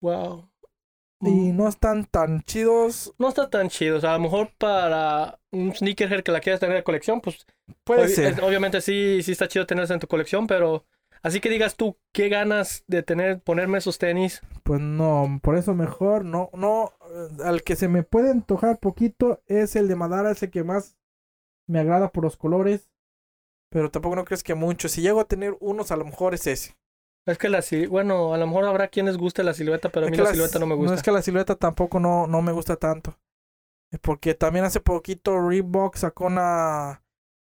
Wow. 0.00 0.48
Y 1.20 1.52
no 1.52 1.66
están 1.68 2.06
tan 2.06 2.42
chidos. 2.42 3.12
No 3.18 3.28
están 3.28 3.50
tan 3.50 3.68
chidos. 3.68 4.04
A 4.04 4.12
lo 4.12 4.20
mejor 4.20 4.52
para 4.56 5.40
un 5.50 5.74
sneakerhead 5.74 6.22
que 6.22 6.32
la 6.32 6.40
quieras 6.40 6.60
tener 6.60 6.76
en 6.76 6.82
colección, 6.84 7.20
pues. 7.20 7.44
Puede 7.84 8.08
ser. 8.08 8.42
Obviamente 8.42 8.80
sí, 8.80 9.22
sí 9.22 9.32
está 9.32 9.48
chido 9.48 9.66
tenerse 9.66 9.94
en 9.94 10.00
tu 10.00 10.06
colección, 10.06 10.46
pero. 10.46 10.86
Así 11.20 11.40
que 11.40 11.50
digas 11.50 11.74
tú, 11.74 11.98
¿qué 12.12 12.28
ganas 12.28 12.84
de 12.86 13.02
tener, 13.02 13.40
ponerme 13.40 13.78
esos 13.78 13.98
tenis? 13.98 14.40
Pues 14.62 14.80
no, 14.80 15.40
por 15.42 15.56
eso 15.56 15.74
mejor, 15.74 16.24
no, 16.24 16.48
no. 16.52 16.92
Al 17.44 17.64
que 17.64 17.74
se 17.74 17.88
me 17.88 18.04
puede 18.04 18.30
antojar 18.30 18.78
poquito 18.78 19.42
es 19.46 19.74
el 19.74 19.88
de 19.88 19.96
Madara, 19.96 20.30
ese 20.30 20.48
que 20.48 20.62
más 20.62 20.96
me 21.66 21.80
agrada 21.80 22.12
por 22.12 22.22
los 22.22 22.36
colores. 22.36 22.88
Pero 23.70 23.90
tampoco 23.90 24.16
no 24.16 24.24
crees 24.24 24.42
que 24.42 24.54
mucho. 24.54 24.88
Si 24.88 25.02
llego 25.02 25.20
a 25.20 25.26
tener 25.26 25.56
unos, 25.60 25.90
a 25.90 25.96
lo 25.96 26.04
mejor 26.04 26.34
es 26.34 26.46
ese. 26.46 26.76
Es 27.26 27.36
que 27.36 27.50
la 27.50 27.62
bueno, 27.90 28.32
a 28.32 28.38
lo 28.38 28.46
mejor 28.46 28.64
habrá 28.64 28.88
quienes 28.88 29.18
guste 29.18 29.44
la 29.44 29.52
silueta, 29.52 29.90
pero 29.90 30.06
a 30.06 30.10
mí 30.10 30.16
la, 30.16 30.26
silueta 30.26 30.58
no 30.58 30.66
me 30.66 30.74
gusta. 30.74 30.92
No 30.92 30.96
es 30.96 31.02
que 31.02 31.12
la 31.12 31.20
silueta 31.20 31.56
tampoco 31.56 32.00
no, 32.00 32.26
no 32.26 32.40
me 32.40 32.52
gusta 32.52 32.76
tanto. 32.76 33.18
Porque 34.00 34.34
también 34.34 34.64
hace 34.64 34.80
poquito 34.80 35.46
Reebok 35.46 35.96
sacó 35.96 36.26
una 36.26 37.02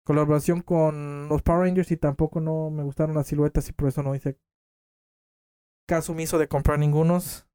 colaboración 0.05 0.61
con 0.61 1.27
los 1.27 1.41
Power 1.41 1.61
Rangers 1.61 1.91
y 1.91 1.97
tampoco 1.97 2.39
no 2.39 2.69
me 2.69 2.83
gustaron 2.83 3.15
las 3.15 3.27
siluetas 3.27 3.67
y 3.67 3.73
por 3.73 3.89
eso 3.89 4.03
no 4.03 4.15
hice 4.15 4.37
caso 5.87 6.13
omiso 6.13 6.37
de 6.37 6.47
comprar 6.47 6.79
ningunos. 6.79 7.47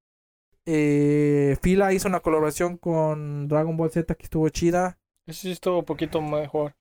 Eh, 0.66 1.57
Fila 1.62 1.92
hizo 1.92 2.09
una 2.09 2.20
colaboración 2.20 2.77
con 2.77 3.49
Dragon 3.49 3.77
Ball 3.77 3.90
Z 3.90 4.14
que 4.14 4.25
estuvo 4.25 4.49
chida. 4.51 4.99
Eso 5.27 5.42
sí 5.42 5.53
estuvo 5.53 5.79
un 5.79 5.85
poquito 5.85 6.20
mejor. 6.20 6.75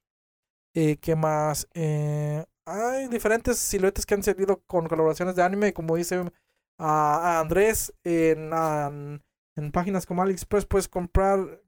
Eh, 0.74 0.98
¿Qué 1.02 1.16
más? 1.16 1.68
Eh, 1.74 2.44
hay 2.66 3.08
diferentes 3.08 3.58
siluetas 3.58 4.06
que 4.06 4.14
han 4.14 4.24
salido 4.24 4.62
con 4.68 4.88
colaboraciones 4.88 5.36
de 5.36 5.44
anime, 5.44 5.74
como 5.74 5.96
dice 5.96 6.24
a, 6.78 7.40
Andrés, 7.40 7.94
en, 8.04 8.52
en, 9.56 9.72
páginas 9.72 10.06
como 10.06 10.22
AliExpress 10.22 10.66
puedes 10.66 10.88
comprar 10.88 11.62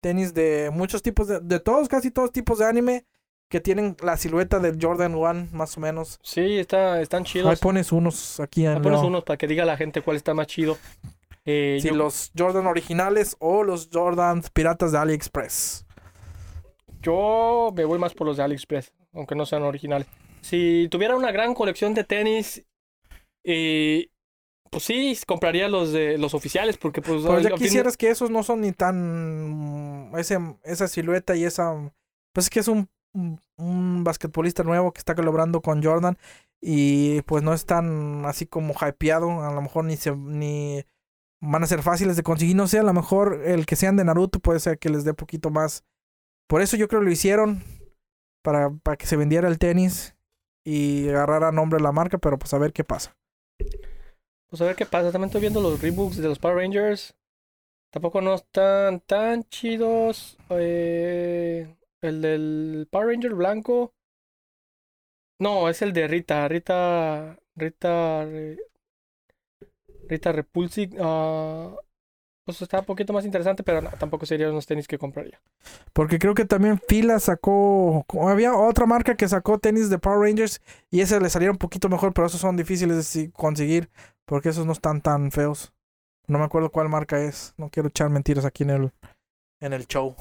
tenis 0.00 0.34
de 0.34 0.70
muchos 0.72 1.02
tipos, 1.02 1.26
de, 1.26 1.40
de 1.40 1.58
todos, 1.58 1.88
casi 1.88 2.10
todos 2.10 2.30
tipos 2.32 2.58
de 2.58 2.66
anime 2.66 3.06
que 3.48 3.60
tienen 3.60 3.96
la 4.02 4.16
silueta 4.16 4.58
del 4.58 4.78
Jordan 4.80 5.14
One, 5.14 5.48
más 5.52 5.76
o 5.76 5.80
menos. 5.80 6.18
Sí, 6.22 6.58
está, 6.58 7.00
están 7.00 7.24
chidos. 7.24 7.50
Ahí 7.50 7.56
pones 7.56 7.92
unos 7.92 8.40
aquí. 8.40 8.66
Ahí 8.66 8.80
pones 8.80 9.00
unos 9.00 9.24
para 9.24 9.36
que 9.36 9.46
diga 9.46 9.64
la 9.64 9.76
gente 9.76 10.02
cuál 10.02 10.16
está 10.16 10.34
más 10.34 10.46
chido. 10.46 10.76
Eh, 11.44 11.78
si 11.80 11.90
los 11.90 12.32
Jordan 12.36 12.66
originales 12.66 13.36
o 13.38 13.62
los 13.62 13.88
Jordan 13.92 14.42
piratas 14.52 14.92
de 14.92 14.98
AliExpress. 14.98 15.85
Yo 17.06 17.72
me 17.72 17.84
voy 17.84 18.00
más 18.00 18.14
por 18.14 18.26
los 18.26 18.36
de 18.36 18.42
AliExpress, 18.42 18.92
aunque 19.12 19.36
no 19.36 19.46
sean 19.46 19.62
originales. 19.62 20.08
Si 20.40 20.88
tuviera 20.90 21.14
una 21.14 21.30
gran 21.30 21.54
colección 21.54 21.94
de 21.94 22.02
tenis, 22.02 22.64
eh, 23.44 24.08
pues 24.72 24.82
sí, 24.82 25.16
compraría 25.24 25.68
los 25.68 25.92
de 25.92 26.18
los 26.18 26.34
oficiales, 26.34 26.76
porque 26.76 27.02
pues... 27.02 27.22
Pero 27.22 27.38
ya 27.38 27.50
quisieras 27.50 27.96
que 27.96 28.10
esos 28.10 28.30
no 28.30 28.42
son 28.42 28.60
ni 28.62 28.72
tan... 28.72 30.10
Ese, 30.16 30.36
esa 30.64 30.88
silueta 30.88 31.36
y 31.36 31.44
esa... 31.44 31.92
Pues 32.34 32.46
es 32.46 32.50
que 32.50 32.58
es 32.58 32.66
un, 32.66 32.88
un 33.56 34.02
basquetbolista 34.02 34.64
nuevo 34.64 34.92
que 34.92 34.98
está 34.98 35.14
colaborando 35.14 35.62
con 35.62 35.84
Jordan 35.84 36.18
y 36.60 37.22
pues 37.22 37.44
no 37.44 37.54
es 37.54 37.66
tan 37.66 38.24
así 38.24 38.46
como 38.46 38.74
hypeado, 38.74 39.42
a 39.42 39.54
lo 39.54 39.62
mejor 39.62 39.84
ni 39.84 39.96
se... 39.96 40.10
ni 40.16 40.84
van 41.40 41.62
a 41.62 41.66
ser 41.68 41.82
fáciles 41.82 42.16
de 42.16 42.24
conseguir, 42.24 42.56
no 42.56 42.66
sé, 42.66 42.80
a 42.80 42.82
lo 42.82 42.92
mejor 42.92 43.42
el 43.44 43.64
que 43.64 43.76
sean 43.76 43.94
de 43.96 44.04
Naruto 44.04 44.40
puede 44.40 44.58
ser 44.58 44.78
que 44.78 44.88
les 44.88 45.04
dé 45.04 45.14
poquito 45.14 45.50
más 45.50 45.84
por 46.46 46.62
eso 46.62 46.76
yo 46.76 46.88
creo 46.88 47.00
que 47.00 47.06
lo 47.06 47.12
hicieron. 47.12 47.62
Para, 48.42 48.70
para 48.70 48.96
que 48.96 49.06
se 49.06 49.16
vendiera 49.16 49.48
el 49.48 49.58
tenis 49.58 50.14
y 50.64 51.08
agarrara 51.08 51.50
nombre 51.50 51.80
la 51.80 51.90
marca, 51.90 52.18
pero 52.18 52.38
pues 52.38 52.54
a 52.54 52.58
ver 52.58 52.72
qué 52.72 52.84
pasa. 52.84 53.16
Pues 54.48 54.62
a 54.62 54.66
ver 54.66 54.76
qué 54.76 54.86
pasa. 54.86 55.10
También 55.10 55.28
estoy 55.28 55.40
viendo 55.40 55.60
los 55.60 55.80
rebooks 55.80 56.16
de 56.16 56.28
los 56.28 56.38
Power 56.38 56.58
Rangers. 56.58 57.16
Tampoco 57.90 58.20
no 58.20 58.34
están 58.34 59.00
tan 59.00 59.44
chidos. 59.44 60.38
Eh, 60.50 61.74
el 62.00 62.22
del 62.22 62.88
Power 62.90 63.08
Ranger 63.08 63.34
blanco. 63.34 63.94
No, 65.38 65.68
es 65.68 65.82
el 65.82 65.92
de 65.92 66.08
Rita. 66.08 66.48
Rita. 66.48 67.38
Rita. 67.54 68.26
Rita 70.08 70.32
Repulsive. 70.32 71.00
Uh, 71.00 71.76
pues 72.46 72.62
está 72.62 72.78
un 72.78 72.86
poquito 72.86 73.12
más 73.12 73.24
interesante, 73.24 73.64
pero 73.64 73.82
tampoco 73.98 74.24
serían 74.24 74.52
unos 74.52 74.66
tenis 74.66 74.86
que 74.86 74.98
compraría. 74.98 75.42
Porque 75.92 76.20
creo 76.20 76.32
que 76.32 76.44
también 76.44 76.80
Fila 76.88 77.18
sacó, 77.18 78.06
había 78.22 78.54
otra 78.54 78.86
marca 78.86 79.16
que 79.16 79.26
sacó 79.26 79.58
tenis 79.58 79.90
de 79.90 79.98
Power 79.98 80.20
Rangers 80.20 80.62
y 80.88 81.00
ese 81.00 81.20
le 81.20 81.28
salieron 81.28 81.54
un 81.54 81.58
poquito 81.58 81.88
mejor, 81.88 82.14
pero 82.14 82.28
esos 82.28 82.40
son 82.40 82.56
difíciles 82.56 83.12
de 83.12 83.32
conseguir 83.32 83.90
porque 84.24 84.50
esos 84.50 84.64
no 84.64 84.72
están 84.72 85.00
tan 85.00 85.32
feos. 85.32 85.74
No 86.28 86.38
me 86.38 86.44
acuerdo 86.44 86.70
cuál 86.70 86.88
marca 86.88 87.20
es, 87.20 87.52
no 87.56 87.68
quiero 87.68 87.88
echar 87.88 88.10
mentiras 88.10 88.44
aquí 88.44 88.62
en 88.62 88.70
el, 88.70 88.92
en 89.60 89.72
el 89.72 89.88
show. 89.88 90.14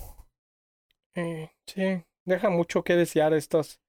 Eh, 1.14 1.52
sí, 1.68 2.04
deja 2.26 2.50
mucho 2.50 2.84
que 2.84 2.96
desear 2.96 3.36
estos 3.36 3.80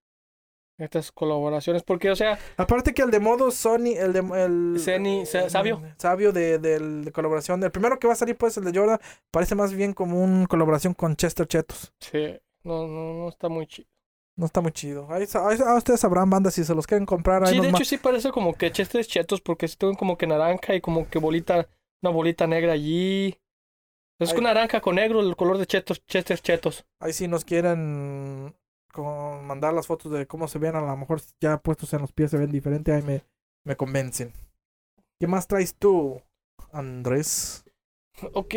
estas 0.79 1.12
colaboraciones. 1.12 1.83
Porque, 1.83 2.11
o 2.11 2.16
sea. 2.16 2.39
Aparte 2.57 2.95
que 2.95 3.03
el 3.03 3.11
de 3.11 3.20
modo 3.20 3.51
Sony, 3.51 3.95
el 3.97 4.12
de. 4.12 4.20
El, 4.45 5.51
sabio. 5.51 5.83
sabio 5.97 6.33
de, 6.33 6.59
de, 6.59 7.12
colaboración. 7.12 7.62
El 7.62 7.70
primero 7.70 7.99
que 7.99 8.07
va 8.07 8.12
a 8.12 8.16
salir, 8.16 8.37
pues, 8.37 8.57
el 8.57 8.64
de 8.64 8.79
Jordan, 8.79 8.99
parece 9.31 9.55
más 9.55 9.72
bien 9.72 9.93
como 9.93 10.22
una 10.22 10.47
colaboración 10.47 10.95
con 10.95 11.16
Chester 11.16 11.47
Chetos. 11.47 11.93
Sí, 12.01 12.39
no, 12.62 12.87
no, 12.87 13.14
no 13.14 13.29
está 13.29 13.49
muy 13.49 13.66
chido. 13.66 13.89
No 14.37 14.45
está 14.45 14.61
muy 14.61 14.72
chido. 14.72 15.09
Ahí, 15.11 15.24
ustedes 15.24 16.01
sabrán 16.01 16.29
bandas 16.29 16.53
si 16.55 16.64
se 16.64 16.74
los 16.74 16.87
quieren 16.87 17.07
comprar. 17.07 17.47
sí, 17.49 17.59
de 17.59 17.70
hecho 17.70 17.85
sí 17.85 17.97
parece 17.97 18.31
como 18.31 18.53
que 18.53 18.70
Chester 18.70 19.05
Chetos 19.05 19.41
porque 19.41 19.66
tienen 19.66 19.97
como 19.97 20.18
que 20.18 20.27
naranja 20.27 20.74
y 20.74 20.83
como 20.83 21.09
que 21.09 21.18
bolita, 21.18 21.66
una 22.03 22.12
bolita 22.12 22.47
negra 22.47 22.72
allí. 22.72 23.39
Es 24.18 24.33
con 24.33 24.45
naranja 24.45 24.81
con 24.81 24.97
negro 24.97 25.20
el 25.20 25.37
color 25.37 25.59
de 25.59 25.66
Chetos, 25.66 26.05
Chester 26.07 26.39
Chetos. 26.39 26.87
Ahí 27.01 27.14
sí 27.14 27.29
nos 27.29 27.45
quieren 27.45 28.55
con 28.97 29.44
mandar 29.47 29.74
las 29.74 29.86
fotos 29.86 30.11
de 30.11 30.26
cómo 30.26 30.49
se 30.49 30.59
ven, 30.59 30.74
a 30.74 30.80
lo 30.80 30.97
mejor 30.97 31.20
ya 31.40 31.59
puestos 31.59 31.92
en 31.92 32.01
los 32.01 32.12
pies 32.12 32.30
se 32.30 32.38
ven 32.38 32.51
diferente, 32.51 32.92
ahí 32.92 33.03
me, 33.03 33.22
me 33.64 33.76
convencen. 33.76 34.32
¿Qué 35.20 35.26
más 35.26 35.47
traes 35.47 35.74
tú, 35.76 36.20
Andrés? 36.72 37.64
Ok, 38.32 38.55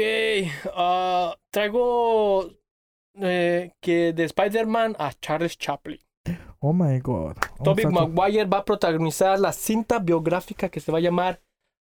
ah, 0.74 1.36
traigo 1.52 2.50
eh, 3.16 3.74
que 3.82 4.14
de 4.14 4.24
Spider-Man 4.24 4.96
a 4.98 5.12
Charles 5.14 5.58
Chaplin. 5.58 6.00
Oh 6.60 6.74
my 6.74 7.00
god. 7.00 7.36
Tobey 7.64 7.86
Vamos 7.86 8.02
a 8.02 8.06
to- 8.06 8.12
Maguire 8.12 8.46
va 8.46 8.60
a 8.60 8.66
protagonizar 8.66 9.40
la 9.40 9.52
cinta 9.54 10.00
biográfica 10.00 10.70
que 10.70 10.80
se 10.80 10.92
va 10.92 10.98
a 10.98 11.02
llamar 11.02 11.42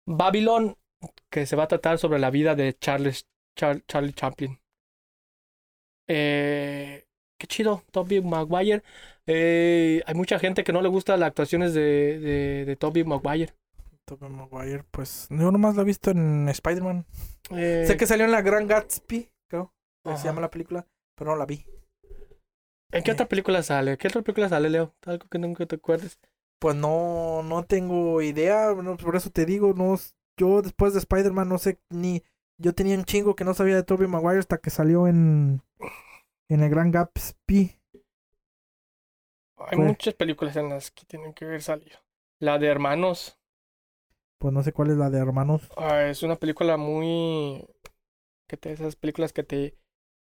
Babylon, 0.06 0.76
que 1.30 1.46
se 1.46 1.56
va 1.56 1.64
a 1.64 1.68
tratar 1.68 1.98
sobre 1.98 2.18
la 2.18 2.30
vida 2.30 2.54
de 2.54 2.76
Charles 2.78 3.26
Char- 3.56 3.82
Charlie 3.86 4.12
Chaplin. 4.12 4.58
Eh, 6.08 7.04
qué 7.40 7.46
chido, 7.46 7.82
Tobey 7.90 8.20
Maguire. 8.20 8.82
Eh, 9.26 10.02
hay 10.06 10.14
mucha 10.14 10.38
gente 10.38 10.62
que 10.62 10.72
no 10.72 10.82
le 10.82 10.88
gusta 10.88 11.16
las 11.16 11.28
actuaciones 11.28 11.72
de, 11.72 12.20
de, 12.20 12.64
de 12.66 12.76
Tobey 12.76 13.02
Maguire. 13.02 13.54
Tobey 14.04 14.28
Maguire, 14.28 14.84
pues 14.90 15.26
yo 15.30 15.50
nomás 15.50 15.74
lo 15.74 15.82
he 15.82 15.86
visto 15.86 16.10
en 16.10 16.48
Spider-Man. 16.48 17.06
Eh, 17.50 17.84
Sé 17.86 17.96
que 17.96 18.06
salió 18.06 18.26
en 18.26 18.32
la 18.32 18.42
Gran 18.42 18.66
Gatsby, 18.66 19.30
creo. 19.48 19.72
que 20.04 20.16
Se 20.18 20.24
llama 20.24 20.42
la 20.42 20.50
película, 20.50 20.86
pero 21.16 21.30
no 21.30 21.36
la 21.36 21.46
vi. 21.46 21.64
¿En 22.92 23.02
qué 23.02 23.12
otra 23.12 23.26
película 23.26 23.62
sale? 23.62 23.96
¿Qué 23.96 24.08
otra 24.08 24.22
película 24.22 24.48
sale, 24.48 24.68
Leo? 24.68 24.94
Algo 25.06 25.26
que 25.28 25.38
nunca 25.38 25.64
te 25.64 25.76
acuerdes. 25.76 26.18
Pues 26.58 26.76
no, 26.76 27.42
no 27.42 27.64
tengo 27.64 28.20
idea, 28.20 28.74
no, 28.74 28.96
por 28.98 29.16
eso 29.16 29.30
te 29.30 29.46
digo, 29.46 29.72
no, 29.74 29.98
yo 30.38 30.60
después 30.60 30.92
de 30.92 30.98
Spider-Man 30.98 31.48
no 31.48 31.56
sé 31.56 31.78
ni, 31.88 32.22
yo 32.58 32.74
tenía 32.74 32.98
un 32.98 33.04
chingo 33.04 33.34
que 33.34 33.44
no 33.44 33.54
sabía 33.54 33.76
de 33.76 33.82
Tobey 33.82 34.08
Maguire 34.08 34.40
hasta 34.40 34.58
que 34.58 34.68
salió 34.68 35.06
en, 35.08 35.62
en 36.50 36.62
el 36.62 36.70
Gran 36.70 36.90
Gatsby. 36.90 37.80
Hay 39.58 39.76
Pues- 39.76 39.88
muchas 39.88 40.14
películas 40.14 40.56
en 40.56 40.68
las 40.68 40.90
que 40.90 41.04
tienen 41.06 41.32
que 41.34 41.44
ver 41.44 41.62
salido. 41.62 41.98
La 42.38 42.58
de 42.58 42.66
Hermanos. 42.66 43.36
Pues 44.38 44.54
no 44.54 44.62
sé 44.62 44.72
cuál 44.72 44.90
es 44.90 44.96
la 44.96 45.10
de 45.10 45.18
hermanos. 45.18 45.68
Ah, 45.76 46.04
es 46.06 46.22
una 46.22 46.36
película 46.36 46.78
muy 46.78 47.62
que 48.48 48.56
te 48.56 48.72
esas 48.72 48.96
películas 48.96 49.34
que 49.34 49.42
te 49.42 49.76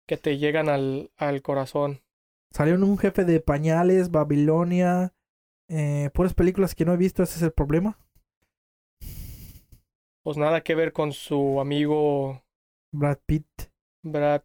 que 0.08 0.16
te 0.16 0.36
llegan 0.38 0.68
al, 0.68 1.12
al 1.16 1.42
corazón. 1.42 2.02
Salió 2.50 2.74
en 2.74 2.82
un 2.82 2.98
jefe 2.98 3.24
de 3.24 3.38
pañales, 3.38 4.10
Babilonia, 4.10 5.14
eh, 5.68 6.10
puras 6.12 6.34
películas 6.34 6.74
que 6.74 6.84
no 6.84 6.92
he 6.92 6.96
visto, 6.96 7.22
ese 7.22 7.36
es 7.36 7.42
el 7.42 7.52
problema. 7.52 8.00
Pues 10.24 10.36
nada 10.36 10.62
que 10.62 10.74
ver 10.74 10.92
con 10.92 11.12
su 11.12 11.60
amigo 11.60 12.42
Brad 12.92 13.18
Pitt. 13.24 13.46
Brad 14.02 14.42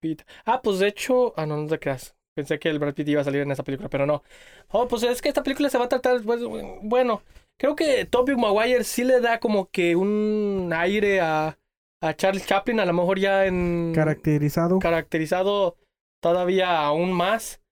Pitt. 0.00 0.22
Ah, 0.44 0.60
pues 0.62 0.78
de 0.78 0.88
hecho, 0.88 1.32
ah 1.36 1.46
no, 1.46 1.56
no 1.56 1.66
te 1.68 1.78
creas. 1.78 2.14
Pensé 2.34 2.58
que 2.58 2.68
el 2.68 2.78
Brad 2.78 2.94
Pitt 2.94 3.08
iba 3.08 3.22
a 3.22 3.24
salir 3.24 3.40
en 3.42 3.50
esa 3.50 3.62
película, 3.62 3.88
pero 3.88 4.04
no. 4.06 4.22
Oh, 4.68 4.86
pues 4.88 5.02
es 5.04 5.22
que 5.22 5.28
esta 5.28 5.42
película 5.42 5.70
se 5.70 5.78
va 5.78 5.86
a 5.86 5.88
tratar, 5.88 6.20
pues, 6.22 6.40
bueno, 6.82 7.22
creo 7.58 7.74
que 7.74 8.04
Tobey 8.04 8.36
Maguire 8.36 8.84
sí 8.84 9.04
le 9.04 9.20
da 9.20 9.40
como 9.40 9.70
que 9.70 9.96
un 9.96 10.70
aire 10.74 11.20
a, 11.20 11.58
a 12.02 12.14
Charles 12.14 12.46
Chaplin, 12.46 12.78
a 12.80 12.84
lo 12.84 12.92
mejor 12.92 13.18
ya 13.18 13.46
en 13.46 13.92
Caracterizado. 13.94 14.78
caracterizado 14.78 15.76
todavía 16.20 16.78
aún 16.84 17.12
más. 17.12 17.62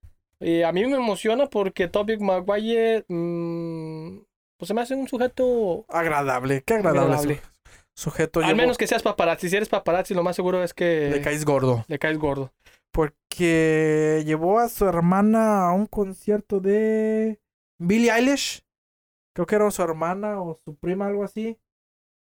Y 0.41 0.63
a 0.63 0.73
mí 0.73 0.85
me 0.87 0.97
emociona 0.97 1.47
porque 1.47 1.89
Tobey 1.89 2.17
Maguire 2.19 3.05
mm, 3.09 4.19
pues 4.59 4.69
se 4.69 4.75
me 4.75 4.81
hace 4.81 4.95
un 4.95 5.09
sujeto 5.09 5.85
agradable, 5.89 6.63
qué 6.63 6.75
agradable. 6.75 7.03
agradable. 7.17 7.41
Sujeto. 7.97 8.41
Al 8.41 8.47
llevo- 8.47 8.57
menos 8.57 8.79
que 8.79 8.87
seas 8.87 9.03
paparazzi. 9.03 9.49
Si 9.49 9.57
eres 9.57 9.69
paparazzi, 9.69 10.15
lo 10.15 10.23
más 10.23 10.37
seguro 10.37 10.63
es 10.63 10.75
que 10.75 11.11
le 11.11 11.21
caes 11.21 11.45
gordo. 11.45 11.85
le 11.89 11.99
caes 11.99 12.19
gordo. 12.19 12.53
Porque 12.93 14.23
llevó 14.27 14.59
a 14.59 14.69
su 14.69 14.87
hermana 14.87 15.69
a 15.69 15.73
un 15.73 15.87
concierto 15.87 16.61
de 16.61 17.41
Billie 17.79 18.11
Eilish. 18.13 18.65
Creo 19.35 19.47
que 19.47 19.57
era 19.57 19.71
su 19.71 19.83
hermana 19.83 20.41
o 20.41 20.59
su 20.65 20.77
prima, 20.77 21.07
algo 21.07 21.25
así. 21.25 21.59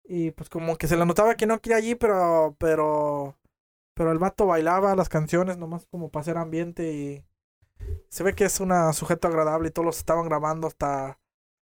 Y 0.05 0.31
pues 0.33 0.49
como 0.49 0.77
que 0.77 0.87
se 0.89 0.97
le 0.97 1.05
notaba 1.07 1.35
que 1.37 1.47
no 1.47 1.61
quería 1.61 1.79
allí, 1.79 1.95
pero, 1.97 2.55
pero, 2.59 3.37
pero 3.95 4.13
el 4.13 4.19
vato 4.19 4.47
bailaba 4.47 4.95
las 4.97 5.09
canciones 5.09 5.57
nomás 5.59 5.87
como 5.87 6.11
para 6.11 6.21
hacer 6.23 6.37
ambiente 6.37 6.93
y 6.93 7.25
se 8.09 8.23
ve 8.23 8.35
que 8.35 8.45
es 8.45 8.61
una 8.61 8.93
sujeto 8.93 9.27
agradable 9.29 9.69
y 9.69 9.71
todos 9.73 9.87
los 9.87 9.99
estaban 9.99 10.27
grabando 10.27 10.67
hasta 10.69 11.19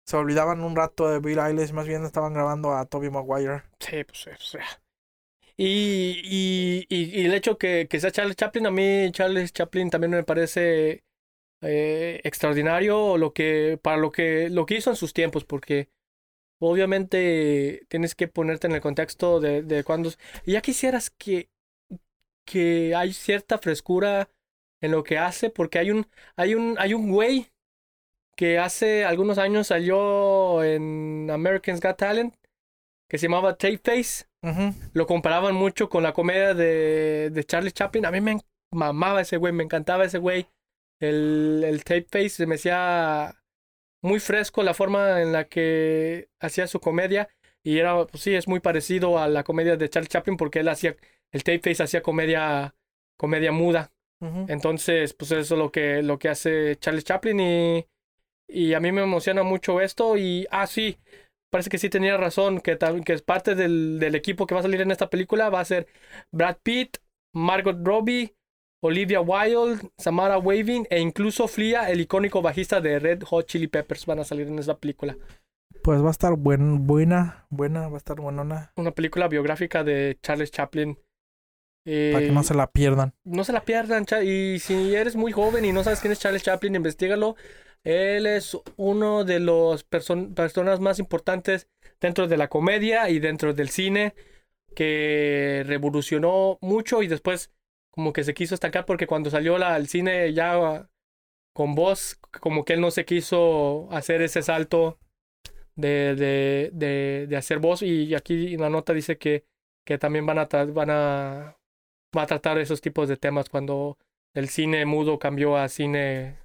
se 0.06 0.18
olvidaban 0.18 0.62
un 0.62 0.76
rato 0.76 1.10
de 1.10 1.20
Billie 1.20 1.42
Eilish, 1.42 1.74
más 1.74 1.88
bien 1.88 2.04
estaban 2.06 2.34
grabando 2.34 2.74
a 2.74 2.86
Tobey 2.86 3.10
Maguire. 3.10 3.64
Sí, 3.80 4.04
pues 4.04 4.28
o 4.28 4.38
sea. 4.38 4.66
Y, 5.56 6.22
y, 6.26 6.88
y, 6.90 7.26
el 7.26 7.34
hecho 7.34 7.58
que, 7.58 7.88
que 7.88 8.00
sea 8.00 8.12
Charles 8.12 8.36
Chaplin, 8.36 8.66
a 8.66 8.72
mí 8.72 9.12
Charles 9.12 9.54
Chaplin 9.54 9.90
también 9.90 10.12
me 10.12 10.24
parece 10.24 11.04
eh, 11.62 12.22
extraordinario 12.24 13.18
lo 13.18 13.34
que, 13.34 13.80
para 13.82 13.98
lo 13.98 14.12
que, 14.12 14.50
lo 14.50 14.66
que 14.66 14.76
hizo 14.78 14.90
en 14.90 14.96
sus 14.96 15.14
tiempos, 15.14 15.46
porque 15.46 15.90
obviamente 16.60 17.86
tienes 17.90 18.16
que 18.16 18.28
ponerte 18.28 18.68
en 18.68 18.74
el 18.74 18.82
contexto 18.82 19.40
de, 19.40 19.64
de 19.64 19.84
cuando... 19.84 20.12
Ya 20.46 20.62
quisieras 20.62 21.12
que, 21.12 21.50
que 22.46 22.96
hay 22.96 23.14
cierta 23.14 23.58
frescura 23.58 24.30
en 24.82 24.92
lo 24.92 25.04
que 25.04 25.18
hace, 25.18 25.50
porque 25.50 25.80
hay 25.80 25.92
un, 25.92 26.08
hay 26.36 26.56
un, 26.56 26.76
hay 26.80 26.94
un 26.94 27.12
güey 27.12 27.53
que 28.36 28.60
hace 28.60 29.06
algunos 29.06 29.38
años 29.38 29.68
salió 29.68 30.64
en 30.64 31.30
American's 31.32 31.82
Got 31.82 31.98
Talent, 31.98 32.36
que 33.10 33.18
se 33.18 33.28
llamaba 33.28 33.58
Tape 33.58 33.80
Face 33.84 34.26
lo 34.94 35.08
comparaban 35.08 35.56
mucho 35.56 35.90
con 35.90 36.04
la 36.04 36.14
comedia 36.14 36.54
de, 36.54 37.30
de 37.32 37.44
Charlie 37.46 37.72
Chaplin. 37.72 38.06
A 38.06 38.12
mí 38.12 38.20
me 38.20 38.38
mamaba 38.72 39.22
ese 39.22 39.38
güey, 39.38 39.54
me 39.54 39.64
encantaba 39.64 40.04
ese 40.04 40.18
güey. 40.18 40.48
El, 41.00 41.64
el 41.66 41.84
tape 41.84 42.08
face 42.10 42.30
se 42.30 42.46
me 42.46 42.56
hacía 42.56 43.42
muy 44.02 44.20
fresco 44.20 44.64
la 44.64 44.74
forma 44.74 45.22
en 45.22 45.32
la 45.32 45.46
que 45.46 46.30
hacía 46.40 46.68
su 46.68 46.80
comedia. 46.82 47.30
Y 47.64 47.80
era, 47.80 48.06
pues 48.06 48.22
sí, 48.24 48.36
es 48.36 48.48
muy 48.48 48.60
parecido 48.60 49.18
a 49.18 49.30
la 49.30 49.44
comedia 49.44 49.78
de 49.78 49.90
Charlie 49.90 50.10
Chaplin 50.10 50.36
porque 50.36 50.60
él 50.60 50.68
hacía, 50.68 50.96
el 51.32 51.44
tape 51.44 51.60
face 51.60 51.84
hacía 51.84 52.02
comedia, 52.02 52.76
comedia 53.18 53.52
muda. 53.52 53.92
Entonces, 54.48 55.14
pues 55.14 55.32
eso 55.32 55.56
es 55.56 55.60
lo 55.60 55.70
que, 55.70 56.02
lo 56.02 56.18
que 56.18 56.30
hace 56.30 56.78
Charlie 56.78 57.04
Chaplin 57.04 57.42
y, 57.42 57.86
y 58.54 58.74
a 58.74 58.80
mí 58.80 58.92
me 58.92 59.02
emociona 59.04 59.44
mucho 59.44 59.82
esto 59.82 60.18
y, 60.18 60.48
ah, 60.52 60.68
sí, 60.68 60.98
parece 61.52 61.70
que 61.70 61.78
sí 61.78 61.90
tenía 61.90 62.18
razón, 62.18 62.62
que, 62.62 62.78
que 63.06 63.14
es 63.14 63.22
parte 63.22 63.56
del, 63.56 64.00
del 64.00 64.16
equipo 64.16 64.46
que 64.46 64.54
va 64.56 64.60
a 64.62 64.64
salir 64.64 64.82
en 64.82 64.92
esta 64.92 65.10
película, 65.10 65.50
va 65.50 65.60
a 65.60 65.66
ser 65.66 65.88
Brad 66.32 66.58
Pitt, 66.64 66.98
Margot 67.36 67.78
Robbie, 67.84 68.36
Olivia 68.84 69.22
Wilde, 69.22 69.90
Samara 69.98 70.38
Weaving 70.38 70.88
e 70.90 71.00
incluso 71.00 71.48
Flia, 71.48 71.90
el 71.90 72.02
icónico 72.02 72.42
bajista 72.42 72.82
de 72.82 73.00
Red 73.00 73.24
Hot 73.24 73.46
Chili 73.48 73.68
Peppers, 73.68 74.06
van 74.06 74.20
a 74.20 74.24
salir 74.26 74.48
en 74.48 74.60
esta 74.60 74.78
película. 74.78 75.18
Pues 75.84 76.02
va 76.02 76.08
a 76.10 76.12
estar 76.12 76.34
buen, 76.36 76.86
buena, 76.86 77.46
buena, 77.50 77.88
va 77.88 77.96
a 77.96 77.98
estar 77.98 78.20
buenona. 78.20 78.72
Una 78.78 78.92
película 78.92 79.28
biográfica 79.28 79.84
de 79.84 80.18
Charles 80.22 80.52
Chaplin. 80.52 80.96
Para 80.96 82.20
que 82.20 82.28
Eh, 82.28 82.32
no 82.32 82.44
se 82.44 82.54
la 82.54 82.68
pierdan. 82.68 83.14
no 83.26 83.44
se 83.44 83.52
la 83.52 83.66
pierdan. 83.66 84.06
Y 84.24 84.60
si 84.60 84.96
eres 84.96 85.16
muy 85.16 85.32
joven 85.34 85.66
y 85.66 85.74
no 85.74 85.84
sabes 85.84 86.00
quién 86.00 86.14
es 86.14 86.20
Charles 86.20 86.44
Chaplin, 86.44 86.76
investigalo. 86.76 87.36
Él 87.84 88.26
es 88.26 88.58
uno 88.78 89.24
de 89.26 89.40
person- 89.42 90.34
personas 90.34 90.80
más 90.80 91.00
importantes 91.00 91.68
dentro 92.00 92.28
de 92.28 92.38
la 92.38 92.48
comedia 92.50 93.10
y 93.10 93.20
dentro 93.20 93.54
del 93.54 93.70
cine 93.70 94.16
que 94.76 95.64
revolucionó 95.68 96.58
mucho 96.62 97.04
y 97.04 97.08
después 97.08 97.52
como 97.92 98.14
que 98.14 98.24
se 98.24 98.34
quiso 98.34 98.56
estancar 98.56 98.86
porque 98.86 99.08
cuando 99.08 99.30
salió 99.30 99.58
la, 99.58 99.78
el 99.78 99.88
cine 99.88 100.34
ya 100.34 100.90
con 101.54 101.76
voz, 101.76 102.20
como 102.42 102.66
que 102.66 102.74
él 102.74 102.82
no 102.82 102.92
se 102.92 103.06
quiso 103.06 103.88
hacer 103.92 104.22
ese 104.22 104.42
salto 104.42 105.00
de, 105.76 106.16
de, 106.16 106.72
de, 106.74 107.28
de 107.28 107.38
hacer 107.38 107.60
voz. 107.60 107.82
Y 107.84 108.16
aquí 108.16 108.58
la 108.58 108.70
nota 108.70 108.94
dice 108.94 109.18
que, 109.18 109.46
que 109.86 109.98
también 109.98 110.26
van 110.26 110.40
a, 110.40 110.46
van 110.46 110.90
a 110.90 111.58
va 112.16 112.24
a 112.24 112.28
tratar 112.28 112.58
esos 112.60 112.82
tipos 112.82 113.10
de 113.10 113.18
temas 113.18 113.50
cuando 113.50 113.98
el 114.34 114.50
cine 114.50 114.86
mudo 114.86 115.20
cambió 115.20 115.58
a 115.58 115.68
cine 115.70 116.38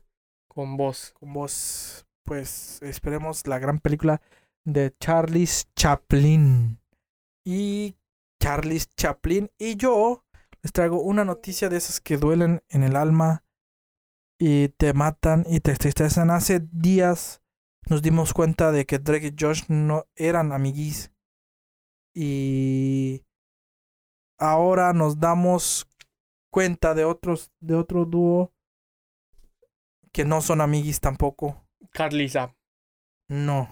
con 0.48 0.76
voz. 0.76 1.12
Con 1.12 1.32
vos, 1.32 2.06
pues 2.24 2.82
esperemos 2.82 3.46
la 3.46 3.58
gran 3.58 3.78
película 3.78 4.20
de 4.64 4.94
Charles 4.98 5.68
Chaplin. 5.76 6.80
Y 7.44 7.96
Charles 8.40 8.88
Chaplin 8.96 9.50
y 9.58 9.76
yo 9.76 10.24
les 10.62 10.72
traigo 10.72 11.00
una 11.00 11.24
noticia 11.24 11.68
de 11.68 11.76
esas 11.76 12.00
que 12.00 12.16
duelen 12.16 12.62
en 12.68 12.82
el 12.82 12.96
alma 12.96 13.44
y 14.38 14.68
te 14.68 14.92
matan 14.92 15.44
y 15.48 15.60
te 15.60 15.72
entristecen. 15.72 16.30
Hace 16.30 16.60
días 16.72 17.42
nos 17.88 18.02
dimos 18.02 18.32
cuenta 18.34 18.72
de 18.72 18.86
que 18.86 18.98
Drake 18.98 19.28
y 19.28 19.36
Josh 19.38 19.64
no 19.68 20.06
eran 20.14 20.52
amiguis. 20.52 21.12
Y 22.14 23.24
ahora 24.38 24.92
nos 24.92 25.18
damos 25.18 25.88
cuenta 26.50 26.94
de 26.94 27.04
otros 27.04 27.52
de 27.60 27.74
otro 27.74 28.04
dúo 28.04 28.52
que 30.18 30.24
no 30.24 30.40
son 30.40 30.60
amiguis 30.60 30.98
tampoco. 30.98 31.64
Carlisa. 31.92 32.56
No. 33.28 33.68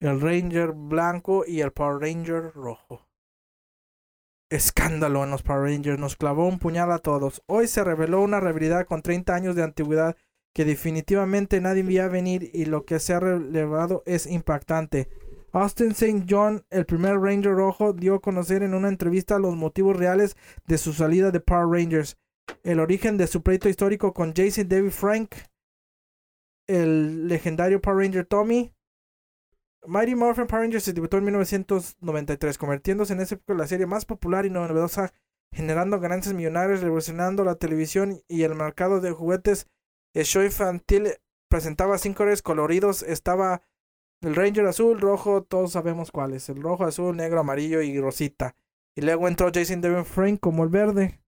El 0.00 0.18
Ranger 0.18 0.72
blanco 0.72 1.44
y 1.46 1.60
el 1.60 1.72
Power 1.72 2.00
Ranger 2.00 2.54
rojo. 2.54 3.06
escándalo 4.48 5.22
en 5.22 5.30
los 5.30 5.42
Power 5.42 5.70
Rangers, 5.70 5.98
nos 5.98 6.16
clavó 6.16 6.48
un 6.48 6.58
puñal 6.58 6.90
a 6.90 7.00
todos. 7.00 7.42
Hoy 7.44 7.66
se 7.66 7.84
reveló 7.84 8.22
una 8.22 8.40
rivalidad 8.40 8.86
con 8.86 9.02
30 9.02 9.34
años 9.34 9.54
de 9.54 9.64
antigüedad 9.64 10.16
que 10.54 10.64
definitivamente 10.64 11.60
nadie 11.60 11.82
veía 11.82 12.08
venir 12.08 12.50
y 12.54 12.64
lo 12.64 12.86
que 12.86 12.98
se 12.98 13.12
ha 13.12 13.20
revelado 13.20 14.04
es 14.06 14.26
impactante. 14.26 15.10
Austin 15.52 15.90
St. 15.90 16.24
John, 16.26 16.64
el 16.70 16.86
primer 16.86 17.18
Ranger 17.18 17.52
rojo, 17.52 17.92
dio 17.92 18.14
a 18.14 18.20
conocer 18.22 18.62
en 18.62 18.72
una 18.72 18.88
entrevista 18.88 19.38
los 19.38 19.54
motivos 19.54 19.98
reales 19.98 20.34
de 20.66 20.78
su 20.78 20.94
salida 20.94 21.30
de 21.30 21.40
Power 21.40 21.68
Rangers, 21.68 22.16
el 22.62 22.80
origen 22.80 23.16
de 23.16 23.26
su 23.26 23.42
pleito 23.42 23.68
histórico 23.68 24.12
con 24.14 24.32
Jason 24.34 24.68
David 24.68 24.90
Frank, 24.90 25.34
el 26.66 27.28
legendario 27.28 27.80
Power 27.80 28.04
Ranger 28.04 28.26
Tommy. 28.26 28.72
Mighty 29.86 30.14
Morphin 30.14 30.46
Power 30.46 30.62
Rangers 30.62 30.84
se 30.84 30.92
debutó 30.94 31.18
en 31.18 31.24
1993, 31.24 32.56
convirtiéndose 32.56 33.12
en 33.12 33.20
esa 33.20 33.34
época 33.34 33.54
la 33.54 33.66
serie 33.66 33.86
más 33.86 34.06
popular 34.06 34.46
y 34.46 34.50
novedosa, 34.50 35.12
generando 35.52 36.00
ganancias 36.00 36.34
millonarias, 36.34 36.80
revolucionando 36.80 37.44
la 37.44 37.56
televisión 37.56 38.22
y 38.28 38.42
el 38.42 38.54
mercado 38.54 39.00
de 39.00 39.12
juguetes. 39.12 39.66
El 40.14 40.24
show 40.24 40.42
infantil 40.42 41.08
presentaba 41.48 41.98
cinco 41.98 42.18
colores 42.18 42.40
coloridos, 42.40 43.02
estaba 43.02 43.62
el 44.22 44.34
Ranger 44.34 44.66
azul, 44.66 45.00
rojo, 45.00 45.42
todos 45.42 45.72
sabemos 45.72 46.10
cuáles, 46.10 46.48
el 46.48 46.62
rojo, 46.62 46.84
azul, 46.84 47.14
negro, 47.14 47.40
amarillo 47.40 47.82
y 47.82 48.00
rosita. 48.00 48.56
Y 48.96 49.02
luego 49.02 49.28
entró 49.28 49.50
Jason 49.52 49.82
David 49.82 50.04
Frank 50.04 50.40
como 50.40 50.64
el 50.64 50.70
verde. 50.70 51.20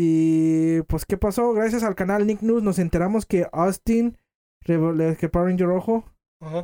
Y 0.00 0.82
pues, 0.82 1.04
¿qué 1.04 1.16
pasó? 1.16 1.52
Gracias 1.54 1.82
al 1.82 1.96
canal 1.96 2.24
Nick 2.24 2.40
News 2.42 2.62
nos 2.62 2.78
enteramos 2.78 3.26
que 3.26 3.48
Austin, 3.50 4.16
que 4.64 4.78
Power 4.78 5.48
Ranger 5.48 5.66
Rojo, 5.66 6.04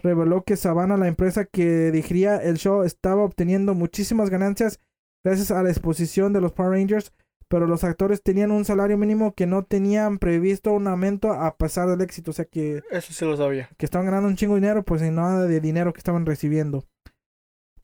reveló 0.04 0.44
que 0.44 0.56
Savannah, 0.56 0.96
la 0.96 1.08
empresa 1.08 1.44
que 1.44 1.90
dirigiría 1.90 2.36
el 2.36 2.58
show, 2.58 2.84
estaba 2.84 3.24
obteniendo 3.24 3.74
muchísimas 3.74 4.30
ganancias 4.30 4.78
gracias 5.24 5.50
a 5.50 5.64
la 5.64 5.70
exposición 5.70 6.32
de 6.32 6.40
los 6.40 6.52
Power 6.52 6.78
Rangers, 6.78 7.12
pero 7.48 7.66
los 7.66 7.82
actores 7.82 8.22
tenían 8.22 8.52
un 8.52 8.64
salario 8.64 8.96
mínimo 8.96 9.34
que 9.34 9.46
no 9.46 9.64
tenían 9.64 10.20
previsto 10.20 10.72
un 10.72 10.86
aumento 10.86 11.32
a 11.32 11.56
pesar 11.56 11.88
del 11.88 12.02
éxito. 12.02 12.30
O 12.30 12.34
sea 12.34 12.44
que... 12.44 12.84
Eso 12.92 13.12
se 13.12 13.24
lo 13.24 13.36
sabía. 13.36 13.68
Que 13.76 13.86
estaban 13.86 14.06
ganando 14.06 14.28
un 14.28 14.36
chingo 14.36 14.54
de 14.54 14.60
dinero, 14.60 14.84
pues 14.84 15.00
sin 15.00 15.16
nada 15.16 15.44
de 15.44 15.60
dinero 15.60 15.92
que 15.92 15.98
estaban 15.98 16.24
recibiendo. 16.24 16.84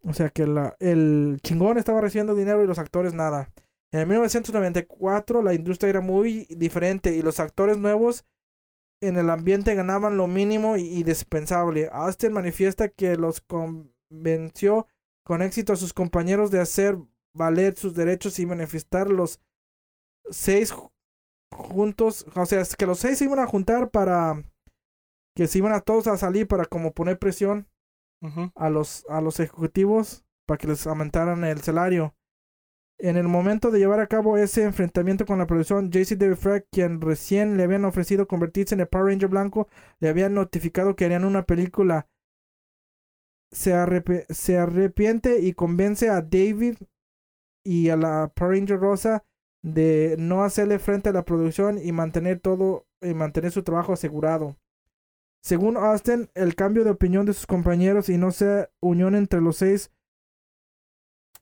O 0.04 0.12
sea 0.12 0.28
que 0.28 0.46
la, 0.46 0.76
el 0.78 1.40
chingón 1.42 1.76
estaba 1.76 2.00
recibiendo 2.00 2.36
dinero 2.36 2.62
y 2.62 2.68
los 2.68 2.78
actores 2.78 3.14
nada. 3.14 3.50
En 3.92 4.08
1994 4.08 5.42
la 5.42 5.54
industria 5.54 5.90
era 5.90 6.00
muy 6.00 6.46
diferente 6.50 7.14
y 7.14 7.22
los 7.22 7.40
actores 7.40 7.76
nuevos 7.78 8.24
en 9.02 9.16
el 9.16 9.30
ambiente 9.30 9.74
ganaban 9.74 10.16
lo 10.16 10.26
mínimo 10.26 10.76
y, 10.76 11.02
dispensable. 11.02 11.88
Austin 11.92 12.32
manifiesta 12.32 12.88
que 12.88 13.16
los 13.16 13.40
convenció 13.40 14.86
con 15.24 15.42
éxito 15.42 15.72
a 15.72 15.76
sus 15.76 15.94
compañeros 15.94 16.50
de 16.50 16.60
hacer 16.60 16.98
valer 17.34 17.76
sus 17.76 17.94
derechos 17.94 18.38
y 18.38 18.46
manifestar 18.46 19.08
los 19.08 19.40
seis 20.30 20.74
juntos, 21.52 22.26
o 22.34 22.46
sea, 22.46 22.62
que 22.76 22.86
los 22.86 22.98
seis 22.98 23.18
se 23.18 23.24
iban 23.24 23.38
a 23.38 23.46
juntar 23.46 23.90
para 23.90 24.42
que 25.34 25.46
se 25.46 25.58
iban 25.58 25.72
a 25.72 25.80
todos 25.80 26.06
a 26.06 26.16
salir 26.16 26.46
para 26.46 26.64
como 26.64 26.92
poner 26.92 27.18
presión 27.18 27.68
a 28.54 28.68
los 28.68 29.06
a 29.08 29.22
los 29.22 29.40
ejecutivos 29.40 30.24
para 30.46 30.58
que 30.58 30.66
les 30.66 30.86
aumentaran 30.86 31.42
el 31.44 31.62
salario. 31.62 32.14
En 33.02 33.16
el 33.16 33.28
momento 33.28 33.70
de 33.70 33.78
llevar 33.78 34.00
a 34.00 34.08
cabo 34.08 34.36
ese 34.36 34.62
enfrentamiento 34.62 35.24
con 35.24 35.38
la 35.38 35.46
producción, 35.46 35.90
JC 35.90 36.18
David 36.18 36.36
Frank, 36.36 36.64
quien 36.70 37.00
recién 37.00 37.56
le 37.56 37.62
habían 37.62 37.86
ofrecido 37.86 38.28
convertirse 38.28 38.74
en 38.74 38.80
el 38.80 38.88
Power 38.88 39.06
Ranger 39.06 39.30
blanco, 39.30 39.68
le 40.00 40.10
habían 40.10 40.34
notificado 40.34 40.94
que 40.94 41.06
harían 41.06 41.24
una 41.24 41.46
película. 41.46 42.08
Se, 43.52 43.72
arrepiente 43.72 45.40
y 45.40 45.54
convence 45.54 46.10
a 46.10 46.20
David 46.20 46.76
y 47.64 47.88
a 47.88 47.96
la 47.96 48.30
Power 48.34 48.58
Ranger 48.58 48.78
rosa 48.78 49.24
de 49.62 50.16
no 50.18 50.44
hacerle 50.44 50.78
frente 50.78 51.08
a 51.08 51.12
la 51.12 51.24
producción 51.24 51.78
y 51.82 51.92
mantener 51.92 52.40
todo 52.40 52.86
y 53.00 53.14
mantener 53.14 53.50
su 53.50 53.62
trabajo 53.62 53.94
asegurado. 53.94 54.56
Según 55.42 55.78
Austin, 55.78 56.28
el 56.34 56.54
cambio 56.54 56.84
de 56.84 56.90
opinión 56.90 57.24
de 57.24 57.32
sus 57.32 57.46
compañeros 57.46 58.10
y 58.10 58.18
no 58.18 58.30
se 58.30 58.68
unión 58.82 59.14
entre 59.14 59.40
los 59.40 59.56
seis 59.56 59.90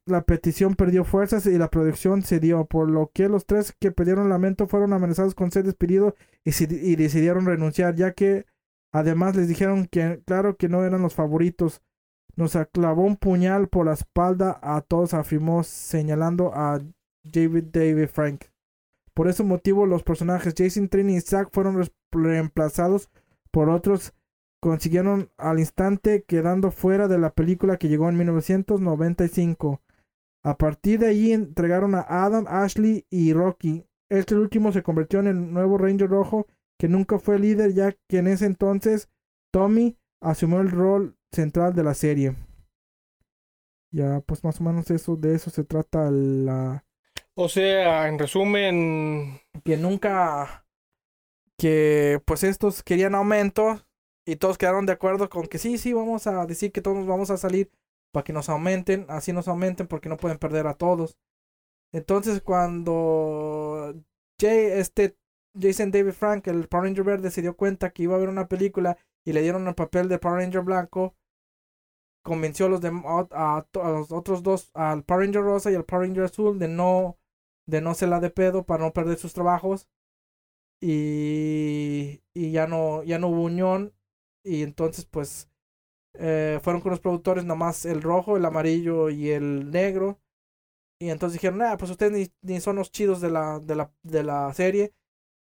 la 0.09 0.23
petición 0.23 0.75
perdió 0.75 1.05
fuerzas 1.05 1.47
y 1.47 1.57
la 1.59 1.71
producción 1.71 2.23
cedió, 2.23 2.65
por 2.67 2.91
lo 2.91 3.11
que 3.13 3.29
los 3.29 3.47
tres 3.47 3.75
que 3.79 3.91
pidieron 3.93 4.29
lamento 4.29 4.67
fueron 4.67 4.93
amenazados 4.93 5.35
con 5.35 5.51
ser 5.51 5.65
despedidos 5.65 6.15
y, 6.45 6.97
decidieron 6.97 7.47
renunciar, 7.47 7.95
ya 7.95 8.13
que 8.13 8.47
además 8.93 9.37
les 9.37 9.49
dijeron 9.49 9.87
que 9.87 10.23
claro 10.27 10.57
que 10.57 10.69
no 10.69 10.85
eran 10.85 11.03
los 11.03 11.15
favoritos. 11.15 11.83
Nos 12.37 12.57
clavó 12.73 13.03
un 13.03 13.17
puñal 13.17 13.69
por 13.69 13.87
la 13.87 13.95
espalda 13.95 14.59
a 14.63 14.81
todos, 14.81 15.15
afirmó 15.15 15.65
señalando 15.65 16.53
a 16.55 16.81
David 17.25 17.65
David 17.73 18.09
Frank. 18.09 18.45
Por 19.15 19.29
ese 19.29 19.43
motivo 19.43 19.87
los 19.87 20.05
personajes 20.05 20.55
Jason 20.57 20.89
Trini 20.89 21.17
y 21.17 21.21
Zack 21.21 21.51
fueron 21.53 21.85
reemplazados 22.13 23.11
por 23.51 23.69
otros 23.71 24.15
consiguieron 24.61 25.31
al 25.37 25.59
instante 25.59 26.25
quedando 26.27 26.71
fuera 26.71 27.09
de 27.09 27.19
la 27.19 27.31
película 27.31 27.77
que 27.77 27.89
llegó 27.89 28.09
en 28.09 28.17
1995. 28.19 29.81
A 30.49 30.57
partir 30.57 31.01
de 31.01 31.09
allí 31.09 31.34
entregaron 31.34 31.94
a 31.94 32.07
Adam, 32.09 32.46
Ashley 32.49 33.05
y 33.11 33.34
Rocky. 33.34 33.84
Este 34.09 34.34
último 34.34 34.72
se 34.72 34.82
convirtió 34.82 35.20
en 35.20 35.26
el 35.26 35.53
nuevo 35.53 35.76
Ranger 35.76 36.09
Rojo, 36.09 36.46
que 36.78 36.88
nunca 36.88 37.18
fue 37.18 37.38
líder, 37.38 37.74
ya 37.74 37.92
que 38.09 38.16
en 38.16 38.28
ese 38.28 38.46
entonces 38.46 39.11
Tommy 39.53 39.99
asumió 40.22 40.62
el 40.62 40.70
rol 40.70 41.18
central 41.32 41.74
de 41.74 41.84
la 41.84 41.92
serie. 41.92 42.34
Ya, 43.92 44.20
pues 44.20 44.42
más 44.42 44.59
o 44.59 44.64
menos 44.64 44.90
eso, 44.90 45.16
de 45.16 45.34
eso 45.34 45.51
se 45.51 45.64
trata 45.64 46.11
la. 46.11 46.82
O 47.34 47.51
sea, 47.51 48.09
en 48.09 48.18
resumen. 48.18 49.42
Que 49.64 49.76
nunca. 49.76 50.64
Que 51.59 52.22
pues 52.24 52.42
estos 52.42 52.82
querían 52.82 53.14
aumento. 53.14 53.82
Y 54.24 54.36
todos 54.36 54.57
quedaron 54.57 54.86
de 54.86 54.92
acuerdo 54.92 55.28
con 55.28 55.46
que 55.46 55.59
sí, 55.59 55.76
sí, 55.76 55.92
vamos 55.92 56.26
a 56.26 56.46
decir 56.46 56.72
que 56.72 56.80
todos 56.80 57.07
vamos 57.07 57.30
a 57.30 57.36
salir 57.36 57.70
para 58.13 58.25
que 58.25 58.33
nos 58.33 58.49
aumenten, 58.49 59.07
así 59.09 59.33
nos 59.33 59.49
aumenten 59.49 59.87
porque 59.87 60.09
no 60.09 60.17
pueden 60.17 60.39
perder 60.39 60.67
a 60.67 60.75
todos. 60.75 61.19
Entonces 61.93 62.43
cuando 62.43 63.95
Jay, 64.41 64.67
este 64.73 65.17
Jason 65.61 65.91
David 65.91 66.13
Frank, 66.13 66.47
el 66.49 66.69
Power 66.69 66.85
Ranger 66.87 67.05
verde, 67.05 67.31
se 67.31 67.43
dio 67.43 67.57
cuenta 67.57 67.91
que 67.91 68.05
iba 68.05 68.15
a 68.15 68.17
haber 68.17 68.29
una 68.29 68.49
película 68.49 68.99
y 69.25 69.33
le 69.33 69.43
dieron 69.43 69.67
el 69.69 69.75
papel 69.75 70.09
de 70.09 70.19
Power 70.19 70.39
Ranger 70.39 70.63
blanco, 70.63 71.15
convenció 72.23 72.67
a 72.67 72.69
los, 72.69 72.81
de, 72.81 72.89
a, 72.89 73.67
los 73.73 74.13
otros 74.13 74.43
dos, 74.43 74.71
al 74.75 75.05
Power 75.05 75.27
Ranger 75.27 75.43
rosa 75.43 75.71
y 75.71 75.75
al 75.75 75.85
Power 75.85 76.09
Ranger 76.09 76.25
azul, 76.25 76.59
de 76.59 76.69
no, 76.69 77.19
de 77.67 77.81
no 77.81 77.95
se 77.95 78.07
la 78.07 78.21
de 78.21 78.31
pedo 78.31 78.65
para 78.65 78.85
no 78.85 78.93
perder 78.93 79.19
sus 79.19 79.33
trabajos. 79.35 79.89
Y, 80.81 82.23
y 82.35 82.53
ya 82.53 82.67
no, 82.67 83.03
ya 83.03 83.19
no 83.19 83.29
hubo 83.29 83.43
unión. 83.45 83.93
Y 84.45 84.63
entonces 84.63 85.05
pues 85.07 85.51
eh, 86.19 86.61
fueron 86.62 86.83
con 86.83 86.91
los 86.91 87.01
productores 87.01 87.45
nomás 87.45 87.85
el 87.87 88.03
rojo, 88.03 88.37
el 88.37 88.45
amarillo 88.45 89.11
y 89.11 89.31
el 89.31 89.71
negro. 89.71 90.19
Y 91.01 91.11
entonces 91.11 91.35
dijeron, 91.41 91.62
ah, 91.62 91.77
pues 91.79 91.91
ustedes 91.91 92.33
ni, 92.43 92.61
son 92.61 92.77
los 92.77 92.91
chidos 92.93 93.21
de 93.21 93.31
la, 93.31 93.61
de, 93.61 93.77
la, 93.77 93.93
de 94.03 94.25
la 94.25 94.53
serie. 94.55 94.95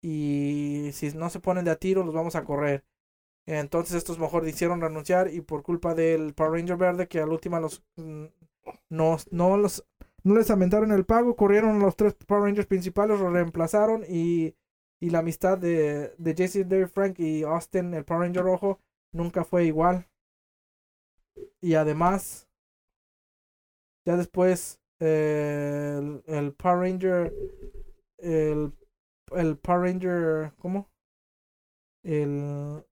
Y 0.02 0.90
si 0.94 1.12
no 1.14 1.30
se 1.30 1.40
ponen 1.40 1.66
de 1.66 1.72
a 1.72 1.78
tiro, 1.78 2.04
los 2.04 2.14
vamos 2.16 2.36
a 2.36 2.44
correr. 2.46 2.86
Entonces 3.48 3.96
estos 3.96 4.20
mejor 4.20 4.48
hicieron 4.48 4.82
renunciar 4.82 5.34
y 5.34 5.42
por 5.42 5.64
culpa 5.64 5.96
del 5.96 6.34
Power 6.34 6.54
Ranger 6.54 6.78
verde 6.78 7.08
que 7.08 7.22
al 7.22 7.30
último 7.30 7.60
los 7.60 7.84
mm, 7.96 8.26
no, 8.90 9.18
no 9.32 9.58
los 9.58 9.86
no 10.24 10.36
les 10.36 10.50
aumentaron 10.52 10.92
el 10.92 11.06
pago, 11.06 11.36
corrieron 11.36 11.80
los 11.80 11.96
tres 11.96 12.14
Power 12.16 12.44
Rangers 12.44 12.68
principales, 12.68 13.20
los 13.20 13.32
reemplazaron 13.32 14.04
y, 14.08 14.56
y 15.00 15.10
la 15.10 15.20
amistad 15.20 15.58
de, 15.58 16.14
de 16.18 16.36
Jesse, 16.36 16.68
David 16.68 16.88
Frank 16.88 17.20
y 17.20 17.44
Austin, 17.44 17.94
el 17.94 18.04
Power 18.04 18.24
Ranger 18.24 18.44
rojo, 18.44 18.82
nunca 19.14 19.46
fue 19.46 19.66
igual. 19.66 20.06
Y 21.62 21.76
además, 21.76 22.48
ya 24.06 24.18
después, 24.18 24.80
el, 25.00 26.24
el, 26.28 26.54
Power 26.54 26.80
Ranger, 26.80 27.34
el, 28.18 28.74
el 29.36 29.58
Power 29.58 29.82
Ranger, 29.82 30.54
¿cómo? 30.58 30.90
El, 32.04 32.84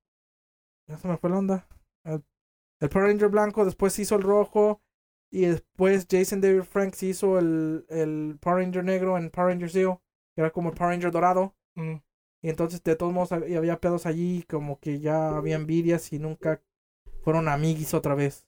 ya 0.87 0.97
se 0.97 1.07
me 1.07 1.17
fue 1.17 1.29
la 1.29 1.37
onda. 1.37 1.67
El, 2.03 2.23
el 2.81 2.89
Power 2.89 3.07
Ranger 3.07 3.29
blanco, 3.29 3.65
después 3.65 3.93
se 3.93 4.03
hizo 4.03 4.15
el 4.15 4.23
rojo. 4.23 4.81
Y 5.31 5.47
después 5.47 6.07
Jason 6.09 6.39
David 6.39 6.63
Franks 6.63 7.03
hizo 7.03 7.39
el, 7.39 7.85
el 7.89 8.37
Power 8.39 8.63
Ranger 8.63 8.83
negro 8.83 9.17
en 9.17 9.29
Power 9.29 9.49
Ranger 9.49 9.69
Zero, 9.69 10.01
que 10.33 10.41
era 10.41 10.51
como 10.51 10.69
el 10.69 10.75
Power 10.75 10.91
Ranger 10.91 11.11
dorado. 11.11 11.55
Mm. 11.75 11.95
Y 12.41 12.49
entonces 12.49 12.83
de 12.83 12.95
todos 12.95 13.11
modos 13.11 13.31
había 13.31 13.79
pedos 13.79 14.05
allí, 14.05 14.43
como 14.43 14.79
que 14.79 14.99
ya 14.99 15.35
había 15.35 15.55
envidias 15.55 16.13
y 16.13 16.19
nunca 16.19 16.61
fueron 17.25 17.49
amiguis 17.49 17.93
otra 17.93 18.15
vez. 18.15 18.47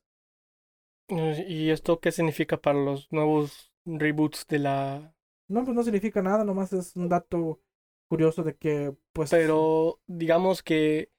¿Y 1.09 1.69
esto 1.69 1.99
qué 1.99 2.11
significa 2.11 2.57
para 2.57 2.80
los 2.80 3.11
nuevos 3.11 3.71
reboots 3.86 4.45
de 4.47 4.59
la... 4.59 5.13
No, 5.47 5.63
pues 5.63 5.75
no 5.75 5.84
significa 5.84 6.21
nada, 6.21 6.43
nomás 6.43 6.73
es 6.73 6.95
un 6.95 7.07
dato 7.07 7.61
curioso 8.09 8.43
de 8.43 8.55
que, 8.55 8.93
pues... 9.13 9.30
Pero 9.30 10.01
digamos 10.07 10.61
que, 10.61 11.11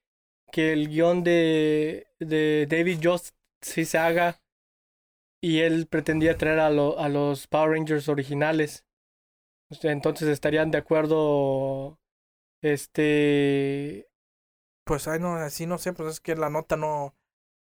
que 0.52 0.72
el 0.72 0.88
guion 0.88 1.24
de, 1.24 2.08
de 2.20 2.66
David 2.68 3.00
Jost 3.02 3.36
si 3.62 3.84
se 3.84 3.98
haga 3.98 4.42
y 5.40 5.60
él 5.60 5.86
pretendía 5.86 6.36
traer 6.36 6.58
a, 6.60 6.70
lo- 6.70 6.98
a 6.98 7.08
los 7.08 7.46
Power 7.46 7.70
Rangers 7.72 8.08
originales. 8.08 8.84
Entonces 9.82 10.28
estarían 10.28 10.70
de 10.70 10.78
acuerdo, 10.78 12.00
este, 12.62 14.08
Pues 14.84 15.08
ay 15.08 15.20
no, 15.20 15.36
así 15.36 15.66
no 15.66 15.78
sé, 15.78 15.94
pues 15.94 16.10
es 16.10 16.20
que 16.20 16.36
la 16.36 16.50
nota 16.50 16.76
no, 16.76 17.16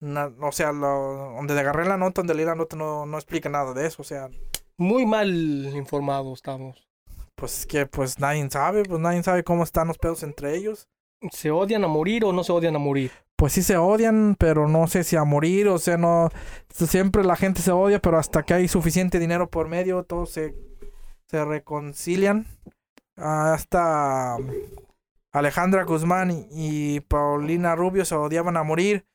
na- 0.01 0.31
o 0.41 0.51
sea, 0.51 0.71
lo, 0.73 1.33
donde 1.35 1.59
agarré 1.59 1.85
la 1.85 1.97
nota, 1.97 2.21
donde 2.21 2.33
leí 2.35 2.45
la 2.45 2.55
nota 2.55 2.75
no, 2.75 3.05
no 3.05 3.17
explica 3.17 3.49
nada 3.49 3.73
de 3.73 3.87
eso, 3.87 4.01
o 4.01 4.05
sea, 4.05 4.29
muy 4.77 5.05
mal 5.05 5.29
informados 5.75 6.39
estamos. 6.39 6.87
pues 7.35 7.59
es 7.59 7.65
que 7.65 7.85
pues 7.87 8.19
nadie 8.19 8.47
sabe, 8.49 8.83
pues 8.83 8.99
nadie 8.99 9.23
sabe 9.23 9.43
cómo 9.43 9.63
están 9.63 9.87
los 9.87 9.97
pedos 9.97 10.23
entre 10.23 10.55
ellos. 10.55 10.87
¿Se 11.31 11.51
odian 11.51 11.83
a 11.83 11.87
morir 11.87 12.25
o 12.25 12.33
no 12.33 12.43
se 12.43 12.51
odian 12.51 12.75
a 12.75 12.79
morir? 12.79 13.11
Pues 13.37 13.53
sí 13.53 13.63
se 13.63 13.77
odian, 13.77 14.35
pero 14.37 14.67
no 14.67 14.87
sé 14.87 15.03
si 15.03 15.15
a 15.15 15.23
morir, 15.23 15.67
o 15.67 15.79
sea, 15.79 15.97
no, 15.97 16.29
siempre 16.69 17.23
la 17.23 17.35
gente 17.35 17.61
se 17.61 17.71
odia, 17.71 17.99
pero 17.99 18.19
hasta 18.19 18.43
que 18.43 18.53
hay 18.53 18.67
suficiente 18.67 19.17
dinero 19.19 19.49
por 19.49 19.67
medio, 19.67 20.03
todos 20.03 20.29
se, 20.31 20.55
se 21.27 21.43
reconcilian. 21.45 22.45
Hasta 23.15 24.37
Alejandra 25.31 25.83
Guzmán 25.85 26.31
y, 26.31 26.47
y 26.51 26.99
Paulina 27.01 27.75
Rubio 27.75 28.05
se 28.05 28.15
odiaban 28.15 28.57
a 28.57 28.63
morir 28.63 29.05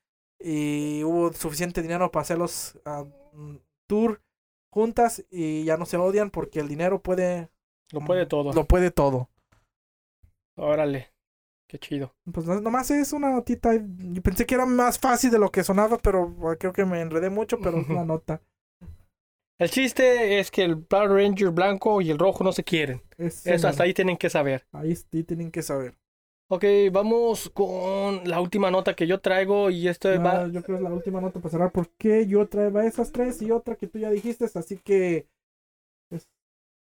y 0.40 1.02
hubo 1.04 1.32
suficiente 1.32 1.82
dinero 1.82 2.10
para 2.10 2.22
hacerlos 2.22 2.78
ah, 2.84 3.04
mm, 3.32 3.56
tour 3.88 4.22
juntas 4.70 5.24
y 5.30 5.64
ya 5.64 5.76
no 5.76 5.86
se 5.86 5.96
odian 5.96 6.30
porque 6.30 6.60
el 6.60 6.68
dinero 6.68 7.02
puede 7.02 7.48
Lo 7.92 8.00
puede 8.00 8.26
todo. 8.26 8.52
lo 8.52 8.64
puede 8.66 8.90
todo. 8.90 9.30
Órale, 10.58 11.12
qué 11.68 11.78
chido. 11.78 12.14
Pues 12.32 12.46
no- 12.46 12.60
nomás 12.60 12.90
es 12.90 13.12
una 13.12 13.30
notita. 13.30 13.72
Yo 13.74 14.22
pensé 14.22 14.46
que 14.46 14.54
era 14.54 14.66
más 14.66 14.98
fácil 14.98 15.30
de 15.30 15.38
lo 15.38 15.50
que 15.50 15.64
sonaba, 15.64 15.98
pero 15.98 16.34
ah, 16.44 16.56
creo 16.58 16.72
que 16.72 16.84
me 16.84 17.00
enredé 17.00 17.30
mucho, 17.30 17.58
pero 17.60 17.78
es 17.80 17.88
una 17.88 18.04
nota. 18.06 18.42
El 19.58 19.70
chiste 19.70 20.38
es 20.38 20.50
que 20.50 20.62
el 20.64 20.78
Power 20.82 21.10
Ranger 21.12 21.50
blanco 21.50 22.02
y 22.02 22.10
el 22.10 22.18
rojo 22.18 22.44
no 22.44 22.52
se 22.52 22.62
quieren. 22.64 23.02
Es 23.16 23.46
Eso 23.46 23.62
una- 23.66 23.70
hasta 23.70 23.84
ahí 23.84 23.94
tienen 23.94 24.16
que 24.18 24.28
saber. 24.30 24.66
Ahí 24.72 24.94
sí 24.96 25.24
tienen 25.24 25.50
que 25.50 25.62
saber. 25.62 25.96
Ok, 26.48 26.64
vamos 26.92 27.50
con 27.50 28.28
la 28.28 28.40
última 28.40 28.70
nota 28.70 28.94
que 28.94 29.08
yo 29.08 29.20
traigo 29.20 29.68
y 29.68 29.88
esto 29.88 30.08
va... 30.22 30.46
yo 30.46 30.62
creo 30.62 30.78
que 30.78 30.84
es 30.84 30.88
la 30.88 30.94
última 30.94 31.20
nota 31.20 31.40
para 31.40 31.50
cerrar 31.50 31.72
porque 31.72 32.28
yo 32.28 32.46
traía 32.46 32.84
esas 32.84 33.10
tres 33.10 33.42
y 33.42 33.50
otra 33.50 33.74
que 33.74 33.88
tú 33.88 33.98
ya 33.98 34.10
dijiste, 34.10 34.44
así 34.54 34.78
que 34.78 35.26
es, 36.08 36.28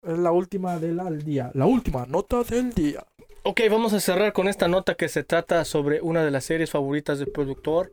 es 0.02 0.18
la 0.18 0.32
última 0.32 0.80
del 0.80 1.22
día. 1.22 1.52
La 1.54 1.66
última 1.66 2.04
nota 2.06 2.42
del 2.42 2.72
día. 2.72 3.06
Ok, 3.44 3.60
vamos 3.70 3.92
a 3.92 4.00
cerrar 4.00 4.32
con 4.32 4.48
esta 4.48 4.66
nota 4.66 4.96
que 4.96 5.08
se 5.08 5.22
trata 5.22 5.64
sobre 5.64 6.00
una 6.00 6.24
de 6.24 6.32
las 6.32 6.44
series 6.44 6.70
favoritas 6.70 7.20
del 7.20 7.30
productor. 7.30 7.92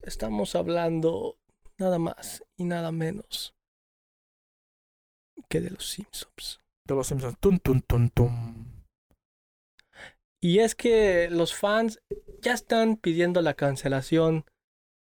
Estamos 0.00 0.54
hablando 0.56 1.36
nada 1.76 1.98
más 1.98 2.42
y 2.56 2.64
nada 2.64 2.90
menos 2.90 3.54
que 5.50 5.60
de 5.60 5.70
los 5.70 5.90
Simpsons. 5.90 6.60
De 6.88 6.94
los 6.94 7.06
Simpsons. 7.06 7.36
Tum, 7.38 7.58
tum, 7.58 7.82
tum, 7.82 8.08
tum. 8.08 8.71
Y 10.44 10.58
es 10.58 10.74
que 10.74 11.30
los 11.30 11.54
fans 11.54 12.02
ya 12.40 12.52
están 12.52 12.96
pidiendo 12.96 13.40
la 13.42 13.54
cancelación 13.54 14.44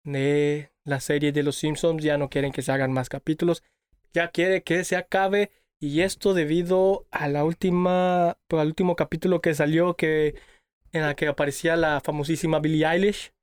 de 0.03 0.71
la 0.83 0.99
serie 0.99 1.31
de 1.31 1.41
los 1.41 1.55
Simpsons, 1.55 2.03
ya 2.03 2.19
no 2.19 2.29
quieren 2.29 2.51
que 2.51 2.61
se 2.61 2.71
hagan 2.71 2.93
más 2.93 3.09
capítulos, 3.09 3.63
ya 4.13 4.29
quiere 4.29 4.61
que 4.61 4.83
se 4.83 4.95
acabe 4.95 5.51
y 5.79 6.01
esto 6.01 6.35
debido 6.35 7.07
a 7.09 7.27
la 7.27 7.43
última 7.43 8.37
al 8.49 8.67
último 8.67 8.95
capítulo 8.95 9.41
que 9.41 9.55
salió 9.55 9.95
que 9.95 10.35
en 10.91 11.01
la 11.01 11.15
que 11.15 11.27
aparecía 11.27 11.75
la 11.75 12.01
famosísima 12.01 12.59
Billie 12.59 12.85
Eilish. 12.85 13.33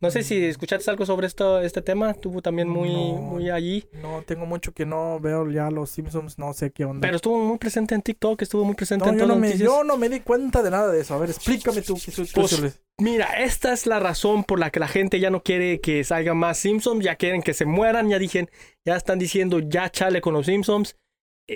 No 0.00 0.10
sé 0.12 0.22
si 0.22 0.44
escuchaste 0.44 0.88
algo 0.90 1.04
sobre 1.06 1.26
esto 1.26 1.60
este 1.60 1.82
tema, 1.82 2.10
estuvo 2.12 2.40
también 2.40 2.68
muy 2.68 2.92
No. 2.92 3.14
muy 3.20 3.50
allí, 3.50 3.84
No, 4.00 4.22
tengo 4.24 4.46
mucho 4.46 4.72
que 4.72 4.86
no 4.86 5.18
veo 5.20 5.50
ya 5.50 5.70
los 5.70 5.90
Simpsons, 5.90 6.38
no 6.38 6.52
sé 6.52 6.70
qué 6.70 6.84
onda. 6.84 7.00
pero 7.00 7.16
estuvo 7.16 7.38
muy 7.38 7.58
presente 7.58 7.94
en 7.96 8.02
TikTok, 8.02 8.40
estuvo 8.42 8.64
muy 8.64 8.74
presente 8.76 9.04
no, 9.04 9.10
en 9.12 9.18
yo, 9.18 9.24
todas 9.24 9.36
no 9.36 9.40
me, 9.40 9.56
yo 9.58 9.84
no 9.84 9.96
me 9.96 10.08
di 10.08 10.20
cuenta 10.20 10.62
de 10.62 10.70
nada 10.70 10.92
de 10.92 11.00
eso. 11.00 11.14
A 11.14 11.18
ver, 11.18 11.30
explícame 11.30 11.82
tú. 11.82 11.94
Tú- 11.96 12.12
tú- 12.24 12.26
Pues, 12.32 12.80
Mira, 13.00 13.26
esta 13.44 13.72
es 13.72 13.86
la 13.86 14.00
razón 14.00 14.42
por 14.44 14.58
la 14.58 14.70
que 14.70 14.80
la 14.80 14.88
gente 14.88 15.20
ya 15.20 15.30
no 15.30 15.42
quiere 15.42 15.80
que 15.80 16.02
salga 16.04 16.34
más 16.34 16.58
Simpsons, 16.58 17.04
ya 17.04 17.14
quieren 17.16 17.42
que 17.42 17.54
se 17.54 17.64
mueran, 17.64 18.08
ya 18.08 18.18
dijen, 18.18 18.50
ya 18.84 18.96
están 18.96 19.18
diciendo 19.20 19.60
ya 19.60 19.88
chale 19.90 20.20
con 20.20 20.34
los 20.34 20.46
Simpsons 20.46 20.96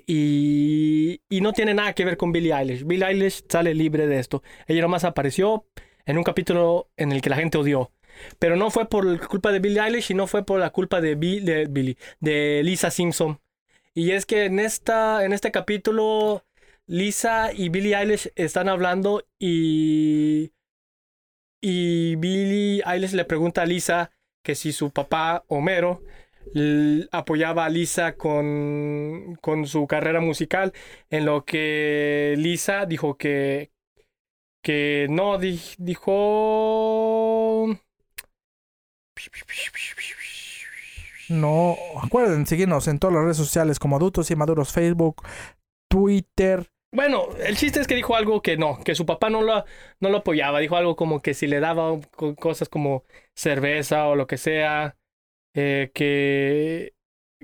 y, 0.07 1.21
y 1.29 1.41
no 1.41 1.53
tiene 1.53 1.75
nada 1.75 1.93
que 1.95 2.05
ver 2.05 2.17
con 2.17 2.33
Billie 2.33 2.53
Eilish. 2.55 2.85
Billie 2.85 3.07
Eilish 3.07 3.45
sale 3.49 3.75
libre 3.75 4.07
de 4.07 4.19
esto. 4.19 4.43
Ella 4.67 4.83
nomás 4.83 5.05
apareció 5.05 5.67
en 6.07 6.19
un 6.19 6.25
capítulo 6.25 6.91
en 6.97 7.13
el 7.13 7.21
que 7.23 7.31
la 7.31 7.37
gente 7.37 7.59
odió. 7.59 7.91
Pero 8.39 8.57
no 8.57 8.71
fue 8.71 8.89
por 8.89 9.27
culpa 9.29 9.53
de 9.53 9.59
Billie 9.61 9.81
Eilish 9.81 10.11
y 10.11 10.15
no 10.15 10.27
fue 10.27 10.45
por 10.45 10.61
la 10.61 10.71
culpa 10.71 11.01
de, 11.01 11.15
Bi- 11.15 11.41
de 11.41 11.67
de 12.21 12.63
Lisa 12.65 12.91
Simpson. 12.91 13.41
Y 13.95 14.13
es 14.13 14.27
que 14.27 14.45
en 14.47 14.59
esta, 14.59 15.25
en 15.25 15.33
este 15.33 15.51
capítulo, 15.51 16.45
Lisa 16.87 17.53
y 17.53 17.69
Billie 17.69 17.97
Eilish 17.97 18.33
están 18.37 18.69
hablando 18.69 19.25
y 19.39 20.53
y 21.61 22.17
Billie 22.17 22.83
Eilish 22.85 23.13
le 23.13 23.25
pregunta 23.25 23.63
a 23.63 23.67
Lisa 23.67 24.11
que 24.43 24.55
si 24.55 24.73
su 24.73 24.91
papá, 24.91 25.45
Homero, 25.49 26.03
apoyaba 27.13 27.65
a 27.65 27.69
Lisa 27.69 28.17
con, 28.17 29.37
con 29.41 29.67
su 29.67 29.87
carrera 29.87 30.21
musical, 30.21 30.73
en 31.11 31.25
lo 31.27 31.45
que 31.45 32.35
Lisa 32.39 32.87
dijo 32.87 33.17
que, 33.17 33.71
que 34.63 35.07
no, 35.11 35.39
di- 35.39 35.61
dijo... 35.79 37.42
No, 41.29 41.77
acuerden 42.03 42.47
seguirnos 42.47 42.89
en 42.89 42.99
todas 42.99 43.15
las 43.15 43.25
redes 43.25 43.37
sociales 43.37 43.79
como 43.79 43.97
Adultos 43.97 44.31
y 44.31 44.37
Maduros, 44.37 44.73
Facebook, 44.73 45.23
Twitter. 45.89 46.69
Bueno, 46.95 47.29
el 47.43 47.57
chiste 47.57 47.81
es 47.81 47.87
que 47.87 47.95
dijo 47.95 48.17
algo 48.17 48.43
que 48.43 48.57
no, 48.59 48.79
que 48.85 48.95
su 48.95 49.07
papá 49.07 49.31
no 49.31 49.41
lo, 49.41 49.65
no 50.01 50.11
lo 50.11 50.19
apoyaba. 50.19 50.61
Dijo 50.61 50.77
algo 50.77 50.95
como 50.97 51.23
que 51.23 51.33
si 51.33 51.47
le 51.47 51.61
daba 51.61 51.99
co- 52.17 52.35
cosas 52.37 52.69
como 52.69 53.05
cerveza 53.35 54.07
o 54.09 54.15
lo 54.17 54.27
que 54.27 54.37
sea, 54.37 54.97
eh, 55.55 55.91
que, 55.95 56.95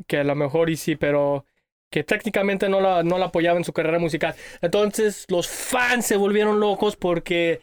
que 0.06 0.18
a 0.18 0.24
lo 0.24 0.34
mejor 0.34 0.70
y 0.70 0.76
sí, 0.76 0.96
pero 0.96 1.46
que 1.90 2.04
técnicamente 2.04 2.68
no 2.68 2.80
la, 2.80 3.02
no 3.02 3.16
la 3.18 3.26
apoyaba 3.26 3.58
en 3.58 3.64
su 3.64 3.72
carrera 3.72 3.98
musical. 3.98 4.34
Entonces 4.60 5.24
los 5.28 5.48
fans 5.48 6.04
se 6.06 6.16
volvieron 6.16 6.60
locos 6.60 6.96
porque, 6.96 7.62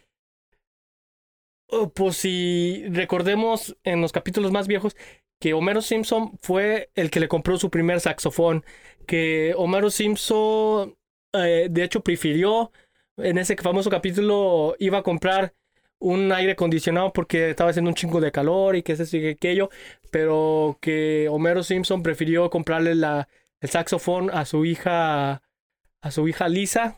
pues 1.94 2.18
si 2.18 2.86
recordemos 2.90 3.76
en 3.84 4.02
los 4.02 4.12
capítulos 4.12 4.52
más 4.52 4.68
viejos, 4.68 4.96
que 5.40 5.54
Homero 5.54 5.82
Simpson 5.82 6.38
fue 6.42 6.90
el 6.96 7.10
que 7.12 7.20
le 7.20 7.28
compró 7.28 7.58
su 7.58 7.70
primer 7.70 8.00
saxofón, 8.00 8.64
que 9.06 9.54
Homero 9.58 9.90
Simpson 9.90 10.96
eh, 11.34 11.68
de 11.70 11.84
hecho 11.84 12.02
prefirió 12.02 12.72
en 13.18 13.38
ese 13.38 13.56
famoso 13.58 13.90
capítulo 13.90 14.76
iba 14.80 15.00
a 15.00 15.04
comprar 15.04 15.54
un 16.00 16.32
aire 16.32 16.54
acondicionado 16.54 17.14
porque 17.14 17.52
estaba 17.52 17.70
haciendo 17.70 17.90
un 17.90 17.96
chingo 17.96 18.20
de 18.20 18.32
calor 18.32 18.76
y 18.76 18.84
que 18.84 18.94
eso 18.94 19.04
y 19.04 19.22
que 19.22 19.30
aquello, 19.32 19.70
pero 20.12 20.78
que 20.82 21.28
Homero 21.30 21.64
Simpson 21.64 22.04
prefirió 22.04 22.50
comprarle 22.50 22.96
la, 22.96 23.28
el 23.62 23.70
saxofón 23.70 24.30
a 24.30 24.46
su 24.46 24.66
hija 24.66 25.42
a 26.02 26.12
su 26.12 26.28
hija 26.28 26.48
Lisa 26.50 26.98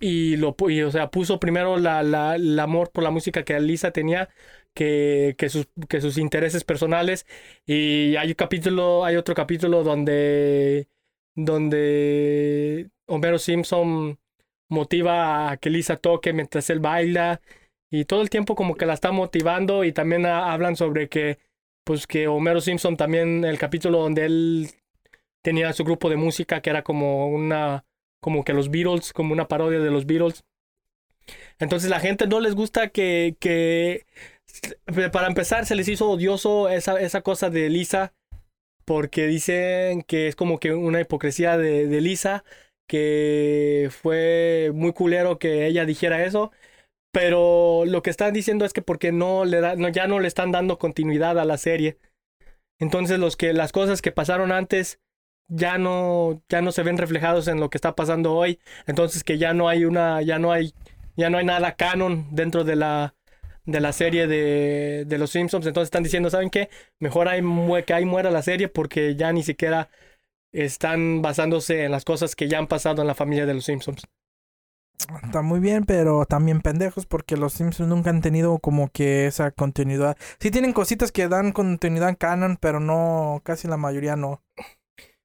Y 0.00 0.36
lo 0.36 0.56
y, 0.68 0.82
o 0.82 0.90
sea 0.90 1.10
puso 1.10 1.38
primero 1.38 1.76
la, 1.78 2.02
la- 2.02 2.36
el 2.36 2.58
amor 2.58 2.90
por 2.90 3.04
la 3.04 3.10
música 3.10 3.44
que 3.44 3.58
Lisa 3.60 3.90
tenía 3.92 4.28
que, 4.74 5.34
que 5.38 5.48
sus 5.50 5.68
que 5.88 6.00
sus 6.00 6.16
intereses 6.18 6.64
personales. 6.64 7.26
Y 7.66 8.16
hay 8.16 8.28
un 8.28 8.34
capítulo 8.34 9.04
hay 9.04 9.16
otro 9.16 9.34
capítulo 9.34 9.82
donde 9.84 10.88
donde 11.34 12.90
Homero 13.06 13.38
Simpson 13.38 14.18
motiva 14.68 15.50
a 15.50 15.56
que 15.58 15.70
Lisa 15.70 15.96
toque 15.96 16.32
mientras 16.32 16.70
él 16.70 16.80
baila. 16.80 17.40
Y 17.90 18.04
todo 18.04 18.22
el 18.22 18.30
tiempo 18.30 18.54
como 18.54 18.76
que 18.76 18.86
la 18.86 18.94
está 18.94 19.10
motivando 19.12 19.84
y 19.84 19.92
también 19.92 20.24
ha- 20.26 20.52
hablan 20.52 20.76
sobre 20.76 21.08
que 21.08 21.38
pues 21.84 22.06
que 22.06 22.28
Homero 22.28 22.60
Simpson 22.60 22.96
también 22.96 23.44
el 23.44 23.58
capítulo 23.58 23.98
donde 23.98 24.24
él 24.26 24.70
tenía 25.42 25.72
su 25.72 25.84
grupo 25.84 26.08
de 26.10 26.16
música 26.16 26.60
que 26.60 26.70
era 26.70 26.82
como 26.82 27.28
una 27.28 27.84
como 28.20 28.44
que 28.44 28.52
los 28.52 28.70
Beatles, 28.70 29.12
como 29.12 29.32
una 29.32 29.48
parodia 29.48 29.80
de 29.80 29.90
los 29.90 30.06
Beatles. 30.06 30.44
Entonces 31.58 31.90
la 31.90 32.00
gente 32.00 32.26
no 32.26 32.40
les 32.40 32.54
gusta 32.54 32.88
que, 32.88 33.36
que 33.38 34.06
para 35.12 35.28
empezar 35.28 35.66
se 35.66 35.76
les 35.76 35.88
hizo 35.88 36.10
odioso 36.10 36.68
esa, 36.68 37.00
esa 37.00 37.22
cosa 37.22 37.50
de 37.50 37.68
Lisa 37.68 38.12
porque 38.84 39.26
dicen 39.26 40.02
que 40.02 40.26
es 40.28 40.36
como 40.36 40.58
que 40.58 40.72
una 40.72 41.00
hipocresía 41.00 41.56
de, 41.56 41.86
de 41.86 42.00
Lisa, 42.00 42.44
que 42.88 43.88
fue 43.92 44.72
muy 44.74 44.92
culero 44.92 45.38
que 45.38 45.66
ella 45.66 45.84
dijera 45.84 46.24
eso, 46.24 46.50
pero 47.12 47.84
lo 47.86 48.02
que 48.02 48.10
están 48.10 48.32
diciendo 48.32 48.64
es 48.64 48.72
que 48.72 48.82
porque 48.82 49.12
no 49.12 49.44
le 49.44 49.60
da, 49.60 49.76
no, 49.76 49.88
ya 49.88 50.08
no 50.08 50.18
le 50.18 50.28
están 50.28 50.50
dando 50.50 50.78
continuidad 50.78 51.38
a 51.38 51.44
la 51.44 51.56
serie. 51.56 51.98
Entonces 52.80 53.18
los 53.18 53.36
que 53.36 53.52
las 53.52 53.70
cosas 53.72 54.02
que 54.02 54.10
pasaron 54.10 54.50
antes 54.50 54.98
ya 55.50 55.78
no 55.78 56.42
ya 56.50 56.62
no 56.62 56.72
se 56.72 56.84
ven 56.84 56.98
reflejados 56.98 57.48
en 57.48 57.60
lo 57.60 57.70
que 57.70 57.78
está 57.78 57.96
pasando 57.96 58.34
hoy, 58.34 58.60
entonces 58.86 59.24
que 59.24 59.38
ya 59.38 59.54
no 59.54 59.68
hay 59.68 59.84
una 59.86 60.22
ya 60.22 60.38
no 60.40 60.52
hay 60.52 60.74
ya 61.16 61.30
no 61.30 61.38
hay 61.38 61.46
nada 61.46 61.76
canon 61.76 62.28
dentro 62.32 62.64
de 62.64 62.76
la 62.76 63.14
de 63.66 63.80
la 63.80 63.92
serie 63.92 64.26
de, 64.28 65.04
de 65.06 65.18
los 65.18 65.30
Simpsons. 65.30 65.66
Entonces 65.66 65.88
están 65.88 66.02
diciendo, 66.02 66.30
¿saben 66.30 66.50
qué? 66.50 66.70
Mejor 67.00 67.28
mue- 67.42 67.84
que 67.84 67.94
ahí 67.94 68.04
muera 68.06 68.30
la 68.30 68.42
serie 68.42 68.68
porque 68.68 69.16
ya 69.16 69.32
ni 69.32 69.42
siquiera 69.44 69.90
están 70.52 71.22
basándose 71.22 71.84
en 71.84 71.92
las 71.92 72.04
cosas 72.06 72.36
que 72.36 72.48
ya 72.48 72.58
han 72.58 72.68
pasado 72.68 73.02
en 73.02 73.08
la 73.08 73.16
familia 73.16 73.46
de 73.46 73.54
los 73.54 73.66
Simpsons. 73.66 74.02
Está 75.22 75.42
muy 75.42 75.60
bien, 75.60 75.84
pero 75.84 76.24
también 76.26 76.60
pendejos 76.60 77.06
porque 77.06 77.36
los 77.36 77.54
Simpsons 77.54 77.88
nunca 77.88 78.10
han 78.10 78.20
tenido 78.20 78.58
como 78.58 78.90
que 78.90 79.26
esa 79.26 79.50
continuidad. 79.50 80.16
Sí 80.38 80.50
tienen 80.50 80.72
cositas 80.72 81.10
que 81.12 81.28
dan 81.28 81.52
continuidad 81.52 82.16
canon, 82.18 82.56
pero 82.60 82.80
no, 82.80 83.40
casi 83.44 83.66
la 83.66 83.76
mayoría 83.76 84.16
no. 84.16 84.42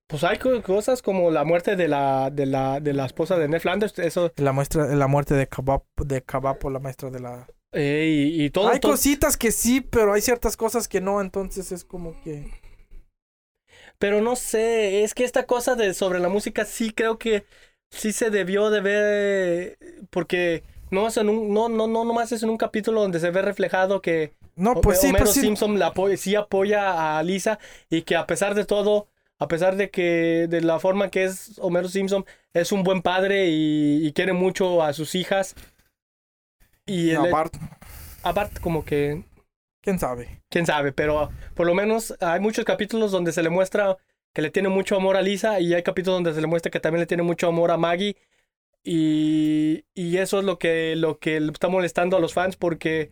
Pues 0.07 0.23
hay 0.23 0.37
co- 0.37 0.61
cosas 0.61 1.01
como 1.01 1.31
la 1.31 1.43
muerte 1.43 1.75
de 1.75 1.87
la, 1.87 2.29
de 2.31 2.45
la, 2.45 2.79
de 2.79 2.93
la 2.93 3.05
esposa 3.05 3.37
de 3.37 3.47
Ned 3.47 3.59
Flanders, 3.61 3.97
eso, 3.99 4.31
La 4.37 4.53
muestra, 4.53 4.85
la 4.95 5.07
muerte 5.07 5.33
de 5.33 5.47
Kabap, 5.47 5.83
de 5.97 6.21
Kabapo, 6.23 6.69
la 6.69 6.79
maestra 6.79 7.09
de 7.09 7.19
la... 7.19 7.47
eh, 7.71 8.31
y, 8.33 8.45
y 8.45 8.49
todo, 8.49 8.69
hay 8.69 8.79
todo- 8.79 8.91
cositas 8.93 9.37
que 9.37 9.51
sí, 9.51 9.81
pero 9.81 10.13
hay 10.13 10.21
ciertas 10.21 10.55
cosas 10.57 10.87
que 10.87 11.01
no, 11.01 11.21
entonces 11.21 11.71
es 11.71 11.83
como 11.83 12.19
que... 12.21 12.49
Pero 13.99 14.21
no 14.21 14.35
sé, 14.35 15.03
es 15.03 15.13
que 15.13 15.23
esta 15.23 15.45
cosa 15.45 15.75
de 15.75 15.93
sobre 15.93 16.19
la 16.19 16.29
música 16.29 16.65
sí 16.65 16.91
creo 16.91 17.17
que 17.17 17.45
sí 17.89 18.11
se 18.11 18.29
debió 18.29 18.69
de 18.69 18.81
ver 18.81 19.77
porque 20.09 20.63
no 20.91 21.07
es 21.07 21.17
en 21.17 21.29
un, 21.29 21.53
no 21.53 21.69
no 21.69 21.87
no 21.87 22.03
nomás 22.05 22.31
es 22.31 22.43
en 22.43 22.49
un 22.49 22.57
capítulo 22.57 23.01
donde 23.01 23.19
se 23.19 23.31
ve 23.31 23.41
reflejado 23.41 24.01
que 24.01 24.33
No, 24.55 24.79
pues 24.81 25.01
sí, 25.01 25.07
Homero 25.07 25.25
pues 25.25 25.31
sí. 25.31 25.41
Simpson 25.41 25.79
la 25.79 25.93
sí 26.17 26.35
apoya 26.35 27.17
a 27.17 27.23
Lisa 27.23 27.59
y 27.89 28.01
que 28.03 28.15
a 28.15 28.25
pesar 28.27 28.55
de 28.55 28.65
todo, 28.65 29.07
a 29.37 29.47
pesar 29.47 29.75
de 29.75 29.89
que 29.89 30.47
de 30.49 30.61
la 30.61 30.79
forma 30.79 31.09
que 31.09 31.25
es 31.25 31.59
Homero 31.59 31.89
Simpson 31.89 32.25
es 32.53 32.71
un 32.71 32.83
buen 32.83 33.01
padre 33.01 33.47
y, 33.47 34.05
y 34.05 34.13
quiere 34.13 34.33
mucho 34.33 34.81
a 34.81 34.93
sus 34.93 35.15
hijas. 35.15 35.55
Y 36.85 37.13
Aparte, 37.13 37.59
aparte 38.23 38.59
como 38.61 38.85
que 38.85 39.23
quién 39.81 39.99
sabe. 39.99 40.41
quién 40.49 40.65
sabe, 40.65 40.91
pero 40.91 41.31
por 41.53 41.65
lo 41.65 41.73
menos 41.73 42.15
hay 42.21 42.39
muchos 42.39 42.63
capítulos 42.65 43.11
donde 43.11 43.31
se 43.31 43.43
le 43.43 43.49
muestra 43.49 43.97
que 44.33 44.41
le 44.41 44.51
tiene 44.51 44.69
mucho 44.69 44.95
amor 44.97 45.15
a 45.17 45.21
Lisa 45.21 45.59
y 45.59 45.73
hay 45.73 45.81
capítulos 45.83 46.17
donde 46.17 46.33
se 46.33 46.41
le 46.41 46.47
muestra 46.47 46.69
que 46.71 46.79
también 46.79 46.99
le 47.01 47.07
tiene 47.07 47.23
mucho 47.23 47.47
amor 47.47 47.71
a 47.71 47.77
Maggie. 47.77 48.17
Y, 48.83 49.85
y 49.95 50.17
eso 50.17 50.39
es 50.39 50.45
lo 50.45 50.59
que, 50.59 50.95
lo 50.95 51.17
que 51.19 51.39
le 51.39 51.51
está 51.51 51.69
molestando 51.69 52.17
a 52.17 52.19
los 52.19 52.33
fans 52.33 52.55
porque, 52.55 53.11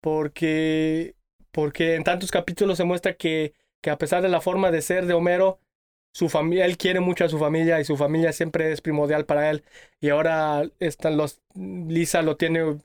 porque, 0.00 1.14
porque 1.52 1.94
en 1.94 2.04
tantos 2.04 2.30
capítulos 2.30 2.78
se 2.78 2.84
muestra 2.84 3.14
que, 3.14 3.52
que 3.82 3.90
a 3.90 3.98
pesar 3.98 4.22
de 4.22 4.28
la 4.28 4.40
forma 4.40 4.70
de 4.70 4.82
ser 4.82 5.06
de 5.06 5.14
Homero, 5.14 5.60
su 6.12 6.28
familia, 6.28 6.64
él 6.64 6.78
quiere 6.78 7.00
mucho 7.00 7.24
a 7.24 7.28
su 7.28 7.38
familia 7.38 7.80
y 7.80 7.84
su 7.84 7.96
familia 7.96 8.32
siempre 8.32 8.72
es 8.72 8.80
primordial 8.80 9.24
para 9.26 9.50
él 9.50 9.62
y 10.00 10.08
ahora 10.08 10.68
están 10.80 11.16
los, 11.16 11.40
Lisa 11.54 12.22
lo 12.22 12.36
tiene 12.36 12.78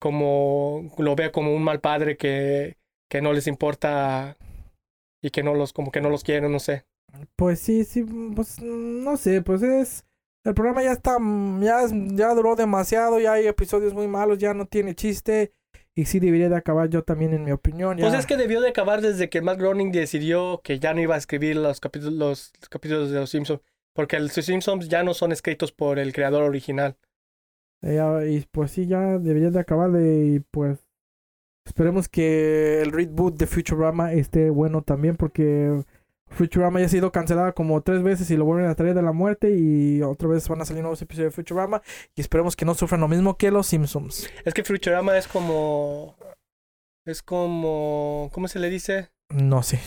como, 0.00 0.90
lo 0.98 1.16
ve 1.16 1.30
como 1.30 1.54
un 1.54 1.62
mal 1.62 1.80
padre 1.80 2.16
que, 2.16 2.76
que 3.08 3.20
no 3.20 3.32
les 3.32 3.46
importa 3.46 4.36
y 5.22 5.30
que 5.30 5.42
no 5.42 5.54
los, 5.54 5.72
como 5.72 5.90
que 5.90 6.00
no 6.00 6.10
los 6.10 6.24
quiere, 6.24 6.48
no 6.48 6.58
sé. 6.58 6.84
Pues 7.36 7.60
sí, 7.60 7.84
sí, 7.84 8.04
pues 8.34 8.60
no 8.60 9.16
sé, 9.16 9.42
pues 9.42 9.62
es... 9.62 10.04
El 10.44 10.54
programa 10.54 10.84
ya 10.84 10.92
está, 10.92 11.16
ya, 11.60 11.80
ya 11.90 12.32
duró 12.32 12.54
demasiado, 12.54 13.18
ya 13.18 13.32
hay 13.32 13.48
episodios 13.48 13.94
muy 13.94 14.06
malos, 14.06 14.38
ya 14.38 14.54
no 14.54 14.66
tiene 14.66 14.94
chiste. 14.94 15.52
Y 15.98 16.04
sí 16.04 16.20
debería 16.20 16.50
de 16.50 16.56
acabar 16.56 16.90
yo 16.90 17.02
también, 17.02 17.32
en 17.32 17.42
mi 17.42 17.52
opinión. 17.52 17.96
Ya. 17.96 18.04
Pues 18.04 18.18
es 18.18 18.26
que 18.26 18.36
debió 18.36 18.60
de 18.60 18.68
acabar 18.68 19.00
desde 19.00 19.30
que 19.30 19.40
Matt 19.40 19.58
Groening 19.58 19.92
decidió 19.92 20.60
que 20.62 20.78
ya 20.78 20.92
no 20.92 21.00
iba 21.00 21.14
a 21.14 21.18
escribir 21.18 21.56
los 21.56 21.80
capítulos, 21.80 22.52
los 22.60 22.68
capítulos 22.68 23.10
de 23.10 23.18
los 23.18 23.30
Simpsons. 23.30 23.62
Porque 23.94 24.20
los 24.20 24.32
Simpsons 24.32 24.90
ya 24.90 25.02
no 25.02 25.14
son 25.14 25.32
escritos 25.32 25.72
por 25.72 25.98
el 25.98 26.12
creador 26.12 26.42
original. 26.42 26.98
Ya, 27.80 28.26
y 28.26 28.46
pues 28.50 28.72
sí, 28.72 28.86
ya 28.86 29.18
debería 29.18 29.50
de 29.50 29.58
acabar 29.58 29.90
de, 29.90 30.26
y 30.26 30.40
pues 30.40 30.86
esperemos 31.64 32.10
que 32.10 32.82
el 32.82 32.92
reboot 32.92 33.36
de 33.36 33.46
Futurama 33.46 34.12
esté 34.12 34.50
bueno 34.50 34.82
también 34.82 35.16
porque 35.16 35.82
Futurama 36.28 36.80
ya 36.80 36.86
ha 36.86 36.88
sido 36.88 37.12
cancelada 37.12 37.52
como 37.52 37.80
tres 37.82 38.02
veces 38.02 38.30
y 38.30 38.36
lo 38.36 38.44
vuelven 38.44 38.68
a 38.68 38.74
traer 38.74 38.94
de 38.94 39.02
la 39.02 39.12
muerte 39.12 39.56
y 39.56 40.02
otra 40.02 40.28
vez 40.28 40.48
van 40.48 40.60
a 40.60 40.64
salir 40.64 40.82
nuevos 40.82 41.00
episodios 41.00 41.32
de 41.32 41.34
Futurama 41.36 41.82
y 42.14 42.20
esperemos 42.20 42.56
que 42.56 42.64
no 42.64 42.74
sufran 42.74 43.00
lo 43.00 43.08
mismo 43.08 43.36
que 43.36 43.50
los 43.50 43.66
Simpsons. 43.68 44.28
Es 44.44 44.52
que 44.52 44.64
Futurama 44.64 45.16
es 45.16 45.28
como... 45.28 46.16
Es 47.04 47.22
como... 47.22 48.28
¿Cómo 48.32 48.48
se 48.48 48.58
le 48.58 48.68
dice? 48.68 49.10
No 49.30 49.62
sé. 49.62 49.80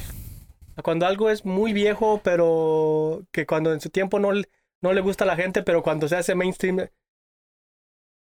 Cuando 0.83 1.05
algo 1.05 1.29
es 1.29 1.45
muy 1.45 1.73
viejo, 1.73 2.21
pero 2.23 3.23
que 3.31 3.45
cuando 3.45 3.73
en 3.73 3.81
su 3.81 3.89
tiempo 3.89 4.17
no, 4.19 4.29
no 4.81 4.93
le 4.93 5.01
gusta 5.01 5.25
a 5.25 5.27
la 5.27 5.35
gente, 5.35 5.61
pero 5.61 5.83
cuando 5.83 6.07
se 6.07 6.15
hace 6.15 6.35
mainstream... 6.35 6.87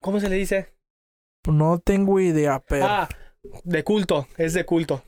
¿Cómo 0.02 0.22
se 0.22 0.30
le 0.30 0.38
dice? 0.38 0.74
No 1.48 1.80
tengo 1.80 2.20
idea, 2.22 2.64
pero 2.66 2.86
Ah, 2.88 3.10
de 3.66 3.84
culto, 3.84 4.28
es 4.38 4.54
de 4.54 4.66
culto. 4.66 5.04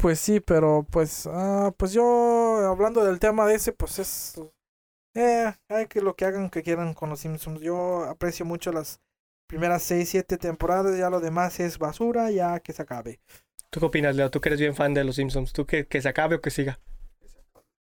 Pues 0.00 0.20
sí, 0.20 0.40
pero 0.40 0.86
pues 0.90 1.26
ah, 1.30 1.72
pues 1.76 1.92
yo 1.92 2.04
hablando 2.66 3.04
del 3.04 3.18
tema 3.18 3.46
de 3.46 3.56
ese 3.56 3.72
pues 3.72 3.98
es 3.98 4.40
eh, 5.16 5.50
hay 5.70 5.86
que 5.86 6.02
lo 6.02 6.14
que 6.14 6.26
hagan 6.26 6.50
que 6.50 6.62
quieran 6.62 6.92
con 6.92 7.08
los 7.08 7.20
Simpsons. 7.20 7.60
Yo 7.60 8.04
aprecio 8.04 8.44
mucho 8.44 8.70
las 8.70 9.00
primeras 9.46 9.82
6, 9.82 10.08
7 10.08 10.36
temporadas, 10.36 10.98
ya 10.98 11.08
lo 11.08 11.20
demás 11.20 11.58
es 11.58 11.78
basura, 11.78 12.30
ya 12.30 12.60
que 12.60 12.74
se 12.74 12.82
acabe. 12.82 13.20
¿Tú 13.70 13.80
qué 13.80 13.86
opinas, 13.86 14.14
Leo? 14.14 14.30
Tú 14.30 14.40
que 14.40 14.50
eres 14.50 14.60
bien 14.60 14.74
fan 14.74 14.92
de 14.92 15.04
los 15.04 15.16
Simpsons. 15.16 15.54
¿Tú 15.54 15.64
que, 15.64 15.86
que 15.86 16.02
se 16.02 16.08
acabe 16.08 16.36
o 16.36 16.40
que 16.40 16.50
siga? 16.50 16.78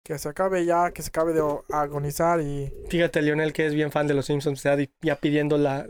Que 0.03 0.19
se 0.19 0.29
acabe 0.29 0.65
ya, 0.65 0.91
que 0.91 1.01
se 1.01 1.09
acabe 1.09 1.33
de 1.33 1.43
agonizar 1.71 2.39
y... 2.41 2.71
Fíjate, 2.89 3.23
Lionel, 3.23 3.53
que 3.53 3.65
es 3.65 3.73
bien 3.73 3.91
fan 3.91 4.05
de 4.05 4.13
los 4.13 4.27
Simpsons, 4.27 4.63
está 4.63 4.77
ya 5.01 5.15
pidiendo 5.15 5.57
la, 5.57 5.87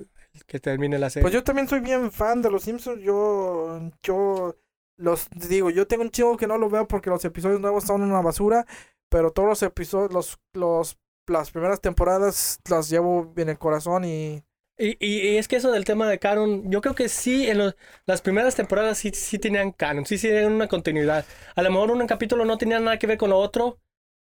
que 0.48 0.62
termine 0.62 0.98
la 1.00 1.10
serie. 1.10 1.24
Pues 1.24 1.34
yo 1.34 1.44
también 1.44 1.68
soy 1.68 1.82
bien 1.82 2.12
fan 2.12 2.42
de 2.42 2.50
los 2.50 2.64
Simpsons, 2.64 3.02
yo... 3.02 3.92
Yo... 4.02 4.56
Los 4.98 5.28
digo, 5.32 5.70
yo 5.70 5.88
tengo 5.88 6.04
un 6.04 6.10
chivo 6.12 6.38
que 6.38 6.48
no 6.48 6.58
lo 6.58 6.70
veo 6.70 6.88
porque 6.88 7.10
los 7.10 7.24
episodios 7.26 7.60
nuevos 7.60 7.84
son 7.84 8.02
una 8.02 8.22
basura, 8.22 8.66
pero 9.10 9.32
todos 9.32 9.50
los 9.50 9.64
episodios, 9.64 10.14
los, 10.14 10.40
los, 10.54 10.98
las 11.28 11.52
primeras 11.52 11.82
temporadas 11.82 12.60
las 12.70 12.90
llevo 12.90 13.34
en 13.38 13.50
el 13.50 13.58
corazón 13.58 14.06
y... 14.06 14.44
Y, 14.78 14.98
y- 15.00 15.30
y 15.30 15.38
es 15.38 15.48
que 15.48 15.56
eso 15.56 15.72
del 15.72 15.86
tema 15.86 16.06
de 16.10 16.20
canon, 16.20 16.70
yo 16.70 16.82
creo 16.82 16.96
que 16.96 17.08
sí, 17.08 17.48
en 17.50 17.60
los- 17.60 17.76
las 18.06 18.22
primeras 18.22 18.56
temporadas 18.56 18.98
sí, 18.98 19.12
sí 19.14 19.40
tenían 19.40 19.72
canon, 19.72 20.06
sí, 20.06 20.18
sí 20.18 20.28
tenían 20.28 20.52
una 20.52 20.68
continuidad. 20.68 21.26
A 21.56 21.62
lo 21.62 21.72
mejor 21.72 21.92
un 21.92 22.06
capítulo 22.08 22.44
no 22.46 22.58
tenía 22.58 22.80
nada 22.82 23.00
que 23.00 23.08
ver 23.08 23.18
con 23.18 23.30
lo 23.30 23.38
otro, 23.40 23.80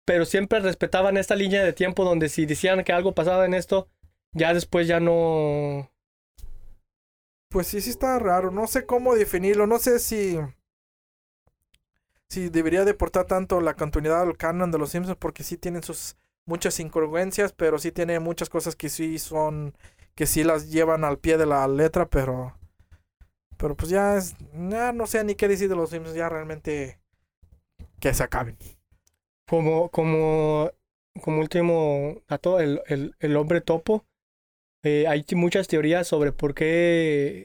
pero 0.05 0.25
siempre 0.27 0.61
respetaban 0.61 1.17
esta 1.17 1.37
línea 1.37 1.65
de 1.65 1.73
tiempo 1.73 2.05
donde 2.05 2.29
si 2.29 2.47
decían 2.47 2.85
que 2.85 2.93
algo 2.93 3.15
pasaba 3.15 3.47
en 3.47 3.55
esto, 3.55 3.89
ya 4.33 4.55
después 4.55 4.87
ya 4.89 5.01
no... 5.01 5.91
Pues 7.49 7.67
sí, 7.69 7.81
sí 7.81 7.91
está 7.91 8.19
raro. 8.19 8.51
No 8.51 8.67
sé 8.67 8.87
cómo 8.87 9.15
definirlo. 9.15 9.67
No 9.67 9.79
sé 9.79 9.99
si. 9.99 10.39
Si 12.29 12.49
debería 12.51 12.85
deportar 12.85 13.27
tanto 13.27 13.61
la 13.61 13.75
continuidad 13.75 14.23
al 14.23 14.37
canon 14.37 14.71
de 14.71 14.79
los 14.79 14.91
Simpsons. 14.91 15.17
Porque 15.19 15.43
sí 15.45 15.57
tienen 15.57 15.83
sus 15.83 16.17
muchas 16.45 16.79
incongruencias. 16.81 17.53
Pero 17.53 17.79
sí 17.79 17.93
tiene 17.93 18.21
muchas 18.21 18.49
cosas 18.49 18.77
que 18.77 18.89
sí 18.89 19.19
son. 19.19 19.77
Que 20.15 20.27
sí 20.27 20.45
las 20.45 20.71
llevan 20.71 21.05
al 21.05 21.19
pie 21.19 21.37
de 21.39 21.47
la 21.47 21.67
letra. 21.69 22.07
Pero. 22.09 22.57
Pero 23.57 23.77
pues 23.77 23.91
ya 23.91 24.17
es. 24.17 24.37
Ya 24.71 24.93
no 24.93 25.07
sé 25.07 25.25
ni 25.25 25.35
qué 25.35 25.49
decir 25.49 25.69
de 25.69 25.77
los 25.77 25.91
Simpsons. 25.91 26.17
Ya 26.17 26.29
realmente. 26.29 26.99
Que 28.01 28.15
se 28.15 28.23
acaben. 28.23 28.57
Como, 29.49 29.91
como, 29.91 30.71
como 31.23 31.41
último 31.41 32.23
dato, 32.29 32.61
el, 32.61 32.83
el, 32.87 33.15
el 33.21 33.37
hombre 33.37 33.61
topo. 33.61 34.05
Eh, 34.87 35.09
hay 35.09 35.25
muchas 35.35 35.67
teorías 35.67 36.07
sobre 36.07 36.31
por 36.31 36.55
qué, 36.55 37.45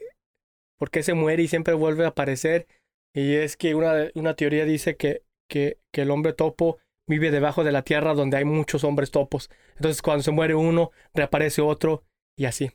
por 0.78 0.92
qué 0.92 1.02
se 1.02 1.14
muere 1.14 1.42
y 1.42 1.48
siempre 1.48 1.74
vuelve 1.74 2.04
a 2.04 2.08
aparecer. 2.08 2.68
Y 3.12 3.34
es 3.34 3.56
que 3.56 3.74
una, 3.74 4.10
una 4.14 4.36
teoría 4.36 4.64
dice 4.64 4.96
que, 4.96 5.24
que, 5.48 5.78
que 5.92 6.02
el 6.02 6.12
hombre 6.12 6.34
topo 6.34 6.78
vive 7.08 7.32
debajo 7.32 7.64
de 7.64 7.72
la 7.72 7.82
tierra 7.82 8.14
donde 8.14 8.36
hay 8.36 8.44
muchos 8.44 8.84
hombres 8.84 9.10
topos. 9.10 9.50
Entonces 9.74 10.02
cuando 10.02 10.22
se 10.22 10.30
muere 10.30 10.54
uno, 10.54 10.92
reaparece 11.14 11.62
otro 11.62 12.04
y 12.38 12.44
así. 12.44 12.70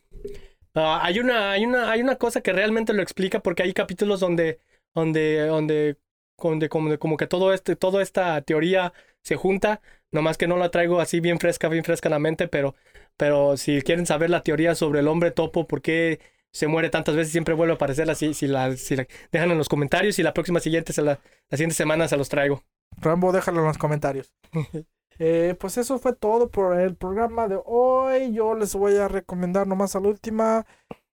Ah, 0.76 1.00
hay, 1.02 1.20
una, 1.20 1.54
hay, 1.54 1.66
una, 1.66 1.90
hay 1.90 2.02
una 2.02 2.18
cosa 2.18 2.42
que 2.42 2.52
realmente 2.52 2.92
lo 2.92 3.02
explica 3.02 3.40
porque 3.40 3.64
hay 3.64 3.74
capítulos 3.74 4.20
donde, 4.20 4.60
donde, 4.94 5.48
donde, 5.48 5.98
donde 6.38 6.68
como, 6.68 7.16
que 7.16 7.28
todo 7.28 7.54
este, 7.54 7.78
toda 7.78 8.04
esta 8.04 8.42
teoría 8.42 8.92
se 9.28 9.36
junta, 9.36 9.82
nomás 10.12 10.38
que 10.38 10.48
no 10.48 10.56
la 10.58 10.72
traigo 10.72 11.02
así 11.02 11.20
bien 11.20 11.40
fresca, 11.40 11.68
bien 11.68 11.84
fresca 11.84 12.08
en 12.08 12.14
la 12.14 12.20
mente, 12.20 12.48
pero, 12.48 12.76
pero 13.18 13.58
si 13.58 13.82
quieren 13.82 14.06
saber 14.06 14.30
la 14.30 14.42
teoría 14.42 14.74
sobre 14.74 15.02
el 15.02 15.08
hombre 15.10 15.32
topo, 15.32 15.68
por 15.68 15.82
qué 15.82 16.20
se 16.54 16.68
muere 16.68 16.90
tantas 16.90 17.16
veces 17.16 17.30
y 17.30 17.32
siempre 17.34 17.54
vuelve 17.54 17.74
a 17.74 17.76
aparecer 17.76 18.10
así, 18.10 18.34
si 18.34 18.48
la, 18.48 18.76
si 18.78 18.96
la 18.96 19.06
dejan 19.32 19.52
en 19.52 19.58
los 19.58 19.68
comentarios 19.68 20.18
y 20.18 20.24
la 20.24 20.34
próxima 20.34 20.62
siguiente, 20.62 20.94
se 20.94 21.02
la, 21.02 21.20
la 21.50 21.58
siguiente 21.58 21.76
semana 21.76 22.08
se 22.08 22.16
los 22.16 22.30
traigo. 22.30 22.64
Rambo, 23.02 23.34
déjalo 23.34 23.60
en 23.60 23.68
los 23.68 23.78
comentarios. 23.78 24.34
Eh, 25.20 25.56
pues 25.60 25.80
eso 25.80 25.98
fue 25.98 26.14
todo 26.14 26.52
por 26.52 26.80
el 26.80 26.96
programa 26.96 27.48
de 27.48 27.60
hoy. 27.66 28.34
Yo 28.34 28.54
les 28.54 28.76
voy 28.76 28.98
a 28.98 29.08
recomendar 29.08 29.66
nomás 29.66 29.96
a 29.96 30.00
la 30.00 30.10
última. 30.10 30.68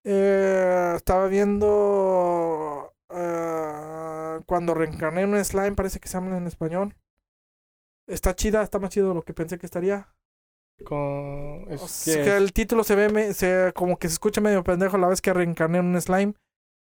Eh, 0.05 0.93
estaba 0.95 1.27
viendo 1.29 2.93
eh, 3.09 4.41
cuando 4.45 4.75
reencarné 4.75 5.23
en 5.23 5.33
un 5.33 5.43
slime, 5.43 5.73
parece 5.73 6.01
que 6.01 6.09
se 6.09 6.19
llama 6.19 6.37
en 6.37 6.47
español. 6.47 6.95
Está 8.07 8.35
chida, 8.35 8.63
está 8.63 8.79
más 8.79 8.91
chido 8.91 9.09
de 9.09 9.15
lo 9.15 9.23
que 9.23 9.35
pensé 9.35 9.59
que 9.59 9.67
estaría. 9.67 10.09
Con, 10.85 11.67
es 11.71 11.81
O 11.83 11.89
sea, 11.89 12.23
que- 12.25 12.37
el 12.37 12.53
título 12.53 12.83
se 12.85 12.95
ve 12.97 13.09
me- 13.09 13.33
se, 13.33 13.73
como 13.75 13.97
que 13.97 14.09
se 14.09 14.15
escucha 14.15 14.41
medio 14.41 14.65
pendejo 14.65 14.99
la 14.99 15.09
vez 15.09 15.21
que 15.23 15.33
reencarné 15.33 15.79
en 15.79 15.87
un 15.87 16.01
slime. 16.01 16.35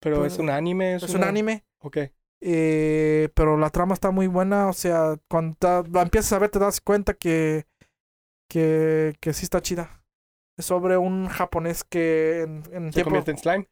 Pero 0.00 0.24
es 0.24 0.38
un 0.38 0.48
anime. 0.48 0.94
Es, 0.94 1.02
Es 1.02 1.14
un 1.14 1.24
anime. 1.24 1.64
Ok. 1.80 1.98
eh, 2.42 3.28
pero 3.34 3.58
la 3.58 3.68
trama 3.70 3.92
está 3.94 4.10
muy 4.10 4.26
buena. 4.26 4.68
O 4.68 4.72
sea, 4.72 5.16
cuando 5.28 5.56
ta- 5.58 5.84
la 5.92 6.02
empiezas 6.02 6.32
a 6.32 6.38
ver, 6.38 6.48
te 6.50 6.58
das 6.58 6.80
cuenta 6.80 7.12
que, 7.14 7.66
que, 8.48 9.14
que 9.20 9.32
sí 9.34 9.44
está 9.44 9.60
chida. 9.60 10.02
Es 10.58 10.66
sobre 10.66 10.96
un 10.96 11.28
japonés 11.28 11.84
que 11.84 12.42
en, 12.42 12.62
en 12.72 12.84
Se 12.86 12.94
tiempo, 12.94 13.04
convierte 13.10 13.30
en 13.32 13.38
slime. 13.38 13.68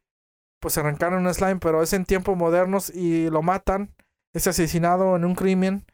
pues 0.61 0.75
se 0.75 0.81
arrancaron 0.81 1.25
un 1.27 1.33
slime, 1.35 1.57
pero 1.61 1.83
es 1.83 1.93
en 1.93 2.05
tiempos 2.05 2.37
modernos 2.37 2.91
y 2.91 3.31
lo 3.31 3.41
matan. 3.43 3.95
Es 4.35 4.47
asesinado 4.47 5.17
en 5.17 5.25
un 5.25 5.35
crimen. 5.35 5.85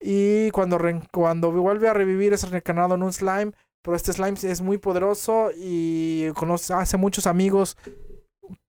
Y 0.00 0.50
cuando, 0.50 0.78
cuando 1.12 1.50
vuelve 1.52 1.88
a 1.88 1.94
revivir 1.94 2.32
es 2.32 2.48
reencarnado 2.50 2.94
en 2.94 3.02
un 3.02 3.12
slime. 3.12 3.52
Pero 3.82 3.96
este 3.96 4.12
slime 4.12 4.36
es 4.42 4.60
muy 4.62 4.78
poderoso 4.78 5.50
y 5.56 6.28
conoce, 6.34 6.74
hace 6.74 6.96
muchos 6.96 7.26
amigos, 7.26 7.76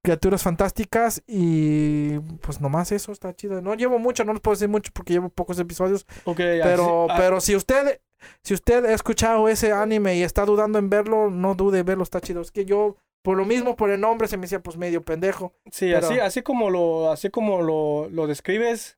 criaturas 0.04 0.44
fantásticas. 0.44 1.24
Y 1.28 2.20
pues 2.42 2.62
nomás 2.62 2.92
eso 2.92 3.12
está 3.12 3.36
chido. 3.36 3.62
No 3.62 3.74
llevo 3.76 4.00
mucho, 4.00 4.24
no 4.24 4.34
les 4.34 4.42
puedo 4.42 4.56
decir 4.56 4.70
mucho 4.70 4.92
porque 4.94 5.14
llevo 5.14 5.30
pocos 5.30 5.60
episodios. 5.60 6.06
Ok. 6.26 6.38
Pero, 6.38 7.08
ah, 7.10 7.16
pero 7.18 7.42
si 7.42 7.56
usted, 7.56 8.00
si 8.44 8.54
usted 8.54 8.86
ha 8.86 8.94
escuchado 8.94 9.48
ese 9.50 9.72
anime 9.72 10.16
y 10.18 10.24
está 10.24 10.46
dudando 10.46 10.80
en 10.80 10.90
verlo, 10.90 11.30
no 11.30 11.56
dude 11.56 11.84
verlo, 11.84 12.04
está 12.04 12.22
chido. 12.22 12.42
Es 12.42 12.52
que 12.52 12.66
yo, 12.66 12.98
por 13.24 13.38
lo 13.38 13.46
mismo, 13.46 13.76
por 13.76 13.90
el 13.90 14.00
nombre, 14.00 14.28
se 14.28 14.38
me 14.38 14.44
decía 14.44 14.62
pues 14.62 14.78
medio 14.78 15.04
pendejo. 15.04 15.54
Sí, 15.72 15.90
pero- 15.94 16.08
así, 16.08 16.20
así 16.20 16.42
como 16.44 16.70
lo, 16.70 17.12
así 17.12 17.30
como 17.30 17.62
lo, 17.62 18.08
lo 18.10 18.28
describes, 18.28 18.98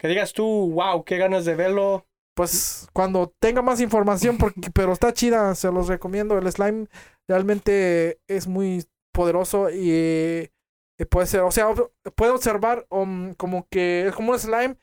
que 0.00 0.08
digas 0.08 0.32
tú, 0.32 0.72
wow, 0.72 1.04
qué 1.04 1.18
ganas 1.18 1.44
de 1.44 1.54
verlo. 1.54 2.06
Pues 2.34 2.88
cuando 2.94 3.34
tenga 3.38 3.60
más 3.60 3.82
información, 3.82 4.38
porque, 4.38 4.70
pero 4.74 4.92
está 4.92 5.12
chida, 5.12 5.54
se 5.54 5.70
los 5.70 5.88
recomiendo. 5.88 6.38
El 6.38 6.50
slime 6.50 6.86
realmente 7.28 8.18
es 8.26 8.46
muy 8.48 8.86
poderoso 9.12 9.68
y 9.68 9.90
eh, 9.90 10.50
puede 11.10 11.26
ser, 11.26 11.40
o 11.42 11.50
sea, 11.50 11.74
puede 12.14 12.32
observar 12.32 12.86
um, 12.88 13.34
como 13.34 13.68
que 13.68 14.06
es 14.06 14.14
como 14.14 14.32
un 14.32 14.38
slime, 14.38 14.76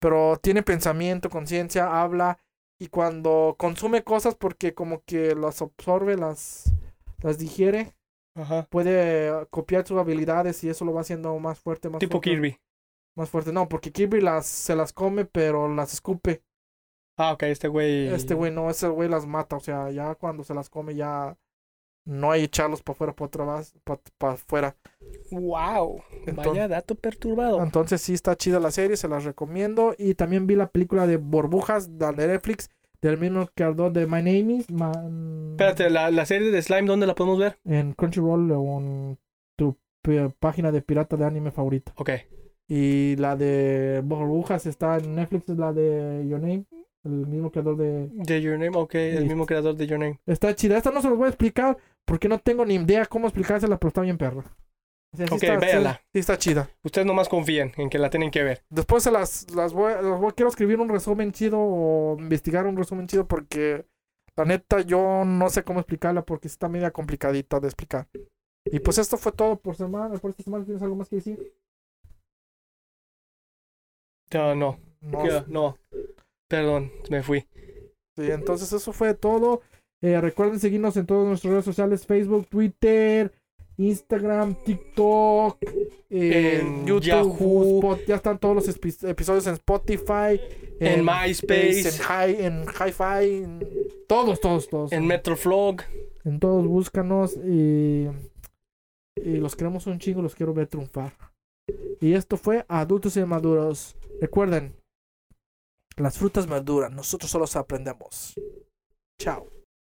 pero 0.00 0.38
tiene 0.42 0.62
pensamiento, 0.62 1.28
conciencia, 1.28 2.00
habla 2.00 2.38
y 2.80 2.86
cuando 2.86 3.56
consume 3.58 4.02
cosas 4.02 4.36
porque 4.36 4.72
como 4.72 5.02
que 5.04 5.34
las 5.34 5.60
absorbe, 5.60 6.16
las, 6.16 6.72
las 7.20 7.36
digiere, 7.36 7.94
Ajá. 8.34 8.66
puede 8.70 9.28
eh, 9.28 9.46
copiar 9.50 9.86
sus 9.86 9.98
habilidades 9.98 10.64
y 10.64 10.70
eso 10.70 10.86
lo 10.86 10.94
va 10.94 11.02
haciendo 11.02 11.38
más 11.38 11.58
fuerte, 11.58 11.90
más 11.90 12.00
Tipo 12.00 12.12
fuerte, 12.12 12.30
Kirby. 12.30 12.58
Más 13.16 13.28
fuerte, 13.28 13.52
no, 13.52 13.68
porque 13.68 13.92
Kirby 13.92 14.20
las, 14.20 14.46
se 14.46 14.74
las 14.74 14.92
come, 14.92 15.24
pero 15.24 15.68
las 15.72 15.92
escupe. 15.92 16.42
Ah, 17.18 17.32
ok, 17.32 17.42
este 17.44 17.68
güey. 17.68 18.08
Este 18.08 18.32
güey 18.34 18.50
no, 18.50 18.70
ese 18.70 18.88
güey 18.88 19.08
las 19.08 19.26
mata. 19.26 19.56
O 19.56 19.60
sea, 19.60 19.90
ya 19.90 20.14
cuando 20.14 20.44
se 20.44 20.54
las 20.54 20.70
come, 20.70 20.94
ya 20.94 21.36
no 22.06 22.30
hay 22.32 22.44
echarlos 22.44 22.82
para 22.82 22.94
afuera, 22.94 23.12
para 23.14 23.26
atrás, 23.26 23.74
para 24.18 24.32
afuera. 24.32 24.76
Wow. 25.30 26.02
Entonces- 26.26 26.46
Vaya 26.46 26.68
dato 26.68 26.94
perturbado. 26.94 27.62
Entonces, 27.62 28.00
sí 28.00 28.14
está 28.14 28.34
chida 28.36 28.58
la 28.60 28.70
serie, 28.70 28.96
se 28.96 29.08
las 29.08 29.24
recomiendo. 29.24 29.94
Y 29.98 30.14
también 30.14 30.46
vi 30.46 30.56
la 30.56 30.68
película 30.70 31.06
de 31.06 31.18
Burbujas 31.18 31.98
de 31.98 32.12
Netflix, 32.12 32.70
del 33.02 33.18
mismo 33.18 33.46
creador 33.54 33.92
de 33.92 34.06
My 34.06 34.16
Name 34.22 34.54
is. 34.54 34.70
Man- 34.70 35.50
Espérate, 35.52 35.90
la, 35.90 36.10
la 36.10 36.24
serie 36.24 36.50
de 36.50 36.62
Slime, 36.62 36.88
¿dónde 36.88 37.06
la 37.06 37.14
podemos 37.14 37.38
ver? 37.38 37.58
En 37.64 37.92
Crunchyroll 37.92 38.50
o 38.52 38.78
en 38.80 39.18
tu 39.56 39.76
p- 40.00 40.30
página 40.40 40.72
de 40.72 40.80
pirata 40.80 41.16
de 41.16 41.26
anime 41.26 41.50
favorito. 41.50 41.92
Ok. 41.96 42.10
Y 42.74 43.16
la 43.16 43.36
de 43.36 44.00
Burbujas 44.02 44.64
está 44.64 44.96
en 44.96 45.14
Netflix, 45.14 45.46
es 45.50 45.58
la 45.58 45.74
de 45.74 46.26
Your 46.26 46.40
Name, 46.40 46.64
el 47.04 47.10
mismo 47.26 47.50
creador 47.50 47.76
de. 47.76 48.08
De 48.12 48.40
Your 48.40 48.58
Name, 48.58 48.74
ok, 48.74 48.94
el 48.94 49.26
mismo 49.26 49.44
creador 49.44 49.76
de 49.76 49.86
Your 49.86 49.98
Name. 49.98 50.20
Está 50.24 50.54
chida. 50.54 50.78
Esta 50.78 50.90
no 50.90 51.02
se 51.02 51.10
los 51.10 51.18
voy 51.18 51.26
a 51.26 51.28
explicar 51.28 51.76
porque 52.06 52.28
no 52.30 52.38
tengo 52.38 52.64
ni 52.64 52.76
idea 52.76 53.04
cómo 53.04 53.26
explicársela, 53.26 53.76
pero 53.78 53.88
está 53.88 54.00
bien 54.00 54.16
perra. 54.16 54.44
O 55.12 55.16
sea, 55.18 55.26
sí 55.26 55.34
Ok, 55.34 55.42
está, 55.42 56.00
sí 56.14 56.18
está 56.18 56.38
chida. 56.38 56.70
Ustedes 56.82 57.06
nomás 57.06 57.28
confíen 57.28 57.72
en 57.76 57.90
que 57.90 57.98
la 57.98 58.08
tienen 58.08 58.30
que 58.30 58.42
ver. 58.42 58.62
Después 58.70 59.02
se 59.02 59.10
las, 59.10 59.50
las 59.54 59.74
voy, 59.74 59.92
las 59.92 60.18
voy- 60.18 60.32
quiero 60.32 60.48
escribir 60.48 60.80
un 60.80 60.88
resumen 60.88 61.30
chido 61.32 61.58
o 61.60 62.16
investigar 62.18 62.66
un 62.66 62.78
resumen 62.78 63.06
chido 63.06 63.28
porque 63.28 63.84
la 64.34 64.46
neta 64.46 64.80
yo 64.80 65.24
no 65.26 65.50
sé 65.50 65.62
cómo 65.62 65.80
explicarla 65.80 66.24
porque 66.24 66.48
está 66.48 66.70
media 66.70 66.90
complicadita 66.90 67.60
de 67.60 67.66
explicar. 67.68 68.08
Y 68.64 68.80
pues 68.80 68.96
esto 68.96 69.18
fue 69.18 69.32
todo 69.32 69.56
por 69.56 69.74
semana. 69.76 70.16
Por 70.16 70.30
esta 70.30 70.42
semana 70.42 70.64
tienes 70.64 70.82
algo 70.82 70.96
más 70.96 71.10
que 71.10 71.16
decir. 71.16 71.52
No, 74.38 74.54
no, 74.54 74.78
No. 75.48 75.78
Perdón, 76.48 76.90
me 77.10 77.22
fui. 77.22 77.40
Sí, 78.16 78.30
entonces 78.30 78.72
eso 78.72 78.92
fue 78.92 79.14
todo. 79.14 79.62
Eh, 80.02 80.20
recuerden 80.20 80.60
seguirnos 80.60 80.96
en 80.96 81.06
todas 81.06 81.26
nuestras 81.26 81.50
redes 81.50 81.64
sociales: 81.64 82.06
Facebook, 82.06 82.46
Twitter, 82.48 83.32
Instagram, 83.78 84.54
TikTok, 84.64 85.56
eh, 86.10 86.58
En 86.60 86.86
YouTube, 86.86 87.02
Yahoo. 87.06 87.78
Spot- 87.80 88.04
ya 88.06 88.16
están 88.16 88.38
todos 88.38 88.54
los 88.54 88.68
episodios 89.04 89.46
en 89.46 89.54
Spotify, 89.54 90.38
En 90.78 91.04
MySpace. 91.04 91.88
en 91.88 91.94
Hi, 91.94 92.44
en 92.44 92.64
Hi-Fi, 92.66 93.42
en 93.44 93.68
todos, 94.06 94.40
todos, 94.40 94.68
todos. 94.68 94.92
En 94.92 95.06
Metroflog. 95.06 95.80
En 96.24 96.38
todos, 96.38 96.66
búscanos 96.66 97.36
y, 97.44 98.08
y 99.16 99.36
los 99.38 99.56
queremos 99.56 99.86
un 99.86 99.98
chingo, 99.98 100.20
los 100.22 100.34
quiero 100.34 100.52
ver 100.52 100.66
triunfar. 100.66 101.12
Y 102.00 102.12
esto 102.12 102.36
fue 102.36 102.64
Adultos 102.68 103.16
y 103.16 103.24
Maduros. 103.24 103.96
Recuerden, 104.22 104.80
las 105.96 106.16
frutas 106.16 106.46
maduran, 106.46 106.94
nosotros 106.94 107.28
solo 107.28 107.44
aprendemos. 107.56 108.34
Chao. 109.18 109.48